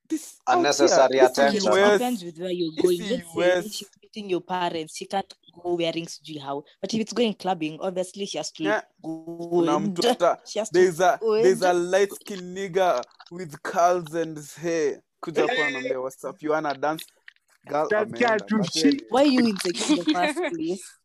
this 0.09 0.39
Unnecessary 0.47 1.17
here, 1.17 1.21
this 1.27 1.31
attention. 1.31 1.71
it 1.71 1.75
US, 1.75 1.99
depends 1.99 2.23
with 2.23 2.37
where 2.39 2.51
you're 2.51 2.71
going. 2.81 2.99
this 2.99 3.11
Let's 3.11 3.33
say 3.33 3.41
US. 3.41 3.73
she's 3.73 3.89
meeting 4.03 4.29
your 4.29 4.41
parents, 4.41 4.95
she 4.97 5.05
can't 5.05 5.33
go 5.63 5.75
wearing 5.75 6.05
sijui 6.05 6.39
how. 6.41 6.63
But 6.81 6.93
if 6.93 7.01
it's 7.01 7.13
going 7.13 7.33
clubbing, 7.33 7.79
obviously 7.81 8.25
she 8.27 8.37
has 8.37 8.51
to 8.51 8.63
Yeah. 8.63 8.81
go 9.01 9.49
kuna 9.49 9.75
and 9.75 9.85
mtu 9.97 10.07
hata 10.07 10.37
she 10.45 10.59
has 10.59 10.69
to 10.69 10.79
there's 10.79 10.99
a 10.99 11.17
go 11.19 11.41
there's 11.41 11.61
a 11.63 11.73
light 11.73 12.11
skin 12.13 12.53
nigga 12.53 13.03
with 13.31 13.57
curls 13.63 14.13
and 14.15 14.37
hair 14.61 15.01
kuja 15.19 15.41
hapo 15.41 15.63
anambia 15.63 15.99
what's 15.99 16.23
up 16.23 16.43
you 16.43 16.51
wanna 16.51 16.75
dance 16.75 17.05
girl 17.67 17.85
Utasikia 17.85 18.29
ameenda 18.29 18.45
tu 18.45 18.57
but 18.57 18.75
why 19.11 19.21
are 19.21 19.31
you 19.31 19.45
in 19.47 19.55
the 19.57 20.05
first 20.13 20.39
place? 20.49 20.83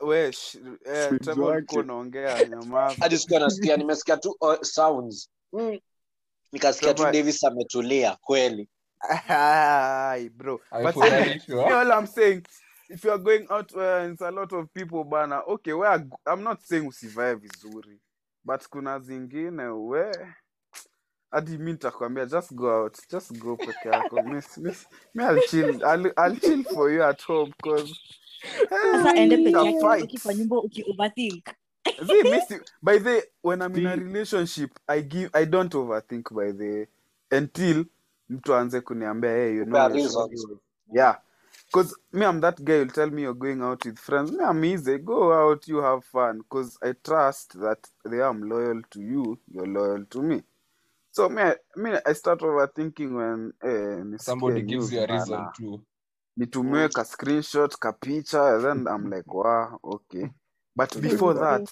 We 0.00 0.32
eh, 0.86 1.10
hadi 3.00 3.18
sikuwa 3.18 3.40
nasikia 3.40 3.76
nimesikia 3.76 4.16
tu 4.16 4.36
uh, 4.40 4.62
sounds 4.62 5.30
mm. 5.52 5.78
nikasikia 6.52 6.94
tu 6.94 7.04
davis 7.04 7.44
ametulia 7.44 8.16
kweli 8.20 8.68
Ay, 9.28 10.28
bro. 10.28 10.60
But 10.70 10.96
Amefurahishwa. 10.96 11.66
me, 11.66 11.72
all 11.72 11.92
I'm 11.92 12.06
saying, 12.06 12.44
if 12.88 13.04
you 13.04 13.12
are 13.12 13.18
going 13.18 13.46
out 13.50 13.72
uh, 13.76 14.08
it's 14.10 14.20
a 14.20 14.30
lot 14.30 14.52
of 14.52 14.72
people, 14.74 15.04
bana, 15.04 15.40
okay, 15.48 15.72
where 15.72 16.04
I'm 16.26 16.42
not 16.42 16.62
saying 16.62 16.84
usivae 16.84 17.34
vizuri, 17.34 17.98
but 18.44 18.68
kuna 18.70 19.00
zingine 19.00 19.68
we 19.88 20.12
hadi 21.30 21.58
mi 21.58 21.72
nitakwambia 21.72 22.26
just 22.26 22.54
go 22.54 22.82
out, 22.82 22.98
just 23.10 23.32
go 23.38 23.56
peke 23.56 23.88
yako. 23.88 24.22
Miss, 24.32 24.58
miss, 24.58 24.86
me 25.14 25.24
I'll 25.24 25.40
chill, 25.40 25.84
I'll, 25.84 26.12
I'll 26.16 26.36
chill 26.36 26.64
for 26.64 26.90
you 26.90 27.02
at 27.02 27.20
home 27.22 27.52
because 27.62 27.92
sasa 28.92 29.14
ende 29.16 29.36
peke 29.38 29.66
yake 29.66 30.18
kwa 30.22 30.34
nyumba 30.34 30.56
uki 30.58 30.84
overthink 30.90 31.44
See, 32.06 32.22
me 32.24 32.40
by 32.82 32.98
the 32.98 33.24
when 33.42 33.62
I'm 33.62 33.76
in 33.76 33.86
a 33.86 33.96
relationship, 33.96 34.70
I 34.88 35.00
give 35.02 35.30
I 35.34 35.46
don't 35.46 35.72
overthink 35.74 36.34
by 36.34 36.52
the 36.52 36.86
until 37.30 37.84
mtu 38.30 38.54
aanze 38.54 38.80
kuniambia 38.80 39.30
hey, 39.32 39.54
you 39.56 39.64
know 39.64 39.80
Kupea 39.80 39.88
your 39.88 39.92
reasons. 39.94 40.14
shorty 40.14 40.36
was-" 40.36 40.58
yeah. 40.92 41.16
Because 41.66 41.96
me 42.12 42.26
I'm 42.26 42.40
that 42.40 42.62
guy 42.64 42.78
will 42.78 42.90
tell 42.90 43.10
me 43.10 43.22
you're 43.22 43.34
going 43.34 43.62
out 43.62 43.84
with 43.84 43.98
friends. 43.98 44.32
Me 44.32 44.44
I'm 44.44 44.64
easy. 44.64 44.98
Go 44.98 45.32
out 45.32 45.68
you 45.68 45.78
have 45.82 46.04
fun. 46.04 46.38
Because 46.38 46.78
I 46.82 46.94
trust 47.04 47.60
that 47.60 47.78
they 48.04 48.22
am 48.22 48.42
loyal 48.48 48.82
to 48.90 49.00
you 49.02 49.38
you're 49.52 49.66
loyal 49.66 50.04
to 50.06 50.22
me. 50.22 50.42
So 51.12 51.28
me 51.28 51.42
I, 51.42 51.56
me 51.76 51.92
I 52.06 52.12
start 52.14 52.40
overthinking 52.40 53.12
when 53.14 53.52
eh, 53.62 54.18
Somebody 54.18 54.62
gives 54.62 54.92
you 54.92 55.00
a 55.00 55.06
reason 55.06 55.50
to. 55.58 55.80
Nitumiwe 56.38 56.88
ka 56.88 57.04
screenshot 57.04 57.72
ka 57.78 57.92
picha 57.92 58.58
then 58.62 58.86
I'm 58.86 59.10
like 59.10 59.34
wow 59.34 59.78
okay. 59.82 60.30
But 60.76 61.00
before 61.00 61.34
that 61.34 61.66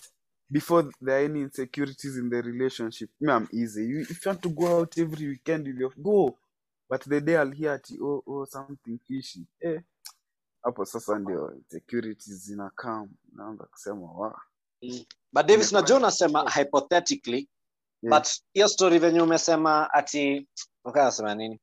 before 0.51 0.91
there 1.01 1.17
are 1.19 1.25
any 1.25 1.41
insecurities 1.41 2.17
in 2.17 2.31
the 2.31 2.43
relationship 2.43 3.11
me 3.21 3.33
I'm 3.33 3.49
easy. 3.53 3.85
You, 3.87 4.01
if 4.01 4.25
you 4.25 4.31
want 4.31 4.43
to 4.43 4.51
go 4.51 4.67
out 4.81 4.99
every 4.99 5.27
weekend 5.29 5.67
you 5.67 5.75
your 5.79 5.93
go. 6.03 6.37
But 6.91 7.03
the 7.03 7.21
day 7.21 7.37
I'll 7.37 7.51
hear 7.51 7.73
ati 7.73 7.99
oh, 8.03 8.23
oh 8.27 8.45
something 8.45 8.99
fishy 9.07 9.47
eh 9.61 9.81
hapo 10.63 10.85
sasa 10.85 11.19
ndio 11.19 11.55
insecurities 11.55 12.47
zinakam 12.47 13.09
naanza 13.33 13.65
kusema 13.65 14.13
wa. 14.13 14.41
But 15.33 15.47
davis 15.47 15.73
najua 15.73 15.97
unasema 15.97 16.51
hypothetically 16.51 17.49
Yeah. 18.03 18.19
but 18.19 18.29
hiyo 18.53 18.69
story 18.69 18.99
venye 18.99 19.21
umesema 19.21 19.93
ati 19.93 20.49
nasema 20.95 21.35
nini? 21.35 21.61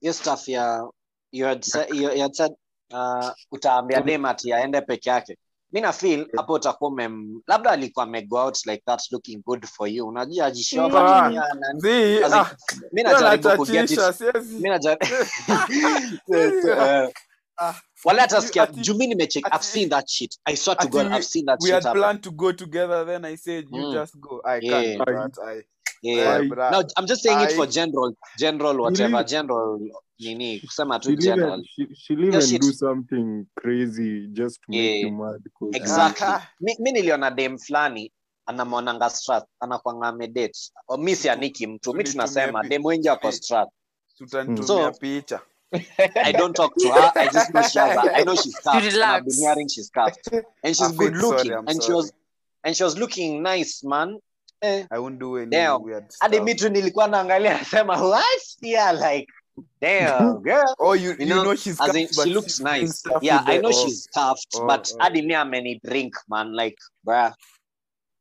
Hiyo 0.00 0.12
stuff 0.12 0.48
ya 0.48 0.90
you 1.34 1.44
had 1.46 1.64
said, 1.64 1.88
you, 1.92 2.10
you 2.12 2.22
had 2.22 2.34
said 2.34 2.52
uh, 2.92 3.30
utaambia 3.52 4.00
demati 4.00 4.52
aende 4.52 4.80
peke 4.80 5.10
yake. 5.10 5.38
Mi 5.72 5.80
na 5.80 5.92
feel 5.92 6.26
hapo 6.36 6.52
utakuwa 6.52 6.90
umem 6.90 7.40
labda 7.46 7.70
alikuwa 7.70 8.04
amego 8.04 8.36
out 8.36 8.66
like 8.66 8.82
that 8.86 9.00
looking 9.12 9.42
good 9.46 9.66
for 9.66 9.88
you. 9.88 10.06
Unajua 10.08 10.46
Ah, 10.46 11.26
As 12.24 12.32
in, 12.32 12.38
ah 12.38 12.50
najaribu 13.02 13.02
najaribu 13.02 13.48
Ah, 17.58 17.74
wale 18.04 18.18
you- 18.18 18.24
atasikia 18.24 18.62
ati- 18.62 18.80
juu 18.80 18.94
mi 18.94 19.06
nimecheck 19.06 19.46
ati- 19.46 19.56
i've 19.56 19.64
seen 19.64 19.88
that 19.90 20.08
shit. 20.08 20.38
I 20.44 20.56
swear 20.56 20.76
to 20.78 20.88
god 20.88 21.06
i've 21.12 21.22
seen 21.24 21.46
that 21.46 21.60
we 21.62 21.66
shit 21.68 21.74
had 21.74 21.84
happen. 21.84 22.00
planned 22.02 22.20
to 22.22 22.30
go 22.30 22.52
together 22.52 23.06
then 23.06 23.24
I 23.24 23.36
said 23.36 23.64
you 23.70 23.82
Mm. 23.82 23.92
just 23.92 24.16
go. 24.20 24.40
I 24.44 24.58
Yeah. 24.62 24.98
can't 25.04 25.38
I 25.38 25.62
yeah 26.04 26.36
I, 26.40 26.70
no 26.72 26.82
i'm 26.96 27.06
just 27.06 27.22
saying 27.22 27.40
it 27.40 27.52
for 27.56 27.66
general 27.66 28.14
general 28.38 28.76
whatever 28.80 29.16
live, 29.18 29.26
general 29.28 29.80
nini 30.20 30.60
kusema 30.60 30.98
tu 31.00 31.16
general. 31.16 31.62
she, 31.64 31.88
she 31.94 32.16
live 32.16 32.28
even 32.34 32.46
shit. 32.48 32.60
do 32.62 32.72
something 32.72 33.46
crazy 33.60 34.26
just 34.32 34.60
to 34.62 34.72
make 34.72 35.00
you 35.00 35.10
mad. 35.12 35.40
exactly. 35.72 36.28
mi, 36.60 36.76
mi 36.78 36.92
niliona 36.92 37.30
dem 37.30 37.58
fulani 37.58 38.12
anamwonanga 38.46 39.10
strat 39.10 39.44
anakwanga 39.60 40.06
amedate 40.08 40.58
O, 40.88 40.96
mi 40.96 41.16
sianiki 41.16 41.66
mtu 41.66 41.94
mi 41.94 42.04
tunasema 42.04 42.62
dem 42.64 42.84
wengi 42.84 43.08
wako 43.08 43.32
strat. 43.32 43.68
tutanitumia 44.18 44.66
So- 44.66 44.92
picha. 45.00 45.40
I 46.24 46.32
don't 46.32 46.54
talk 46.56 46.72
to 46.76 46.88
her 46.92 47.12
i 47.16 47.28
just 47.32 47.50
know 47.50 47.62
she 47.62 47.78
has 47.80 47.96
a, 47.96 48.16
i 48.16 48.22
know 48.24 48.36
she's 48.36 48.54
cuffed 48.54 48.94
and 48.94 49.02
i've 49.02 49.24
been 49.24 49.38
hearing 49.40 49.68
she's 49.68 49.90
cuffed. 49.90 50.28
And 50.62 50.76
she's 50.76 50.80
I'm 50.90 50.96
good 50.96 51.16
looking, 51.16 51.50
sorry, 51.50 51.64
and 51.66 51.82
sorry. 51.82 51.86
she 51.86 51.92
was 51.92 52.12
and 52.64 52.76
she 52.76 52.84
was 52.84 52.96
looking 52.98 53.42
nice 53.42 53.82
man 53.84 54.18
eh, 54.64 54.86
I 54.90 54.98
won't 54.98 55.18
do 55.18 55.36
any 55.36 55.50
Damn. 55.50 55.82
weird 55.82 56.10
stuff. 56.10 56.42
mitu 56.42 56.68
nilikuwa 56.68 57.08
naangalia 57.08 57.58
nasema 57.58 58.02
what 58.02 58.56
yeah 58.62 58.94
like 58.94 59.32
damn 59.80 60.38
girl 60.42 60.74
Oh, 60.78 60.94
you, 60.94 61.10
you, 61.10 61.16
You 61.18 61.26
know, 61.26 61.42
know, 61.42 61.54
she's 61.54 61.80
as 61.80 61.94
in, 61.94 62.08
but 62.16 62.24
she 62.24 62.34
looks 62.34 62.60
nice. 62.60 63.02
Yeah, 63.22 63.42
I 63.46 63.58
know 63.58 63.68
oh, 63.68 63.84
she's 63.84 64.08
cuffed, 64.14 64.54
oh, 64.56 64.66
but 64.66 64.92
oh. 64.94 64.98
hadi 65.00 65.22
mi 65.22 65.34
ameni 65.34 65.80
drink 65.84 66.14
man, 66.28 66.52
like 66.52 66.76
bruh. 67.06 67.32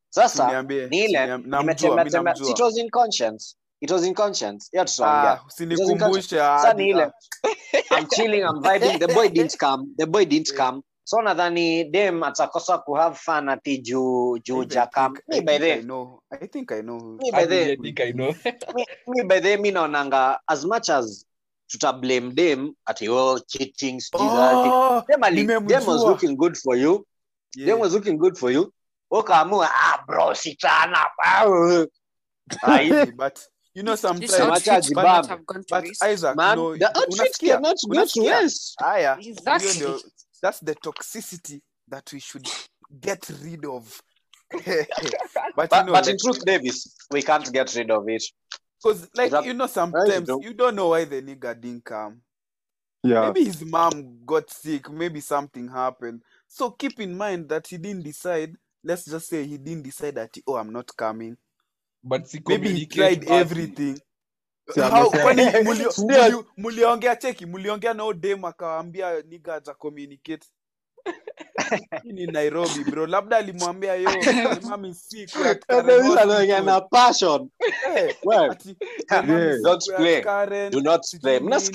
Sasa 0.10 0.62
ni 0.89 1.06
ile 1.06 1.38
nimetembea 1.38 2.34
it 2.50 2.60
was 2.60 2.78
in 2.78 2.89
conscience. 2.89 3.56
It 3.82 3.91
was 3.91 4.04
in 4.06 4.14
conscience. 4.14 4.70
yeah 4.74 4.86
tutaongea. 4.86 5.32
Ah, 5.32 5.46
usinikumbushe 5.48 6.38
Sasa 6.38 6.68
hadi, 6.68 6.84
ni 6.84 6.89
ile. 6.89 7.12
I'm 7.91 8.08
chilling, 8.16 8.44
I'm 8.44 8.62
vibing. 8.62 9.00
The 9.00 9.08
boy 9.08 9.30
didn't 9.30 9.58
come. 9.60 9.88
The 9.98 10.06
boy 10.06 10.26
didn't 10.26 10.56
come. 10.56 10.82
So 11.06 11.18
nadhani 11.18 11.91
dem 11.91 12.22
atakosa 12.24 12.84
ku 12.86 12.95
have 12.95 13.18
fun 13.18 13.49
ati 13.49 13.82
juu 13.82 14.38
juu 14.39 14.66
Jakam. 14.66 15.16
Mi 15.28 15.41
by 15.41 15.56
I 15.56 15.58
the 15.58 15.82
know. 15.84 16.22
I 16.32 16.47
think 16.47 16.72
I 16.72 16.82
know. 16.82 17.18
mi 17.22 17.32
by 17.32 17.45
the 17.45 17.72
I 17.72 17.76
think 17.76 17.99
I 17.99 18.12
know. 18.12 18.34
mi, 18.76 18.86
mi 19.08 19.24
by 19.24 19.39
the 19.39 19.58
mi 19.58 19.72
naonanga 19.72 20.38
as 20.49 20.66
much 20.66 20.89
as 20.89 21.26
tuta 21.70 21.91
blame 21.99 22.34
dem 22.34 22.74
ati 22.88 23.10
oh 23.10 23.38
cheating 23.47 23.99
sijui. 23.99 24.22
Oh, 24.22 25.04
Dem 25.08 25.24
ali- 25.24 25.45
dem 25.45 25.86
was 25.86 26.04
looking 26.04 26.36
good 26.38 26.56
for 26.58 26.76
you. 26.76 27.06
Yeah. 27.56 27.66
Dem 27.68 27.80
was 27.80 27.93
looking 27.93 28.18
good 28.18 28.38
for 28.38 28.49
you. 28.51 28.72
Ukaamua 29.12 29.68
ah 29.70 30.04
bro 30.08 30.32
sitana. 30.34 31.06
Ah, 31.24 31.86
Ai, 32.64 33.12
but 33.12 33.45
you 33.74 33.84
know 33.84 33.95
sometimes 33.95 34.91
but. 34.93 35.88
Isaac 36.04 36.36
man, 36.36 36.58
no 36.58 36.76
the 36.78 36.88
outfit 36.88 37.36
unasikia 37.41 37.62
not 37.62 37.78
good 37.89 38.10
yes. 38.16 38.76
haya 38.80 39.18
Exactly. 39.20 39.99
Ndio 40.44 40.52
that's 40.52 40.60
the 40.60 40.76
toxicity 40.76 41.62
that 41.88 42.12
we 42.14 42.20
should 42.20 42.48
get 43.00 43.30
rid 43.44 43.66
of 43.66 44.02
but 45.56 45.72
you 45.72 45.84
know 45.84 45.94
but 45.94 46.08
in 46.08 46.18
truth, 46.18 46.46
Davis, 46.46 46.96
we 47.12 47.22
can't 47.24 47.52
get 47.52 47.74
rid 47.76 47.91
of 47.91 48.08
it. 48.10 48.24
because 48.84 49.10
like 49.16 49.32
That- 49.32 49.46
you 49.46 49.54
know 49.54 49.66
Right, 49.66 49.74
sometimes 49.74 50.28
though. 50.28 50.41
you 50.41 50.54
don't 50.54 50.76
know 50.76 50.89
why 50.89 51.06
the 51.06 51.22
nigga 51.22 51.60
didn't 51.60 51.86
come 51.86 52.22
Yeah. 53.04 53.22
maybe 53.28 53.46
his 53.46 53.66
mom 53.66 54.20
got 54.26 54.50
sick 54.50 54.89
maybe 54.89 55.22
something 55.22 55.68
happened 55.70 56.22
so 56.48 56.72
keep 56.72 57.00
in 57.00 57.18
mind 57.18 57.50
that 57.50 57.68
he 57.68 57.78
didn't 57.78 58.04
decide 58.04 58.56
let's 58.84 59.06
just 59.06 59.28
say 59.28 59.46
he 59.46 59.58
didn't 59.58 59.84
decide 59.84 60.16
that 60.16 60.38
oh 60.48 60.58
i'm 60.58 60.72
not 60.72 60.89
coming 60.98 61.38
But 62.04 62.28
maybe 62.48 62.70
he 62.74 62.86
tried 62.86 63.22
basi. 63.22 63.41
everything 63.41 64.00
mliongea 66.57 67.16
cheki 67.22 67.45
mliongea 67.45 67.93
nao 67.93 68.14
dem 68.14 68.45
akawaambia 68.45 69.22
niga 69.22 69.59
za 69.59 69.74
communicate. 69.74 70.47
Ni 72.03 72.26
nairobi 72.26 72.84
bro. 72.84 73.07
Labda 73.07 73.38
alimwambia 73.38 73.95
yo 73.95 74.09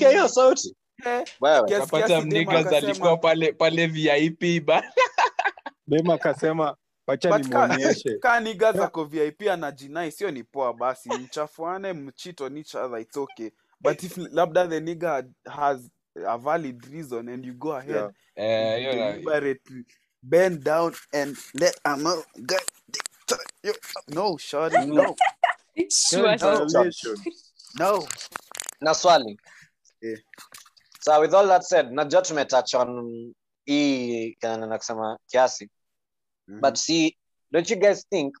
eh, 0.05 0.09
hiyo 0.09 0.27
sauti. 0.27 0.75
Eh, 1.05 1.23
Apata 1.81 2.21
mnigas 2.21 2.73
alikuwa 2.73 3.17
pale 3.17 3.53
pale 3.53 3.87
vip 3.87 4.65
ba. 4.65 4.83
Dem 5.87 6.09
akasema 6.09 6.75
wacha 7.09 7.29
ka, 8.21 8.41
ka 8.59 8.73
zako 8.73 9.03
vip 9.05 9.41
anajinai 9.41 10.11
sio 10.11 10.31
ni 10.31 10.43
poa 10.43 10.73
basi 10.73 11.09
mchafuane 11.09 11.93
mchito 11.93 12.45
on 12.45 12.57
each 12.57 12.75
other 12.75 12.99
it's 12.99 13.17
okay. 13.17 13.51
But 13.81 14.03
if 14.03 14.17
labda 14.17 14.67
the 14.69 14.81
nigga 14.81 15.27
has 15.45 15.89
a 16.27 16.37
valid 16.37 16.85
reason 16.87 17.29
and 17.29 17.45
you 17.45 17.53
go 17.53 17.71
ahead 17.71 17.95
Yeah. 17.95 18.09
Eh, 18.35 18.95
na- 18.95 19.11
deliberately 19.11 19.85
bend 20.23 20.63
down 20.63 20.93
and 21.13 21.37
let 21.53 21.75
a 21.85 21.97
man 21.97 22.23
get 22.45 22.61
no 24.07 24.37
shawty 24.37 24.85
no. 24.87 25.15
no. 27.79 28.07
Na 28.81 28.93
swali. 28.93 29.37
yeah. 30.01 30.15
So 31.01 31.21
with 31.21 31.33
all 31.33 31.47
that 31.47 31.63
said, 31.63 31.91
najua 31.91 32.21
tumetouch 32.21 32.73
on 32.75 33.33
hii 33.65 34.37
kana 34.41 34.77
kusema 34.77 35.17
kiasi. 35.27 35.69
Mhm. 36.49 36.61
But 36.61 36.77
see, 36.77 37.17
don't 37.51 37.69
you 37.69 37.77
guys 37.77 38.05
think 38.09 38.35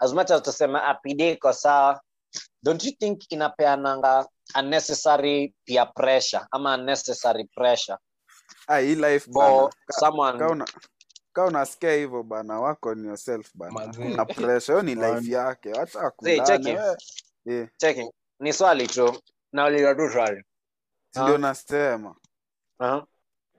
as 0.00 0.12
much 0.12 0.30
as 0.30 0.42
tuseme 0.42 0.78
apide 0.80 1.32
iko 1.36 1.52
sawa, 1.52 2.00
don't 2.62 2.84
you 2.84 2.92
think 3.00 3.20
inapeananga 3.30 4.26
unnecessary 4.54 5.54
peer 5.66 5.86
pressure 5.96 6.46
ama 6.52 6.74
unnecessary 6.74 7.44
pressure? 7.56 7.98
Ah 8.68 8.78
hii 8.78 8.94
life 8.94 9.28
for 9.32 9.34
bana 9.34 9.70
someone 10.00 10.38
kauna 10.38 10.64
ka 11.32 11.44
unasikia 11.44 11.92
hivyo 11.92 12.22
bana 12.22 12.60
wako 12.60 12.88
on 12.88 13.04
yourself 13.04 13.50
bana. 13.54 13.86
Na 14.16 14.24
pressure 14.24 14.80
hiyo 14.80 14.82
ni 14.82 14.94
life 14.94 15.32
yake 15.32 15.72
wacha 15.72 16.00
akulane 16.00 16.70
yeah 17.44 17.68
checking. 17.76 18.10
ni 18.40 18.52
swali 18.52 18.86
tu 18.86 19.22
nauliza 19.52 19.94
tu 19.94 20.10
swali. 20.12 20.42
Ndio 21.22 21.38
nasema? 21.38 22.14
Uh-huh. 22.80 23.04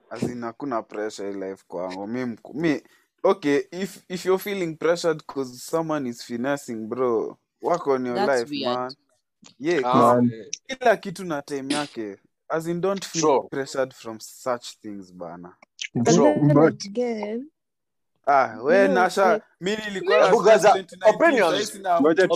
azina 0.09 0.53
kuna 0.53 0.81
pressure 0.83 1.31
hii 1.31 1.39
life 1.39 1.63
kwangu. 1.67 2.07
Mi, 2.07 2.38
mi 2.53 2.83
okay 3.26 3.63
if 3.71 4.03
if 4.09 4.26
you're 4.26 4.39
feeling 4.43 4.78
pressured 4.78 5.17
because 5.17 5.59
someone 5.71 6.09
is 6.09 6.21
finessing 6.23 6.88
bro 6.88 7.38
work 7.61 7.88
on 7.88 8.05
your 8.05 8.15
That's 8.15 8.28
life 8.41 8.49
weird. 8.51 8.78
man 8.78 8.91
yeah 9.59 9.80
Ah. 9.84 9.91
'cause 9.93 10.21
Man. 10.21 10.32
Eh, 10.34 10.78
kila 10.78 10.97
kitu 10.97 11.26
na 11.26 11.41
time 11.41 11.73
yake 11.73 12.17
as 12.49 12.67
in 12.67 12.82
don't 12.82 13.05
feel 13.05 13.21
Sure. 13.21 13.47
pressured 13.49 13.93
from 13.93 14.19
such 14.19 14.78
things 14.82 15.13
bana 15.13 15.55
And 15.95 16.53
But 16.53 16.86
again, 16.86 17.49
ah 18.28 18.57
we 18.63 18.88
No, 18.88 18.93
nasha 18.93 19.34
like- 19.34 19.43
mi 19.61 19.76
nilikuwa 19.76 20.26
Hebu 20.26 20.43
na 20.43 20.51
gaza, 20.51 20.69
2019, 20.73 21.15
opinions. 21.15 21.51
sahi 21.51 21.65
sina- 21.65 22.01
ngoja 22.01 22.28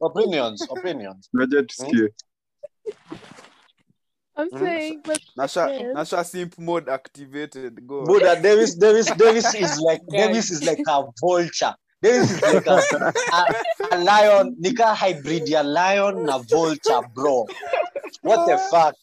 opinions 0.00 0.66
opinions 0.70 1.30
Ngoja 1.36 1.62
tusikie. 1.62 2.08
I'm 4.38 4.48
Mhm. 4.50 4.58
saying, 4.60 5.00
but 5.04 5.18
Nasha, 5.36 5.66
Yes. 5.68 5.94
Nasha 5.94 6.24
simp 6.24 6.58
mode 6.58 6.88
activated. 6.88 7.86
Go. 7.86 8.04
Buddha 8.04 8.40
Davis, 8.40 8.74
Davis, 8.76 9.10
Davis 9.10 9.52
is 9.54 9.80
like 9.86 10.00
Guys. 10.06 10.26
Davis 10.26 10.50
is 10.50 10.62
like 10.64 10.78
a 10.86 11.02
vulture. 11.20 11.74
Davis 12.00 12.30
is 12.30 12.42
like 12.42 12.66
a, 12.68 12.78
a, 13.32 13.44
a 13.90 13.98
lion, 13.98 14.54
nika 14.60 14.94
hybrid 14.94 15.48
ya 15.48 15.62
lion 15.62 16.24
na 16.24 16.38
vulture, 16.38 17.02
bro. 17.14 17.46
What 18.22 18.46
the 18.46 18.58
fuck? 18.70 18.94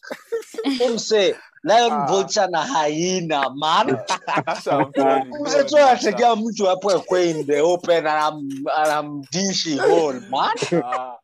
Umse, 0.80 1.36
lion, 1.64 1.92
Ah. 1.92 2.06
vulture 2.08 2.48
na 2.48 2.62
hyena, 2.64 3.50
man. 3.54 3.98
Nasha, 4.46 4.72
I'm 4.72 4.92
sorry. 4.96 5.28
Go 5.30 5.36
Umse 5.44 5.58
on, 5.60 5.66
tu 5.68 5.76
Nasha. 5.76 5.90
anategea 5.90 6.36
mtu 6.36 6.64
hapo 6.66 6.92
ekwe 6.92 7.30
in 7.30 7.46
the 7.46 7.60
open 7.60 8.06
anam, 8.06 8.48
anamdishi 8.76 9.76
whole, 9.78 10.20
man. 10.30 10.56
Ah, 10.82 11.16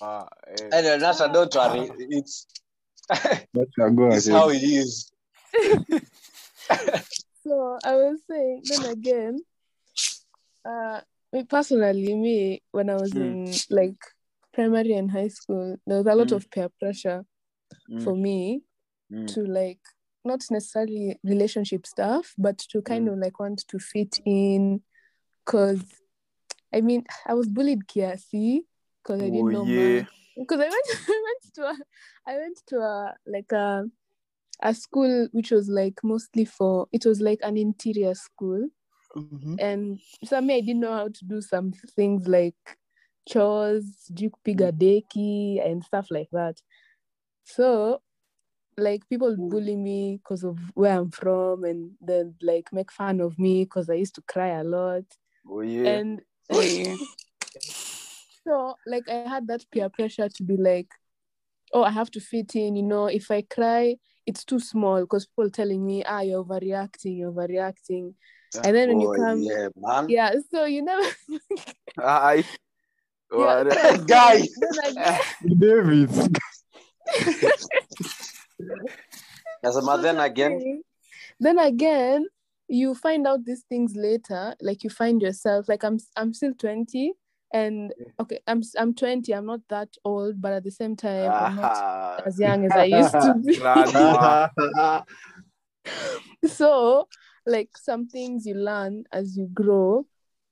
ah, 0.00 0.26
eh. 0.46 0.68
Anyway, 0.78 0.98
Nasha, 0.98 1.28
don't 1.28 1.52
worry. 1.54 1.90
It's, 2.10 2.46
Nasha, 3.54 3.90
go 3.94 4.12
it's 4.12 4.28
how 4.28 4.48
it 4.50 4.62
is. 4.62 5.10
so 7.44 7.78
I 7.84 7.94
was 7.96 8.20
saying, 8.30 8.62
then 8.64 8.84
again, 8.86 9.38
uh, 10.64 11.00
me 11.32 11.44
personally, 11.44 12.14
me 12.14 12.62
when 12.72 12.90
I 12.90 12.96
was 12.96 13.12
Mm. 13.12 13.20
in 13.20 13.54
like 13.70 13.96
primary 14.52 14.92
and 14.92 15.10
high 15.10 15.28
school, 15.28 15.76
there 15.86 15.98
was 15.98 16.06
a 16.06 16.14
lot 16.14 16.28
Mm. 16.28 16.36
of 16.36 16.50
peer 16.50 16.68
pressure 16.80 17.24
Mm, 17.90 18.04
for 18.04 18.16
me 18.16 18.62
mm, 19.12 19.26
to 19.34 19.40
like 19.44 19.80
not 20.24 20.40
necessarily 20.50 21.18
relationship 21.24 21.86
stuff, 21.86 22.34
but 22.38 22.58
to 22.58 22.82
kind 22.82 23.08
Mm. 23.08 23.12
of 23.12 23.18
like 23.18 23.40
want 23.40 23.64
to 23.68 23.78
fit 23.78 24.18
in, 24.24 24.82
cause 25.44 25.82
I 26.72 26.80
mean 26.82 27.04
I 27.26 27.34
was 27.34 27.48
bullied 27.48 27.86
kiasi 27.88 28.60
because 29.02 29.22
I 29.22 29.30
didn't 29.30 29.46
Oh, 29.46 29.50
know 29.50 29.64
yeah. 29.64 30.04
Because 30.40 30.60
I 30.60 30.70
went 30.70 30.88
I 31.08 31.22
went 31.28 31.54
to 31.56 31.62
a 31.64 31.76
I 32.26 32.36
went 32.38 32.62
to 32.68 32.78
a 32.80 33.14
like 33.26 33.52
a 33.52 33.84
a 34.62 34.74
school 34.74 35.28
which 35.32 35.50
was 35.52 35.68
like 35.68 36.00
mostly 36.04 36.44
for 36.46 36.88
it 36.92 37.06
was 37.06 37.20
like 37.20 37.40
an 37.42 37.56
interior 37.58 38.14
school 38.14 38.68
Mhm. 39.16 39.56
and 39.60 40.00
so 40.24 40.40
me 40.40 40.56
I 40.56 40.60
didn't 40.60 40.80
know 40.80 40.94
how 40.94 41.08
to 41.08 41.24
do 41.26 41.40
some 41.42 41.72
things 41.96 42.28
like 42.28 42.54
chores, 43.28 43.84
sijui 44.06 44.30
kupiga 44.30 44.72
deki 44.72 45.64
and 45.66 45.84
stuff 45.84 46.08
like 46.10 46.28
that. 46.32 46.56
So 47.44 48.02
like 48.78 49.08
people 49.08 49.30
would 49.30 49.50
bully 49.50 49.76
me 49.76 50.18
because 50.18 50.44
of 50.44 50.58
where 50.74 50.96
I'm 50.98 51.10
from 51.10 51.64
and 51.64 51.92
then 52.00 52.34
like 52.42 52.72
make 52.72 52.92
fun 52.92 53.20
of 53.20 53.38
me 53.38 53.64
because 53.64 53.90
I 53.90 53.94
used 53.94 54.14
to 54.16 54.22
cry 54.22 54.48
a 54.60 54.64
lot. 54.64 55.04
Oh, 55.48 55.60
yeah. 55.62 55.98
And 55.98 56.22
Oh, 56.50 56.60
yeah. 56.60 56.96
so 58.50 58.74
like 58.86 59.08
I 59.08 59.28
had 59.28 59.46
that 59.46 59.64
peer 59.70 59.88
pressure 59.88 60.28
to 60.28 60.42
be 60.42 60.56
like, 60.56 60.88
oh, 61.72 61.84
I 61.84 61.90
have 61.90 62.10
to 62.12 62.20
fit 62.20 62.56
in, 62.56 62.74
you 62.74 62.82
know, 62.82 63.06
if 63.06 63.30
I 63.30 63.42
cry, 63.42 63.96
it's 64.26 64.44
too 64.44 64.58
small 64.58 65.00
because 65.00 65.26
people 65.26 65.50
telling 65.50 65.86
me, 65.86 66.02
ah, 66.04 66.20
you're 66.20 66.44
overreacting, 66.44 67.16
you're 67.18 67.32
overreacting. 67.32 68.14
Yeah. 68.54 68.62
And 68.64 68.76
then 68.76 68.88
when 68.88 69.00
you 69.00 69.12
come, 69.16 69.42
yeah, 69.42 69.68
man. 69.76 70.06
yeah, 70.08 70.34
so 70.50 70.64
you 70.64 70.82
never, 70.82 71.08
Aye. 71.98 72.44
yeah, 73.32 73.62
What? 73.62 73.72
so 73.72 73.96
Guy. 74.06 74.48
then 74.56 74.98
I 74.98 75.20
Davis. 75.58 76.28
Nasema 79.64 79.96
So 79.96 80.02
then 80.02 80.18
again, 80.20 80.82
then 81.38 81.58
again, 81.58 82.26
you 82.66 82.94
find 82.94 83.26
out 83.26 83.44
these 83.44 83.62
things 83.68 83.94
later. 83.94 84.54
Like 84.60 84.82
you 84.82 84.90
find 84.90 85.22
yourself 85.22 85.68
like 85.68 85.84
I'm 85.84 85.98
I'm 86.16 86.32
still 86.34 86.54
20 86.54 87.12
and 87.52 87.92
okay, 88.20 88.38
I'm 88.46 88.62
I'm 88.78 88.94
20, 88.94 89.32
I'm 89.32 89.46
not 89.46 89.60
that 89.68 89.88
old, 90.04 90.40
but 90.40 90.52
at 90.52 90.64
the 90.64 90.70
same 90.70 90.96
time, 90.96 91.30
I'm 91.30 91.56
not 91.56 92.26
as 92.26 92.38
young 92.38 92.64
as 92.66 92.72
I 92.72 92.84
used 92.84 93.12
to 93.12 93.34
be. 93.44 93.54
so 96.48 97.08
like 97.46 97.70
some 97.76 98.06
things 98.06 98.46
you 98.46 98.54
learn 98.54 99.04
as 99.12 99.36
you 99.36 99.48
grow, 99.52 100.06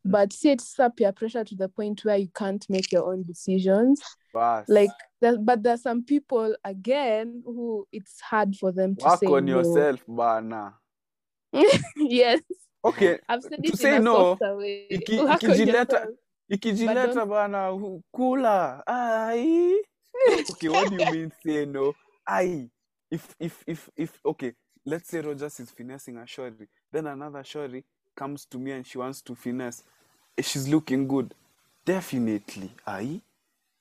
but 0.04 0.32
see 0.32 0.50
it's 0.50 0.78
up 0.80 0.98
your 1.00 1.12
pressure 1.12 1.44
to 1.44 1.54
the 1.54 1.68
point 1.68 2.04
where 2.04 2.16
you 2.16 2.28
can't 2.34 2.64
make 2.68 2.90
your 2.90 3.12
own 3.12 3.22
decisions. 3.24 4.00
Bas. 4.32 4.68
Like 4.68 4.90
that, 5.20 5.44
but 5.44 5.62
there's 5.62 5.82
some 5.82 6.04
people 6.04 6.54
again 6.64 7.42
who 7.44 7.86
it's 7.92 8.20
hard 8.20 8.56
for 8.56 8.72
them 8.72 8.96
to 8.96 9.04
Work 9.04 9.20
say 9.20 9.26
on 9.26 9.44
no. 9.44 9.58
yourself, 9.58 10.00
bana. 10.06 10.74
yes. 11.96 12.40
Okay, 12.84 13.18
I've 13.28 13.42
said 13.42 13.62
to 13.62 13.68
it 13.68 13.78
say 13.78 13.96
in 13.96 13.96
a 13.96 14.00
no, 14.04 14.14
softer 14.14 14.56
way. 14.56 14.86
iki- 14.90 15.18
Work 15.18 15.40
ikijileta- 15.40 15.66
yourself. 15.66 16.08
Ikijileta 16.48 17.06
don't- 17.14 17.26
bana 17.28 17.68
hu- 17.68 18.02
kula 18.12 18.82
ai. 18.86 19.74
Okay 20.50 20.68
what 20.68 20.90
do 20.90 20.96
you 21.04 21.12
mean 21.12 21.32
say 21.42 21.66
no? 21.66 21.94
Ai. 22.26 22.68
If 23.10 23.34
if 23.40 23.62
if 23.66 23.90
if 23.96 24.20
okay 24.24 24.52
let's 24.86 25.08
say 25.10 25.20
rogers 25.20 25.60
is 25.60 25.70
finessing 25.70 26.16
a 26.16 26.26
shori 26.26 26.66
then 26.92 27.06
another 27.06 27.42
shori 27.44 27.84
comes 28.14 28.46
to 28.48 28.58
me 28.58 28.72
and 28.72 28.86
she 28.86 28.98
wants 28.98 29.22
to 29.22 29.34
finesse. 29.34 29.84
Eh, 30.36 30.42
she's 30.42 30.68
looking 30.68 31.06
good. 31.06 31.34
Definitely. 31.86 32.70
Ai. 32.86 33.20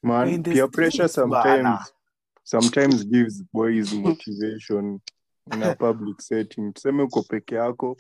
Man, 0.03 0.28
In 0.30 0.43
peer 0.43 0.68
pressure 0.68 1.07
streets, 1.07 1.30
bana. 1.30 1.80
sometimes 1.84 1.93
sometimes 2.43 3.03
gives 3.03 3.43
boys 3.53 3.93
motivation 3.93 5.01
in 5.51 5.63
a 5.63 5.76
public 5.76 6.22
setting. 6.22 6.74
Tuseme 6.74 7.03
uko 7.03 7.24
peke 7.24 7.55
yako, 7.55 7.97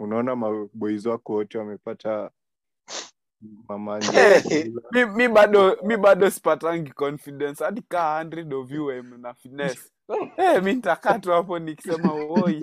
unaona 0.00 0.36
maboys 0.36 1.06
wako 1.06 1.32
wote 1.32 1.58
wamepata 1.58 2.08
mamanja. 2.08 2.30
mi, 4.92 5.04
mi 5.04 5.28
bado 5.28 5.76
mi 5.84 5.96
bado 5.96 6.30
sipatangi 6.30 6.90
confidence 6.90 7.64
hadi 7.64 7.82
kaa 7.88 8.24
100 8.24 8.54
of 8.54 8.70
you 8.70 8.90
em 8.90 9.20
na 9.20 9.34
finesse 9.34 9.90
hey, 10.36 10.60
mi 10.64 10.74
nitakaa 10.74 11.18
tu 11.18 11.30
hapo 11.30 11.58
nikisema 11.58 12.12
oi 12.12 12.62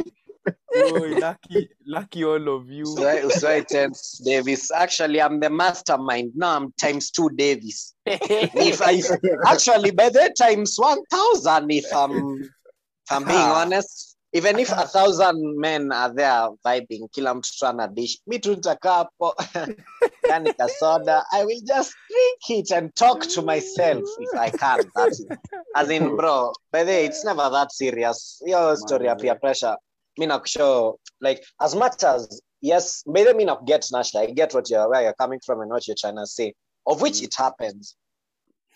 lucky, 1.20 1.70
lucky 1.86 2.24
all 2.24 2.50
of 2.50 2.70
you 2.70 2.86
Uswai 2.86 3.24
uswai 3.24 3.68
tense 3.68 4.22
Davis. 4.26 4.72
Actually, 4.72 5.22
I'm 5.22 5.40
the 5.40 5.50
mastermind. 5.50 6.32
Now 6.36 6.56
I'm 6.58 6.74
times 6.74 7.12
two 7.12 7.30
Davis. 7.30 7.94
if 8.06 8.82
I 8.82 9.02
actually 9.52 9.92
by 9.92 10.10
the 10.10 10.34
times 10.38 10.76
one 10.78 11.00
thousand, 11.10 11.72
if 11.72 11.86
I'm 11.96 12.42
if 12.42 13.12
I'm 13.12 13.24
being 13.26 13.38
honest, 13.38 14.13
even 14.34 14.60
if 14.60 14.72
a 14.72 14.88
thousand 14.88 15.58
men 15.60 15.92
are 15.92 16.14
there 16.14 16.50
vibing, 16.66 17.08
kila 17.12 17.34
mtu 17.36 17.60
tu 17.60 17.66
ana 17.66 17.88
dish, 17.88 18.20
mi 18.28 18.40
tu 18.40 18.56
nitakaa 18.56 18.98
hapo 18.98 19.34
yani 20.30 20.54
kasoda. 20.54 21.24
I 21.32 21.46
will 21.46 21.62
just 21.66 21.96
drink 22.10 22.60
it 22.60 22.72
and 22.72 22.96
talk 22.96 23.22
to 23.22 23.42
myself 23.42 24.04
if 24.20 24.30
I 24.38 24.50
can. 24.50 24.90
That's. 24.96 25.24
As 25.76 25.90
in, 25.90 26.16
bro, 26.16 26.54
by 26.72 26.84
the 26.84 26.92
way, 26.92 27.06
it's 27.06 27.26
never 27.26 27.50
that 27.50 27.72
serious. 27.72 28.40
Your 28.46 28.76
story 28.78 29.06
ya 29.06 29.16
peer 29.16 29.36
pressure. 29.36 29.76
Me 30.20 30.28
nakushow, 30.28 30.96
like, 31.20 31.44
as 31.60 31.74
much 31.76 32.04
as, 32.04 32.42
yes, 32.62 33.02
by 33.08 33.24
the 33.24 33.32
way, 33.32 33.38
me 33.38 33.46
not 33.46 33.66
get 33.66 33.84
Nasha, 33.92 34.20
I 34.20 34.28
get 34.28 34.54
what 34.54 34.70
you're, 34.70 34.88
where 34.88 35.02
you're 35.02 35.16
coming 35.20 35.40
from 35.44 35.62
and 35.62 35.72
what 35.72 35.88
you're 35.88 35.96
trying 36.00 36.18
to 36.18 36.28
say, 36.28 36.54
of 36.86 37.02
which 37.02 37.16
Mm. 37.16 37.24
it 37.24 37.34
happens. 37.36 37.96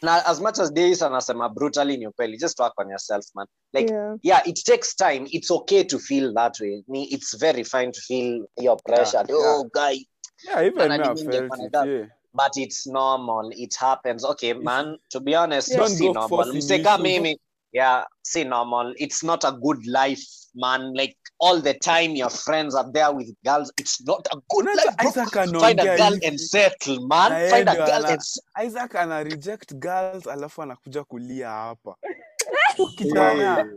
Now, 0.02 0.22
as 0.28 0.40
much 0.40 0.60
as 0.60 0.72
Davis 0.72 1.02
anasema 1.02 1.50
brutally 1.50 1.98
ni 1.98 2.08
ukweli, 2.08 2.38
just 2.38 2.60
work 2.60 2.74
on 2.78 2.90
yourself, 2.90 3.26
man. 3.36 3.48
Like, 3.74 3.90
yeah. 3.90 4.16
yeah, 4.24 4.42
it 4.48 4.64
takes 4.66 4.96
time. 4.96 5.28
It's 5.32 5.52
okay 5.52 5.84
to 5.84 6.00
feel 6.00 6.34
that 6.34 6.60
way. 6.60 6.84
Me, 6.88 7.04
It's 7.04 7.34
very 7.38 7.64
fine 7.64 7.92
to 7.92 8.02
feel 8.02 8.46
your 8.58 8.78
pressure. 8.86 9.26
Yeah, 9.30 9.36
oh, 9.36 9.70
guy, 9.74 10.06
yeah 10.46 10.64
even 10.66 10.92
And 10.92 11.02
me 11.02 11.08
I 11.08 11.12
i 11.12 11.14
didn't 11.14 11.50
felt 11.50 11.74
get 11.74 11.84
it 11.84 11.88
yeah 11.88 12.06
but 12.38 12.52
it's 12.56 12.88
normal. 12.88 13.50
It 13.56 13.76
happens. 13.80 14.24
Okay, 14.24 14.54
man. 14.54 14.98
To 15.10 15.20
be 15.20 15.36
honest, 15.36 15.70
Yeah. 15.72 15.88
see 15.88 16.06
Don't 16.06 16.14
go 16.14 16.22
normal. 16.22 16.44
forcing 16.44 16.62
Mseka 16.62 17.02
mimi. 17.02 17.40
Yeah, 17.74 18.04
see 18.24 18.44
normal. 18.44 18.94
It's 18.98 19.24
not 19.24 19.44
a 19.44 19.52
good 19.52 19.86
life, 19.88 20.24
man. 20.58 20.94
Like 20.94 21.16
all 21.40 21.62
the 21.62 21.74
time, 21.74 22.12
your 22.16 22.30
friends 22.32 22.76
are 22.76 22.92
there 22.92 23.12
with 23.12 23.30
girls. 23.46 23.72
It's 23.78 24.02
not 24.08 24.28
a 24.32 24.36
good 24.50 24.66
Unajua 24.66 24.76
life. 24.86 24.96
bro. 24.98 25.08
Isaac 25.08 25.30
Find 25.60 25.80
a 25.80 25.98
girl 25.98 26.20
and 26.26 26.40
settle, 26.40 27.08
man. 27.08 27.32
Na 27.32 27.50
Find 27.50 27.70
a 27.70 27.76
girl 27.76 28.06
ana- 28.06 28.08
and 28.10 28.22
isaac 28.66 28.96
ana 28.96 29.24
reject 29.24 29.74
girls 29.76 30.28
alafu 30.28 30.62
anakuja 30.62 31.04
kulia 31.04 31.50
hapa 31.50 31.96
kijana 32.98 33.68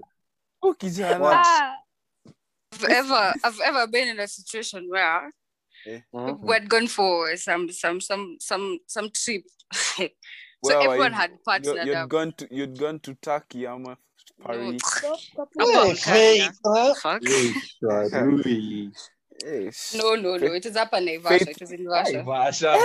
kijana 0.78 1.76
I've 2.72 2.84
ever 2.94 3.34
I've 3.44 3.60
ever 3.64 3.86
been 3.86 4.08
in 4.08 4.20
a 4.20 4.26
situation 4.28 4.88
where 4.90 5.32
Mhm. 6.12 6.38
we 6.42 6.54
had 6.54 6.68
gone 6.68 6.86
for 6.88 7.36
some 7.38 7.72
some 7.72 8.00
some 8.00 8.36
some 8.38 8.78
some 8.86 9.08
trip. 9.10 9.44
so 9.72 10.08
Where 10.60 10.76
everyone 10.84 11.12
you? 11.12 11.16
had 11.18 11.30
partnered 11.44 11.86
you'd 11.86 11.96
up. 11.96 12.08
gone 12.10 12.32
to 12.32 12.46
you'd 12.50 12.78
gone 12.78 12.98
to 13.00 13.14
turkey 13.14 13.66
ama 13.66 13.96
paris 14.44 14.82
stop, 14.84 15.18
stop, 15.18 15.48
Hey, 15.58 15.94
stop. 15.94 15.96
Hey, 16.14 16.38
Kenya. 16.38 16.44
Faith, 16.44 16.58
huh? 16.64 16.94
Fuck. 16.94 17.22
Sharuli. 17.22 18.90
Sh- 19.72 19.94
No, 19.94 20.14
no, 20.16 20.36
no. 20.36 20.52
It 20.52 20.66
is 20.66 20.76
up 20.76 20.92
in 20.94 21.04
Naivasha. 21.06 21.28
Faith- 21.38 21.48
It 21.48 21.60
was 21.60 21.72
in 21.72 21.86
Russia. 21.86 22.22
Vasha, 22.26 22.76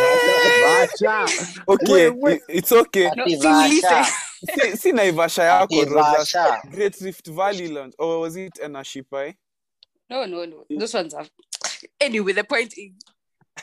okay 1.67 2.09
Wait, 2.09 2.15
wait. 2.17 2.41
it's 2.47 2.71
okay 2.71 3.09
No, 3.15 3.25
Naivasha. 3.25 4.05
si, 4.05 4.75
si 4.77 4.91
naivasha 4.91 5.43
yako 5.43 5.85
Rogers. 5.91 6.35
Great 6.71 7.01
rift 7.01 7.27
valley 7.27 7.67
lounge 7.67 7.93
or 7.99 8.19
was 8.21 8.35
it 8.37 8.53
enashipai 8.63 9.35
No, 10.09 10.25
no, 10.25 10.45
no. 10.45 10.65
Those 10.69 10.93
ones 10.93 11.13
are. 11.13 11.25
Anyway, 11.99 12.31
the 12.33 12.43
point 12.43 12.73
is, 12.77 12.91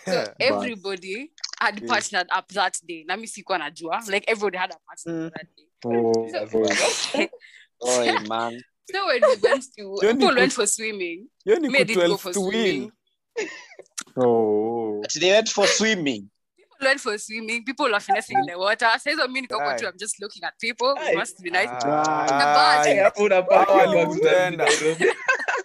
so 0.04 0.24
everybody 0.40 1.30
had 1.60 1.80
Yeah. 1.80 1.88
partnered 1.88 2.26
up 2.30 2.48
that 2.48 2.78
day. 2.86 3.04
Nami 3.06 3.26
sikuwa 3.26 3.58
najua. 3.58 4.02
Like 4.10 4.24
everybody 4.28 4.58
had 4.58 4.70
a 4.72 4.76
partner 4.86 5.12
Mm. 5.14 5.30
that 5.32 5.46
day. 5.56 5.66
Oh, 5.84 6.28
So- 6.30 6.46
boy. 6.46 7.28
Oi, 7.86 8.18
man. 8.28 8.60
So 8.90 9.06
when 9.06 9.20
we 9.22 9.36
went 9.42 9.64
to 9.78 9.96
Don't 10.02 10.18
people 10.20 10.34
went 10.34 10.52
for 10.52 10.66
swimming. 10.66 11.28
hiyo 11.44 11.58
ni 11.58 11.68
Me 11.68 11.84
did 11.84 11.96
go 11.96 12.16
for 12.16 12.32
swimming. 12.34 12.90
Oh. 14.16 15.00
But 15.02 15.12
they 15.20 15.30
went 15.32 15.48
for 15.48 15.66
swimming. 15.66 16.28
People 16.56 16.86
went 16.88 17.00
for 17.00 17.18
swimming. 17.18 17.64
People 17.64 17.94
are 17.94 18.00
finessing 18.00 18.38
in 18.38 18.46
the 18.46 18.58
water. 18.58 18.88
Says 18.98 19.18
on 19.18 19.32
me, 19.32 19.46
Aye. 19.50 19.78
I'm 19.86 19.98
just 19.98 20.20
looking 20.20 20.44
at 20.44 20.58
people. 20.60 20.94
It 20.98 21.16
must 21.16 21.40
be 21.42 21.50
nice. 21.50 21.68
Ah, 21.84 22.82
Hey, 22.84 22.96
hapo 22.98 23.22
unapaka 23.24 23.72
Hawa 23.72 23.86
bugs 23.86 24.20
za 24.20 24.30
walikutenda. 24.30 24.64
Nairobi. 24.64 25.04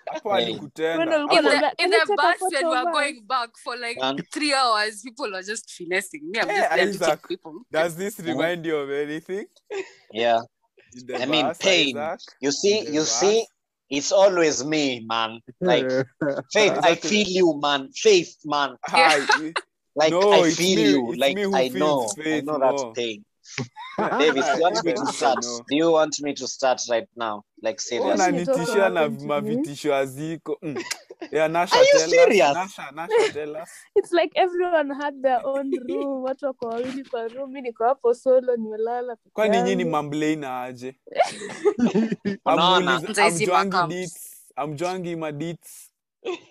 hapo 0.06 0.30
Hey. 0.30 0.46
walikutenda 0.46 0.98
When 1.00 1.10
Hapo- 1.10 1.38
in 1.38 1.44
the, 1.44 1.50
Hapo- 1.50 1.72
in 1.72 1.76
Can 1.78 1.90
the 1.92 1.98
you 1.98 2.06
take 2.06 2.14
a 2.14 2.16
bus 2.16 2.40
photo 2.40 2.56
when 2.56 2.68
we 2.70 2.78
of 2.78 2.86
were 2.86 2.92
going 2.92 3.22
back 3.28 3.50
for 3.64 3.78
like 3.78 4.00
Man. 4.00 4.18
three 4.32 4.54
hours, 4.54 5.02
people 5.04 5.36
are 5.36 5.44
just 5.44 5.72
finessing 5.72 6.22
me. 6.32 6.40
I'm 6.40 6.48
Hey, 6.50 6.56
just 6.58 6.70
there 6.70 6.88
to 6.88 7.06
Isaac. 7.14 7.28
people. 7.28 7.54
does 7.72 7.96
this 7.96 8.20
remind 8.20 8.66
you 8.66 8.78
of 8.78 8.90
anything 8.92 9.46
Yeah. 10.14 10.42
In 10.94 11.06
the 11.08 11.22
I 11.22 11.26
mean, 11.26 11.52
pain. 11.60 11.98
Isaac? 11.98 12.20
You 12.42 12.52
see, 12.52 12.80
you 12.88 13.02
bus? 13.02 13.20
see, 13.20 13.46
it's 13.90 14.12
always 14.12 14.64
me, 14.66 15.06
man. 15.08 15.40
Like 15.62 15.90
Faith, 16.52 16.80
I 16.84 16.96
feel 16.96 17.28
you, 17.28 17.60
man. 17.62 17.90
Faith, 17.92 18.36
man. 18.46 18.76
Hi. 18.86 19.22
Like 19.96 20.12
No, 20.12 20.32
I 20.32 20.52
feel 20.52 20.76
me- 20.78 20.84
you. 20.92 21.12
it's 21.14 21.20
Like 21.20 21.38
I 21.56 21.70
feels 21.70 21.74
know. 21.74 22.14
I 22.32 22.42
know 22.42 22.60
that 22.60 22.72
more. 22.72 22.94
pain. 22.94 23.26
Davis, 24.20 24.46
you 24.56 24.62
want 24.62 24.84
me 24.86 24.94
to 24.94 25.06
start? 25.14 25.40
Do 25.42 25.76
you 25.76 25.92
want 25.92 26.16
me 26.22 26.34
to 26.36 26.48
start 26.48 26.82
right 26.90 27.08
now? 27.16 27.44
Like 27.62 27.82
seriously? 27.82 28.14
unanitishia 28.14 28.90
na 28.90 29.10
mavitisho 29.10 29.94
haziko 29.94 30.58
Mm. 30.62 30.78
yeah, 31.32 31.48
Nasha, 31.50 31.76
Are 31.76 31.84
you 31.84 32.10
tell 32.10 32.50
us. 32.50 32.54
Nasha, 32.54 32.92
Nasha, 32.92 33.34
tell 33.34 33.56
us. 33.56 33.70
It's 33.96 34.12
like 34.12 34.32
everyone 34.36 34.92
had 35.02 35.22
their 35.22 35.42
own 35.46 35.72
room. 35.90 36.24
Watu 36.24 36.46
wako 36.46 36.68
wawili 36.68 37.04
kwa 37.04 37.28
room. 37.28 37.50
mimi 37.50 37.62
niko 37.62 37.84
hapo 37.84 38.14
solo 38.14 38.56
nimelala. 38.56 39.16
peke 39.16 39.30
kwani 39.34 39.62
nyinyi 39.62 39.86
mamblena 39.86 40.64
aje 40.64 40.96
Unaona? 42.46 43.02
Amjuangi 43.18 43.78
deets, 43.88 44.52
amjuangi 44.56 45.16
madits 45.16 45.92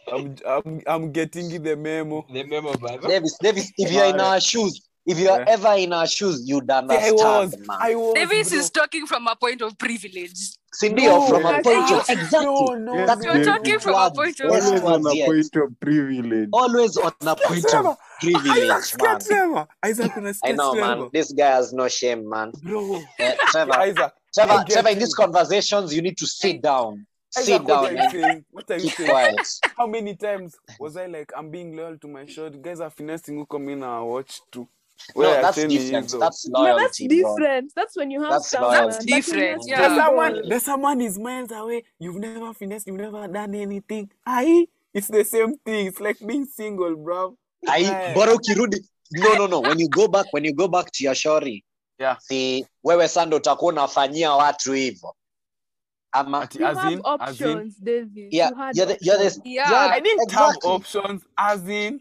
I'm, 0.07 0.37
I'm, 0.47 0.83
I'm 0.87 1.13
getting 1.13 1.63
the 1.63 1.77
memo 1.77 2.25
The 2.33 2.45
memo 2.45 2.75
brother. 2.75 3.09
Davis, 3.09 3.37
Davis, 3.43 3.73
if 3.77 3.93
you're 3.93 4.07
in 4.07 4.21
our 4.21 4.41
shoes, 4.41 4.86
if 5.07 5.19
you're 5.19 5.39
Yeah. 5.39 5.45
ever 5.49 5.75
in 5.75 5.93
our 5.93 6.07
shoes, 6.07 6.43
you'd 6.47 6.65
See, 6.67 6.73
I 6.73 6.79
understand, 6.79 7.19
was, 7.21 7.59
man. 7.69 7.79
I 7.81 7.95
was, 7.95 8.15
Davis 8.15 8.51
bro. 8.51 8.59
is 8.59 8.71
talking 8.71 9.07
from 9.07 9.27
a 9.29 9.37
point 9.37 9.63
of 9.63 9.79
privilege. 9.79 10.35
Sindio, 10.83 10.97
No, 11.07 11.27
from 11.29 11.47
a 11.47 11.63
point 11.63 11.91
of 11.91 12.11
exactly. 12.11 12.45
No, 12.45 12.67
no, 12.75 12.95
Yes, 12.95 13.07
That's. 13.09 13.25
You're 13.25 13.33
Davis. 13.35 13.47
talking 13.47 13.79
from 13.79 13.95
a 13.95 14.11
point 14.11 14.41
of 14.41 14.51
Yes, 14.51 14.67
Always 14.67 14.83
on 14.83 15.07
a 15.07 15.27
point 15.27 15.57
of 15.57 15.81
privilege. 15.81 16.49
Always 16.53 16.97
on 16.99 17.13
a 17.23 17.37
point 17.37 17.65
of 17.65 17.71
Trevor, 17.71 17.97
privilege, 18.21 18.71
Isaac, 18.71 19.03
man. 19.03 19.17
sikia 19.21 19.27
Trevor. 19.29 19.67
Isaac, 19.85 20.13
I 20.17 20.21
unasikia 20.21 20.57
know, 20.57 20.75
Trevor? 20.75 20.97
man. 21.01 21.11
This 21.13 21.33
guy 21.33 21.47
has 21.51 21.73
no 21.73 21.89
shame, 21.89 22.29
man. 22.29 22.53
Bro, 22.63 22.97
Uh, 23.19 23.33
Trevor, 23.53 23.79
Isaac, 23.89 24.13
Trevor, 24.35 24.65
Trevor, 24.69 24.89
in 24.91 24.99
these 24.99 25.15
conversations, 25.15 25.95
you 25.95 26.03
need 26.03 26.19
to 26.19 26.27
sit 26.27 26.61
down. 26.61 27.07
Isaac, 27.39 27.47
Sit 27.55 27.63
what 27.65 27.69
down 27.69 27.85
are 27.85 27.93
you 27.93 27.99
and 27.99 28.13
saying? 28.13 28.45
What 28.51 28.71
are 28.71 28.77
you 28.77 28.83
keep 28.83 28.93
saying? 28.97 29.11
quiet. 29.11 29.49
How 29.79 29.87
many 29.87 30.15
times 30.17 30.55
was 30.79 30.97
I 30.97 31.07
like, 31.07 31.33
I'm 31.37 31.51
being 31.51 31.75
loyal 31.77 31.97
to 31.99 32.09
my 32.09 32.27
shot? 32.27 32.61
Guys 32.63 32.81
are 32.81 32.91
finessing 32.91 33.37
who 33.37 33.47
come 33.47 33.69
in 33.71 33.83
and 33.83 34.07
watch 34.07 34.41
too. 34.53 34.69
No, 35.17 35.23
that's 35.23 35.59
Acheni 35.59 35.77
is 35.77 35.85
different. 35.85 36.09
though. 36.11 36.19
That's 36.19 36.49
No, 36.49 36.65
that's 36.65 37.01
loyalty, 37.01 37.09
bro. 37.09 37.37
different. 37.37 37.73
That's 37.77 37.97
when 37.97 38.11
you 38.11 38.23
have 38.23 38.31
That's 38.33 38.49
someone. 38.51 38.73
That's 38.91 39.05
Different, 39.05 39.63
you're 39.67 39.79
yeah. 39.79 39.89
There's 39.89 39.99
someone, 40.05 40.33
single- 40.33 40.49
there's 40.49 40.65
someone 40.65 41.01
is 41.01 41.19
miles 41.19 41.51
away. 41.53 41.85
You've 41.99 42.17
never 42.17 42.53
finessed, 42.55 42.87
you've 42.87 42.97
never 42.97 43.29
done 43.29 43.55
anything. 43.55 44.11
Aye, 44.27 44.67
it's 44.95 45.09
the 45.09 45.25
same 45.25 45.55
thing. 45.65 45.87
It's 45.87 46.01
like 46.01 46.19
being 46.27 46.45
single, 46.47 46.97
bro. 46.97 47.37
Ai, 47.69 47.85
Aye. 47.85 48.15
bora 48.15 48.35
ukirudi 48.35 48.79
no 49.13 49.35
no 49.35 49.47
no 49.47 49.61
when 49.61 49.79
you 49.79 49.89
go 49.89 50.09
back 50.09 50.27
when 50.33 50.45
you 50.45 50.53
go 50.53 50.67
back 50.69 50.91
to 50.93 51.05
your 51.05 51.15
shori 51.15 51.63
Yeah. 51.99 52.17
si 52.21 52.67
wewe 52.85 53.09
sando 53.09 53.37
utakuwa 53.37 53.73
unafanyia 53.73 54.33
watu 54.33 54.73
hivyo 54.73 55.15
ama 56.13 56.41
Ati, 56.43 56.59
You 56.59 56.67
as 56.69 56.77
have 56.79 56.93
in, 56.93 57.01
as 57.05 57.41
in, 57.41 57.47
options, 57.47 57.75
David. 57.83 58.35
yeah 58.35 58.51
You 58.51 58.57
had 58.57 58.77
you're 58.77 58.95
the, 58.95 59.05
you're 59.05 59.31
the. 59.31 59.41
Yeah. 59.51 59.71
you're 59.71 59.95
I 59.95 60.01
didn't 60.01 60.33
have 60.33 60.57
options. 60.65 61.23
As 61.37 61.69
in, 61.69 62.01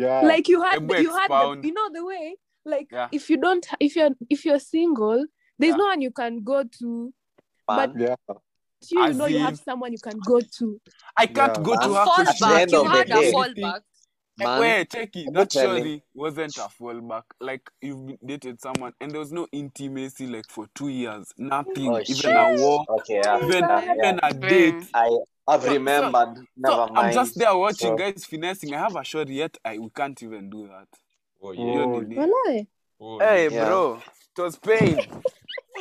Yeah. 0.00 0.20
Like 0.32 0.48
you 0.48 0.62
had, 0.62 0.76
Ebu 0.82 0.94
you 1.06 1.12
had, 1.16 1.28
the, 1.30 1.60
you 1.68 1.72
know, 1.78 1.88
the 1.92 2.04
way. 2.04 2.36
Like 2.64 2.88
Yeah. 2.90 3.08
if 3.12 3.28
you 3.30 3.36
don't, 3.36 3.66
if 3.86 3.96
you're, 3.96 4.10
if 4.28 4.44
you're 4.46 4.58
single, 4.74 5.24
there's 5.58 5.70
Yeah. 5.72 5.76
no 5.76 5.84
one 5.92 6.00
you 6.00 6.10
can 6.10 6.42
go 6.42 6.64
to. 6.78 7.12
man. 7.68 7.92
But 7.92 8.00
yeah. 8.00 8.14
you, 8.90 8.98
you 8.98 9.04
As 9.04 9.16
know, 9.18 9.26
you 9.26 9.38
have 9.38 9.58
someone 9.58 9.92
you 9.92 10.02
can 10.08 10.18
go 10.26 10.40
to. 10.58 10.80
I 11.16 11.26
can't 11.26 11.56
Yeah. 11.56 11.62
go 11.68 11.74
to 11.84 11.88
her 11.94 12.04
because 12.04 12.28
At 12.28 12.38
the 12.38 12.44
Fallback. 12.44 12.72
You 12.72 12.84
had 12.84 13.10
a 13.10 13.20
day. 13.20 13.32
fallback. 13.32 13.80
Man 14.44 14.60
Wait, 14.60 14.90
check 14.90 15.16
it. 15.16 15.32
That 15.32 15.50
tell 15.50 15.62
you. 15.76 15.84
surely 15.84 16.02
wasn't 16.14 16.56
a 16.58 16.68
fallback. 16.80 17.22
Like 17.40 17.70
you've 17.80 18.18
dated 18.24 18.60
someone 18.60 18.92
and 19.00 19.10
there 19.10 19.20
was 19.20 19.32
no 19.32 19.46
intimacy 19.52 20.26
like 20.26 20.48
for 20.48 20.66
two 20.74 20.88
years. 20.88 21.32
Nothing. 21.38 21.88
oh 21.88 22.00
even 22.00 22.04
shit 22.16 22.24
a 22.36 22.56
walk, 22.58 22.90
okay 22.90 23.20
yeah, 23.24 23.38
even 23.38 23.50
yeah, 23.60 23.84
yeah. 23.84 23.94
even 23.94 24.20
a 24.22 24.32
date. 24.34 24.84
i 24.94 25.10
i've 25.48 25.62
So- 25.62 25.66
so- 25.66 25.72
remembered 25.72 26.44
never 26.56 26.76
So 26.76 26.86
mind 26.92 26.98
I'm 26.98 27.12
just 27.14 27.38
there 27.38 27.56
watching 27.56 27.88
So, 27.90 27.96
guys 27.96 28.24
finessing. 28.24 28.74
I 28.74 28.78
have 28.78 28.96
a 28.96 29.04
shot 29.04 29.28
yet. 29.28 29.56
I 29.64 29.78
we 29.78 29.88
can't 29.90 30.22
even 30.22 30.50
do 30.50 30.68
that. 30.68 30.88
Oh, 31.42 31.52
Hiyo 31.52 31.74
yeah. 31.74 31.84
Oh, 31.84 32.00
nini? 32.00 32.16
Walai. 32.16 32.66
Oh, 33.00 33.18
Hey 33.18 33.48
Yeah. 33.50 33.64
bro, 33.66 34.02
it 34.36 34.42
was 34.42 34.56
pain. 34.56 34.96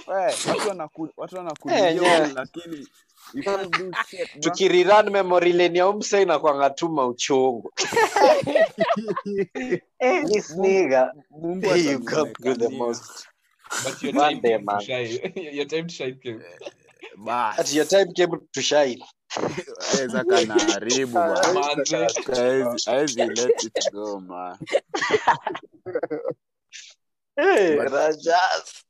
Hey, 0.05 0.33
watu 0.47 0.69
wanaku- 0.69 1.09
watu 1.17 1.35
wanakulia 1.35 1.89
Eh, 1.89 2.01
yeah. 2.01 2.21
huko 2.27 2.33
lakini 2.39 2.87
you 3.33 3.43
can't 3.43 3.71
do 3.77 3.91
shit, 4.07 4.29
tukiriran 4.41 5.09
memory 5.11 5.53
lane 5.53 5.77
ya 5.79 5.87
umse 5.87 6.21
inakwanga 6.21 6.69
tuma 6.69 7.05
uchungu 7.07 7.71
Eh, 9.99 10.23
this 10.25 10.51
nigga 10.57 11.11
Mungu 11.31 11.75
you 11.75 11.99
go 11.99 12.25
through 12.25 12.55
the 12.57 12.69
most 12.69 13.27
But 13.83 14.01
your 14.03 14.13
time 14.13 14.39
day, 14.41 14.49
came 14.57 14.65
man. 14.65 14.79
to 14.79 14.85
shine. 14.85 15.33
your 15.57 15.65
time 15.65 15.87
to 15.87 15.93
shine 15.93 16.15
came. 16.23 16.41
At 17.59 17.73
your 17.73 17.85
time 17.85 18.13
came 18.13 18.31
to 18.53 18.61
shine 18.61 19.01
Aweza 19.93 20.23
kanaharibu 20.23 21.11
bwana. 21.11 21.53
Manze. 21.53 21.97
Haezi- 21.97 22.85
haezi 22.91 23.19
let 23.25 23.63
it 23.63 23.91
go 23.93 24.19
man. 24.19 24.57
hey, 27.35 27.75
Rajas. 27.77 28.83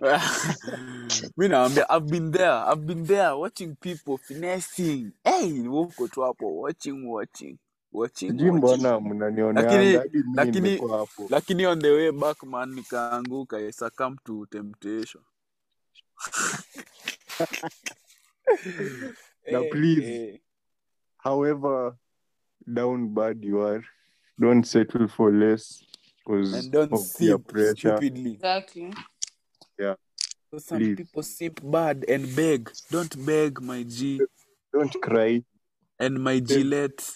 mi 1.36 1.48
nawambia 1.48 1.86
i've 1.90 2.06
been 2.10 2.30
there. 2.32 2.52
I've 2.72 2.86
been 2.86 3.04
there 3.04 3.36
watching 3.36 3.76
people 3.76 4.18
finessing. 4.18 5.12
Hey 5.24 5.52
woko 5.68 6.08
tu 6.08 6.20
hapo 6.20 6.60
watching 6.60 7.06
watching 7.08 7.58
watching 7.92 8.30
sijui 8.30 8.50
mbona 8.52 9.00
on 11.66 11.78
the 11.80 11.90
way 11.90 12.10
back 12.12 12.42
man 12.42 12.74
nikaanguka. 12.74 13.56
I 13.58 13.70
succumb 13.72 14.16
to 14.24 14.46
temptation. 14.46 15.20
Now, 19.50 19.60
Eh, 19.62 19.68
please. 19.72 20.00
hey. 20.04 20.40
however 21.18 21.96
down 22.66 23.08
bad 23.14 23.42
you 23.44 23.60
are 23.62 23.82
don't 24.38 24.64
settle 24.64 25.08
for 25.08 25.30
less 25.32 25.82
because 26.24 26.52
and 26.54 26.72
don't 26.72 26.92
of 26.92 27.00
peer 27.18 27.28
simp 27.28 27.48
pressure 27.48 27.72
Exactly. 27.74 28.32
stupidly 28.38 28.38
so 30.50 30.58
some 30.58 30.78
Please. 30.78 30.96
people 30.96 31.22
simp 31.22 31.60
bad 31.64 32.04
and 32.08 32.34
beg 32.36 32.70
don't 32.90 33.26
beg 33.26 33.60
my 33.60 33.82
g 33.82 34.20
don't 34.72 34.94
cry 35.02 35.42
and 35.98 36.22
my 36.22 36.40
gillette 36.40 37.10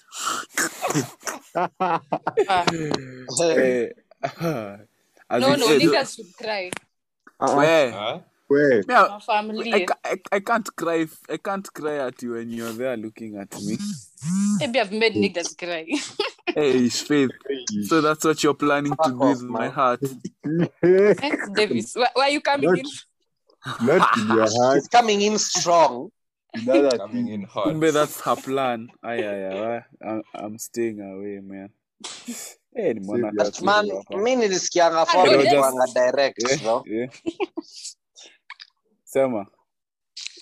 eh, 3.57 3.89
as 5.31 5.41
No, 5.41 5.55
no, 5.55 5.67
niggas 5.67 6.17
should 6.17 6.35
cry. 6.37 6.71
where 7.39 7.93
Huh? 7.93 8.21
Where 8.49 8.83
me, 8.87 8.95
I- 8.95 9.19
family. 9.21 9.73
I, 9.75 9.87
I, 10.05 10.17
I 10.33 10.41
can't 10.41 10.69
cry. 10.77 11.07
I 11.31 11.37
can't 11.37 11.73
cry 11.73 11.99
at 12.07 12.21
you 12.23 12.33
when 12.33 12.51
you're 12.51 12.73
there 12.73 12.97
looking 12.97 13.37
at 13.37 13.55
me. 13.63 13.79
Maybe 14.59 14.81
I've 14.81 14.93
made 14.93 15.15
niggas 15.15 15.57
cry. 15.57 15.87
Hey, 16.55 16.87
it's 16.87 17.01
faith. 17.03 17.31
So 17.87 18.01
that's 18.01 18.25
what 18.25 18.43
you're 18.43 18.55
planning 18.55 18.93
to 19.05 19.11
do 19.11 19.19
with 19.19 19.43
my 19.43 19.69
heart. 19.69 20.01
Thanks, 20.83 21.49
Davis. 21.55 21.95
Why, 21.95 22.09
why 22.15 22.23
are 22.25 22.31
you 22.31 22.41
coming 22.41 22.71
Not- 22.71 22.79
in? 22.79 22.87
not 23.87 24.17
in 24.17 24.27
your 24.29 24.47
heart 24.63 24.75
He's 24.77 24.89
coming 24.89 25.21
in 25.23 25.39
strong. 25.39 26.11
in 26.55 26.65
Coming 26.65 26.91
things. 27.27 27.31
in 27.31 27.43
hot. 27.45 27.67
Kumbe 27.69 27.93
that's 27.93 28.21
her 28.23 28.35
plan. 28.37 28.89
Ay, 29.05 29.23
ay, 29.23 29.45
ay. 29.61 29.85
I'm, 30.03 30.23
I'm 30.35 30.59
staying 30.59 31.01
away, 31.01 31.41
man. 31.43 31.69
Hey, 32.75 32.95
nimeona 32.95 33.31
But 33.37 33.47
tatizo 33.53 33.65
Man, 33.65 33.89
hapa. 33.91 34.17
mi 34.23 34.37
nilisikianga 34.37 35.07
form 35.07 35.31
no, 35.31 35.87
direct 35.95 36.39
Yeah, 36.49 36.57
bro. 36.63 36.83
yeah. 36.87 37.07
Sema. 39.19 39.47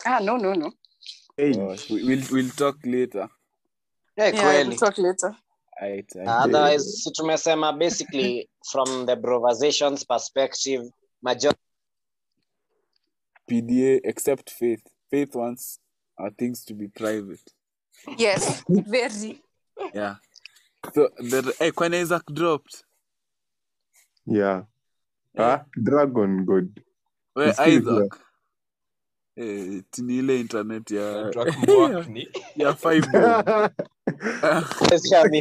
Ah, 0.04 0.18
no, 0.20 0.36
no, 0.36 0.52
no. 0.52 0.70
Hey, 1.36 1.54
Oh, 1.56 1.74
we, 1.88 2.04
we'll, 2.04 2.24
we'll 2.30 2.50
talk 2.50 2.76
later. 2.84 3.28
Yeah, 4.16 4.32
we'll 4.32 4.76
talk 4.76 4.98
later. 4.98 5.34
Aight, 5.82 6.14
aight. 6.16 6.28
Uh, 6.28 6.44
otherwise 6.44 7.02
si 7.02 7.10
tumesema 7.10 7.72
basically 7.78 8.48
from 8.72 9.06
the 9.06 9.16
broversations 9.16 10.04
perspective 10.04 10.82
majority 11.22 11.58
PDA, 13.50 14.00
except 14.04 14.50
faith. 14.50 14.82
Faith 15.10 15.34
wants 15.34 15.78
our 16.18 16.30
things 16.30 16.64
to 16.64 16.74
be 16.74 16.88
private. 16.88 17.52
Yes, 18.18 18.62
very. 18.68 19.40
Yeah. 19.94 20.16
So, 20.94 21.08
the, 21.18 21.54
hey, 21.58 21.70
when 21.70 21.94
Isaac 21.94 22.22
dropped, 22.32 22.84
yeah. 24.26 24.62
Ah, 25.38 25.64
Dragon 25.82 26.44
God. 26.44 26.80
where 27.34 27.46
He's 27.46 27.56
still 27.56 27.98
Isaac? 27.98 28.25
Eh, 29.38 29.82
tini 29.90 30.16
ile 30.18 30.40
internet 30.40 30.90
ya 30.90 31.02
ya 32.56 32.72
5 32.72 33.70
guys 34.88 35.10
hear 35.10 35.28
me? 35.30 35.40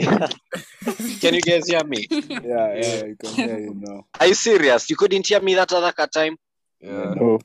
Can 1.21 1.33
you 1.35 1.41
guys 1.41 1.67
hear 1.69 1.85
me? 1.87 2.05
yeah, 2.09 2.73
yeah, 2.75 3.05
you 3.05 3.15
can 3.15 3.33
hear 3.33 3.59
you 3.59 3.73
now. 3.73 4.05
Are 4.19 4.27
you 4.27 4.33
serious? 4.35 4.89
You 4.89 4.97
couldn't 4.97 5.25
hear 5.27 5.39
me 5.41 5.55
that 5.55 5.71
other 5.71 5.93
time? 6.07 6.37
Yeah. 6.81 7.13
No. 7.15 7.39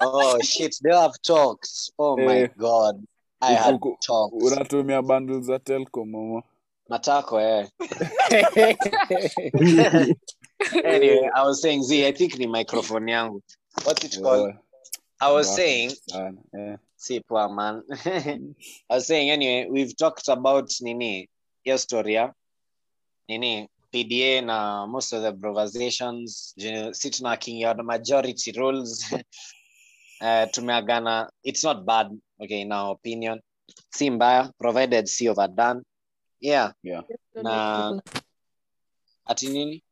Oh 0.00 0.38
shit, 0.40 0.74
they 0.82 0.94
have 0.94 1.12
talks. 1.22 1.90
Oh 1.98 2.16
my 2.16 2.38
Eh. 2.38 2.48
god. 2.56 3.04
I 3.42 3.52
had 3.52 3.78
talks. 4.06 4.44
unatumia 4.44 5.02
bundles 5.02 5.44
za 5.46 5.58
telcom 5.58 6.10
mama 6.10 6.42
Matako, 6.90 7.40
eh. 7.40 7.66
Anyway, 10.84 11.30
I 11.36 11.42
was 11.44 11.60
saying 11.62 11.82
Z, 11.82 12.06
I 12.06 12.12
think 12.12 12.38
ni 12.38 12.46
microphone 12.46 13.06
yangu. 13.10 13.42
What's 13.84 14.04
it 14.04 14.18
called? 14.22 14.50
Eh, 14.50 14.54
I 15.20 15.32
was 15.32 15.52
saying, 15.54 15.90
sana, 16.08 16.38
eh. 16.56 16.76
see 16.96 17.20
poor 17.20 17.48
man. 17.48 17.82
I 18.04 18.38
was 18.90 19.06
saying 19.06 19.30
anyway, 19.30 19.66
we've 19.70 19.96
talked 19.96 20.28
about 20.28 20.70
nini, 20.80 21.28
your 21.64 21.78
story, 21.78 22.14
yeah? 22.14 22.30
Nini, 23.28 23.68
PDA 23.92 24.44
na 24.44 24.86
most 24.86 25.12
of 25.12 25.22
the 25.22 25.28
improvisations, 25.30 26.54
si 26.56 27.10
tunaking 27.10 27.64
out 27.64 27.76
the 27.78 27.82
majority 27.82 28.52
rules. 28.56 29.04
uh, 30.20 30.46
tumeagana, 30.54 31.28
it's 31.42 31.64
not 31.64 31.84
bad, 31.84 32.08
okay, 32.40 32.60
in 32.60 32.72
our 32.72 32.92
opinion. 32.92 33.40
Si 33.92 34.08
mbaya, 34.10 34.50
provided 34.58 35.08
si 35.08 35.28
overdone. 35.28 35.82
Yeah, 36.40 36.72
Don't 36.84 37.02
make 37.34 37.44
Nah. 37.44 37.90
people- 37.92 38.22
ati 39.28 39.48
nini? 39.50 39.82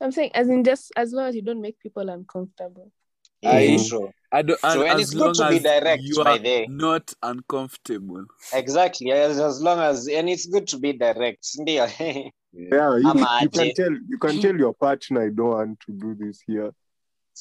I'm 0.00 0.12
saying, 0.12 0.32
as 0.34 0.48
in 0.48 0.62
just 0.64 0.92
as 0.96 1.12
long 1.14 1.28
as 1.28 1.34
you 1.34 1.40
don't 1.42 1.62
make 1.62 1.78
people 1.78 2.08
uncomfortable. 2.10 2.92
Yeah, 3.40 3.52
I- 3.52 3.78
true. 3.88 4.12
I 4.36 4.42
don't, 4.42 4.58
So, 4.60 4.68
and 4.82 4.90
and 4.90 5.00
it's 5.00 5.14
good 5.14 5.34
to 5.36 5.48
be 5.48 5.58
direct, 5.60 6.02
you 6.02 6.24
by 6.24 6.30
are 6.32 6.38
the- 6.38 6.66
not 6.68 7.12
uncomfortable 7.22 8.24
Exactly. 8.52 9.12
As, 9.12 9.38
as 9.38 9.60
long 9.62 9.78
as 9.78 10.08
and 10.08 10.28
it's 10.28 10.46
good 10.50 10.66
to 10.68 10.78
be 10.78 10.92
direct. 10.92 11.44
Ndio. 11.60 11.86
yeah. 12.00 12.28
Yeah, 12.56 12.96
you, 12.98 13.12
you 13.42 13.48
can 13.50 13.74
tell 13.74 13.92
you 14.08 14.18
can 14.18 14.40
tell 14.40 14.56
your 14.56 14.74
partner 14.74 15.22
I 15.26 15.30
don't 15.30 15.48
want 15.50 15.80
to 15.86 15.92
do 15.92 16.14
this 16.14 16.40
here. 16.46 16.70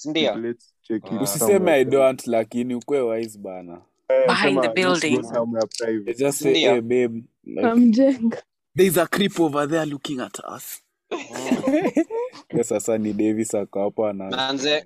Ndio. 0.06 0.36
Let's 0.36 0.74
check 0.88 1.02
it. 1.06 1.22
Usiseme 1.22 1.72
i 1.72 1.84
don't 1.86 2.28
lakini 2.28 2.76
ukwe 2.76 3.02
wise 3.02 3.38
bana 3.40 3.82
Eh, 4.10 4.28
Behind 4.28 4.62
the 4.62 4.70
building. 4.70 5.22
go 5.22 5.34
somewhere 5.34 5.64
You 5.64 5.86
private. 5.86 6.18
just 6.20 6.40
say 6.40 6.52
Ndio. 6.52 6.72
hey 6.72 6.82
babe 6.82 7.24
like, 7.46 7.68
Amjenga. 7.68 8.38
there's 8.76 8.98
a 8.98 9.08
creep 9.08 9.40
over 9.40 9.68
there 9.70 9.86
looking 9.86 10.20
at 10.20 10.40
us 10.56 10.82
Yes, 12.54 12.68
sasa 12.70 12.98
ni 12.98 13.14
davis 13.14 13.54
ako 13.56 13.80
hapo 13.84 14.08
ana 14.08 14.30
Manze. 14.30 14.84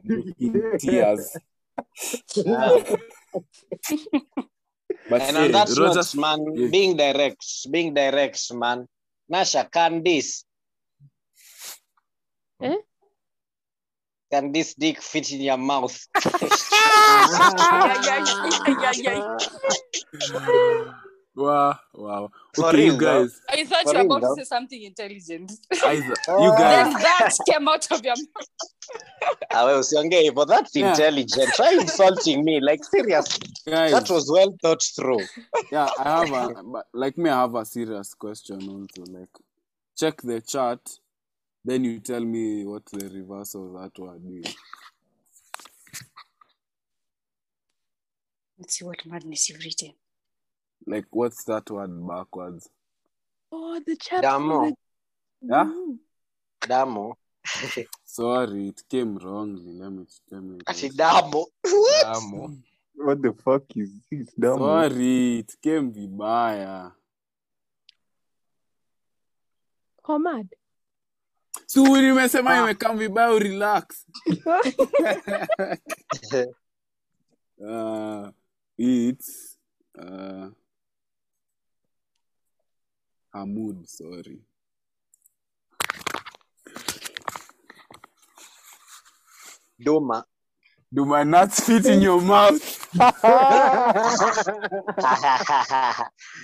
tears 0.78 0.84
Yeah. 0.84 1.16
but 5.10 5.22
And 5.22 5.38
hey, 5.38 5.46
on 5.46 5.52
that 5.52 5.70
Roger, 5.70 5.96
note, 5.96 6.16
man, 6.16 6.40
Yeah. 6.56 6.68
being 6.70 6.98
direct, 6.98 7.46
being 7.72 7.94
direct, 7.94 8.54
man. 8.54 8.88
Nasha, 9.30 9.68
can 9.72 10.04
this? 10.04 10.44
Eh? 12.62 12.78
Can 14.32 14.52
this 14.52 14.74
dick 14.74 15.02
fit 15.02 15.32
in 15.32 15.42
your 15.42 15.58
mouth? 15.58 15.96
Wow 21.38 21.80
wow 21.94 22.32
For 22.56 22.66
okay 22.70 22.86
you 22.86 22.92
real, 22.92 22.98
though. 23.00 23.22
guys 23.24 23.40
I 23.50 23.64
thought 23.64 23.84
For 23.84 23.92
you 23.94 23.98
were 24.00 24.04
real, 24.04 24.06
about 24.18 24.22
though. 24.22 24.36
to 24.36 24.42
say 24.42 24.48
something 24.56 24.82
intelligent. 24.84 25.52
Isaac, 25.86 26.18
Oh. 26.28 26.44
you 26.44 26.58
then 26.58 26.92
guys 26.94 26.98
that 27.08 27.30
came 27.50 27.68
out 27.68 27.92
of 27.92 28.04
your 28.04 28.16
mouth. 28.16 28.48
Ah, 29.54 29.66
well, 29.66 29.80
usiongee 29.82 30.34
but 30.34 30.48
That's 30.48 30.76
Yeah. 30.76 30.90
intelligent. 30.92 31.54
Try 31.54 31.72
insulting 31.74 32.44
me. 32.44 32.60
Like, 32.60 32.84
seriously. 32.84 33.48
guys 33.68 33.92
That 33.92 34.10
was 34.10 34.30
well 34.32 34.52
thought 34.62 34.84
through. 34.96 35.26
yeah 35.72 35.90
i 36.00 36.10
have 36.20 36.32
a 36.32 36.44
like 36.94 37.18
me 37.18 37.30
i 37.30 37.42
have 37.42 37.56
a 37.56 37.66
serious 37.66 38.14
question 38.14 38.58
also 38.76 39.04
like 39.18 39.34
check 40.00 40.16
the 40.22 40.40
chart 40.42 40.84
then 41.66 41.84
you 41.84 42.00
tell 42.00 42.24
me 42.36 42.64
what 42.66 42.86
the 42.94 43.06
reverse 43.20 43.54
of 43.56 43.66
that 43.74 43.94
word 44.00 44.22
is 44.46 44.56
Let's 48.60 48.74
see 48.80 48.86
what 48.86 49.06
madness 49.06 49.50
you've 49.50 49.64
written. 49.64 49.92
Like 50.88 51.06
what's 51.12 51.44
that 51.44 51.70
word 51.70 51.92
backwards 52.08 52.70
Oh, 53.52 53.80
the 53.86 53.96
chapter. 53.96 54.24
Damo. 54.28 54.74
Yeah? 55.42 55.72
Damo. 56.68 57.16
sorry 58.04 58.68
it 58.70 58.82
came 58.90 59.18
wrongly 59.18 59.72
let 59.80 59.92
me 59.92 60.06
let 60.32 60.44
me 60.44 60.60
Ati 60.68 60.90
damo. 60.90 61.46
What? 61.64 62.04
Damo. 62.04 62.58
What 62.96 63.22
the 63.22 63.34
fuck 63.34 63.64
is 63.78 63.92
this? 64.12 64.34
Damn. 64.40 64.58
sorry 64.58 65.40
it 65.40 65.54
came 65.62 65.92
vibaya 65.94 66.92
Homad. 70.04 70.48
si 71.68 71.80
nimesema 71.84 72.52
Ah. 72.52 72.58
imekam 72.64 72.98
vibaya 72.98 73.32
urelax 73.34 74.06
uh, 77.62 78.30
it's 78.78 79.58
uh, 80.00 80.48
Hamud, 83.38 83.88
sorry. 83.88 84.40
Duma. 89.80 90.26
Do 90.92 91.06
my 91.06 91.24
nuts 91.24 91.60
fit 91.60 91.86
in 91.86 92.02
your 92.02 92.20
mouth? 92.22 92.58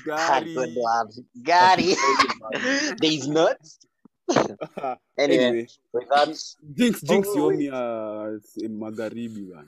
Gary. 0.06 0.54
Good 0.54 0.70
one. 0.76 1.10
Gary. 1.44 1.96
These 3.00 3.28
nuts. 3.28 3.80
Anyway, 5.16 5.44
anyway, 5.46 5.68
with 5.94 6.10
that, 6.10 6.28
Jinx, 6.76 7.02
Jinx, 7.02 7.28
Oh, 7.30 7.36
you 7.36 7.44
owe 7.46 7.50
wait. 7.50 7.60
me 7.60 7.70
uh, 7.70 8.66
in 8.66 8.80
Magharibi, 8.80 9.48
man. 9.54 9.68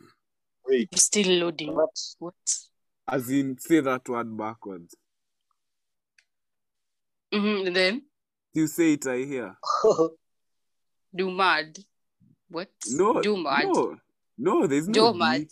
Wait, 0.67 0.89
I'm 0.91 0.97
still 0.97 1.27
loading. 1.39 1.75
what? 1.75 1.89
What? 2.17 2.33
As 3.07 3.29
in, 3.29 3.55
say 3.59 3.79
that 3.81 4.09
word 4.09 4.35
backwards. 4.35 4.95
Hmm 7.35 7.73
Then 7.73 8.01
You 8.53 8.67
say 8.67 8.93
it, 8.93 9.05
I 9.07 9.17
hear. 9.17 9.57
do 11.15 11.31
mad. 11.31 11.77
What? 12.49 12.69
No, 12.91 13.21
Do 13.21 13.37
mad. 13.37 13.65
no, 13.65 13.95
no, 14.37 14.67
there's 14.67 14.87
no 14.87 14.93
Do 14.93 15.13
D. 15.13 15.19
mad. 15.19 15.47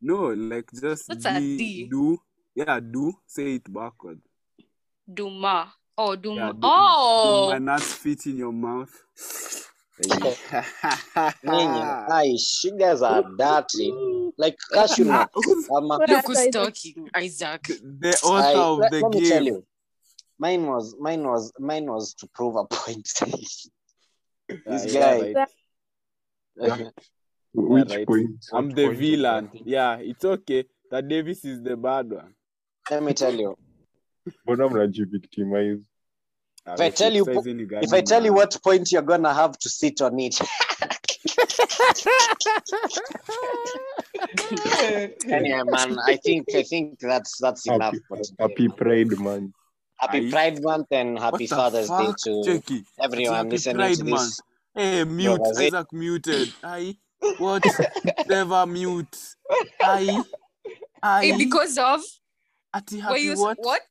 No, 0.00 0.16
like 0.32 0.70
just 0.72 1.08
What's 1.08 1.24
a 1.26 1.38
D, 1.38 1.56
D? 1.58 1.88
do. 1.90 2.18
Yeah, 2.54 2.80
do. 2.80 3.12
Say 3.26 3.54
it 3.56 3.72
backwards. 3.72 4.22
Do 5.12 5.28
ma. 5.30 5.66
Oh, 5.98 6.16
do 6.16 6.32
Yeah, 6.34 6.46
ma. 6.46 6.52
do- 6.52 6.58
Oh. 6.62 7.44
Do 7.44 7.50
my 7.52 7.58
nuts 7.58 7.92
fit 7.94 8.26
in 8.26 8.36
your 8.38 8.52
mouth? 8.52 8.90
Ninyi, 10.00 12.08
Aish, 12.08 12.48
you 12.64 12.78
guys 12.78 13.02
are 13.02 13.22
dirty. 13.36 13.92
Like 14.38 14.56
cashew 14.72 15.04
nuts. 15.04 15.34
What 15.68 16.08
Look 16.08 16.24
who's 16.26 16.48
talking, 16.50 17.10
Isaac. 17.14 17.62
the 17.64 18.18
author 18.24 18.58
I, 18.58 18.62
of 18.62 18.78
let, 18.78 18.90
the 18.90 19.00
let 19.02 19.12
me 19.12 19.28
tell 19.28 19.44
game. 19.44 19.62
You, 20.40 20.58
mine 20.58 20.66
was 20.66 20.96
mine 20.98 21.22
was 21.24 21.52
mine 21.58 21.86
was 21.86 22.14
to 22.14 22.26
prove 22.34 22.56
a 22.56 22.64
point. 22.64 23.08
This 24.66 24.92
yeah, 24.92 25.00
guy. 25.00 25.46
right. 26.56 26.82
which 27.54 27.90
right. 27.90 28.06
point? 28.06 28.44
I'm 28.52 28.66
What 28.66 28.74
the 28.76 28.86
point 28.86 28.98
villain. 28.98 29.50
Yeah, 29.64 29.96
it's 29.98 30.24
okay. 30.24 30.64
That 30.90 31.06
Davis 31.06 31.44
is 31.44 31.62
the 31.62 31.76
bad 31.76 32.10
one. 32.10 32.34
Let 32.90 33.02
me 33.04 33.14
tell 33.14 33.32
you. 33.34 33.56
Mbona 34.46 34.68
mnajivictimize? 34.68 35.82
Ah, 36.66 36.74
If 36.74 36.80
I 36.80 36.84
we're 36.84 36.90
tell 36.90 37.12
you- 37.12 37.24
criticizing 37.24 37.68
If 37.82 37.92
I 37.92 38.00
tell 38.00 38.24
you 38.24 38.32
what 38.34 38.60
point 38.62 38.90
you're 38.90 39.02
gonna 39.02 39.32
have 39.32 39.56
to 39.58 39.68
sit 39.68 40.00
on 40.02 40.18
it. 40.18 40.40
anyway, 45.28 45.62
man, 45.64 45.98
I 46.06 46.16
think 46.16 46.46
I 46.54 46.62
think 46.62 46.98
that's 46.98 47.38
that's 47.38 47.66
enough 47.66 47.94
Happy, 47.94 48.00
for 48.08 48.18
happy 48.38 48.68
Pride 48.68 49.16
Month. 49.18 49.54
Happy 50.00 50.26
Aye. 50.28 50.30
Pride 50.30 50.62
Month 50.62 50.86
and 50.92 51.18
happy 51.18 51.46
the 51.46 51.54
Father's 51.56 51.88
Day 51.90 52.12
to 52.24 52.42
Jackie? 52.44 52.84
everyone 52.98 53.36
Happy 53.36 53.50
listening 53.50 53.76
Pride 53.76 53.96
to 53.98 54.04
Month. 54.04 54.24
this. 54.28 54.40
Hey, 54.74 55.04
mute. 55.04 55.38
was 55.40 55.58
it? 55.60 55.74
Isaac 55.74 55.92
muted. 55.92 56.48
I 56.62 56.96
What? 57.36 57.66
Never 58.26 58.66
mute. 58.66 59.18
Aye. 59.82 60.22
Aye. 61.02 61.26
Eh, 61.32 61.36
because 61.36 61.76
of 61.76 62.00
Ati 62.72 62.96
were 62.96 63.02
happy 63.02 63.20
you 63.20 63.34
what? 63.36 63.58
what? 63.60 63.82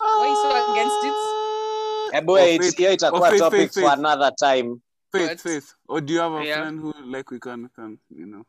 Why 0.00 0.26
you 0.28 0.36
so 0.36 0.72
against 0.72 1.04
it? 1.04 2.16
Eh, 2.16 2.20
boy, 2.22 2.40
Oh, 2.40 2.44
it's, 2.44 2.74
faith. 2.74 2.80
yeah, 2.80 2.88
Oh, 2.88 2.94
itakuwa 2.94 3.30
faith, 3.30 3.38
topic 3.40 3.58
faith, 3.60 3.74
for 3.74 3.80
faith. 3.90 3.98
another 3.98 4.32
time. 4.38 4.82
Faith, 5.12 5.28
What? 5.28 5.40
faith. 5.40 5.74
Or 5.88 6.00
do 6.00 6.12
you 6.12 6.18
have 6.20 6.32
a 6.32 6.44
Yeah. 6.44 6.56
friend 6.62 6.80
who 6.80 6.92
like 7.04 7.30
we 7.30 7.38
can 7.38 7.68
can 7.76 7.98
you 8.10 8.26
know? 8.26 8.42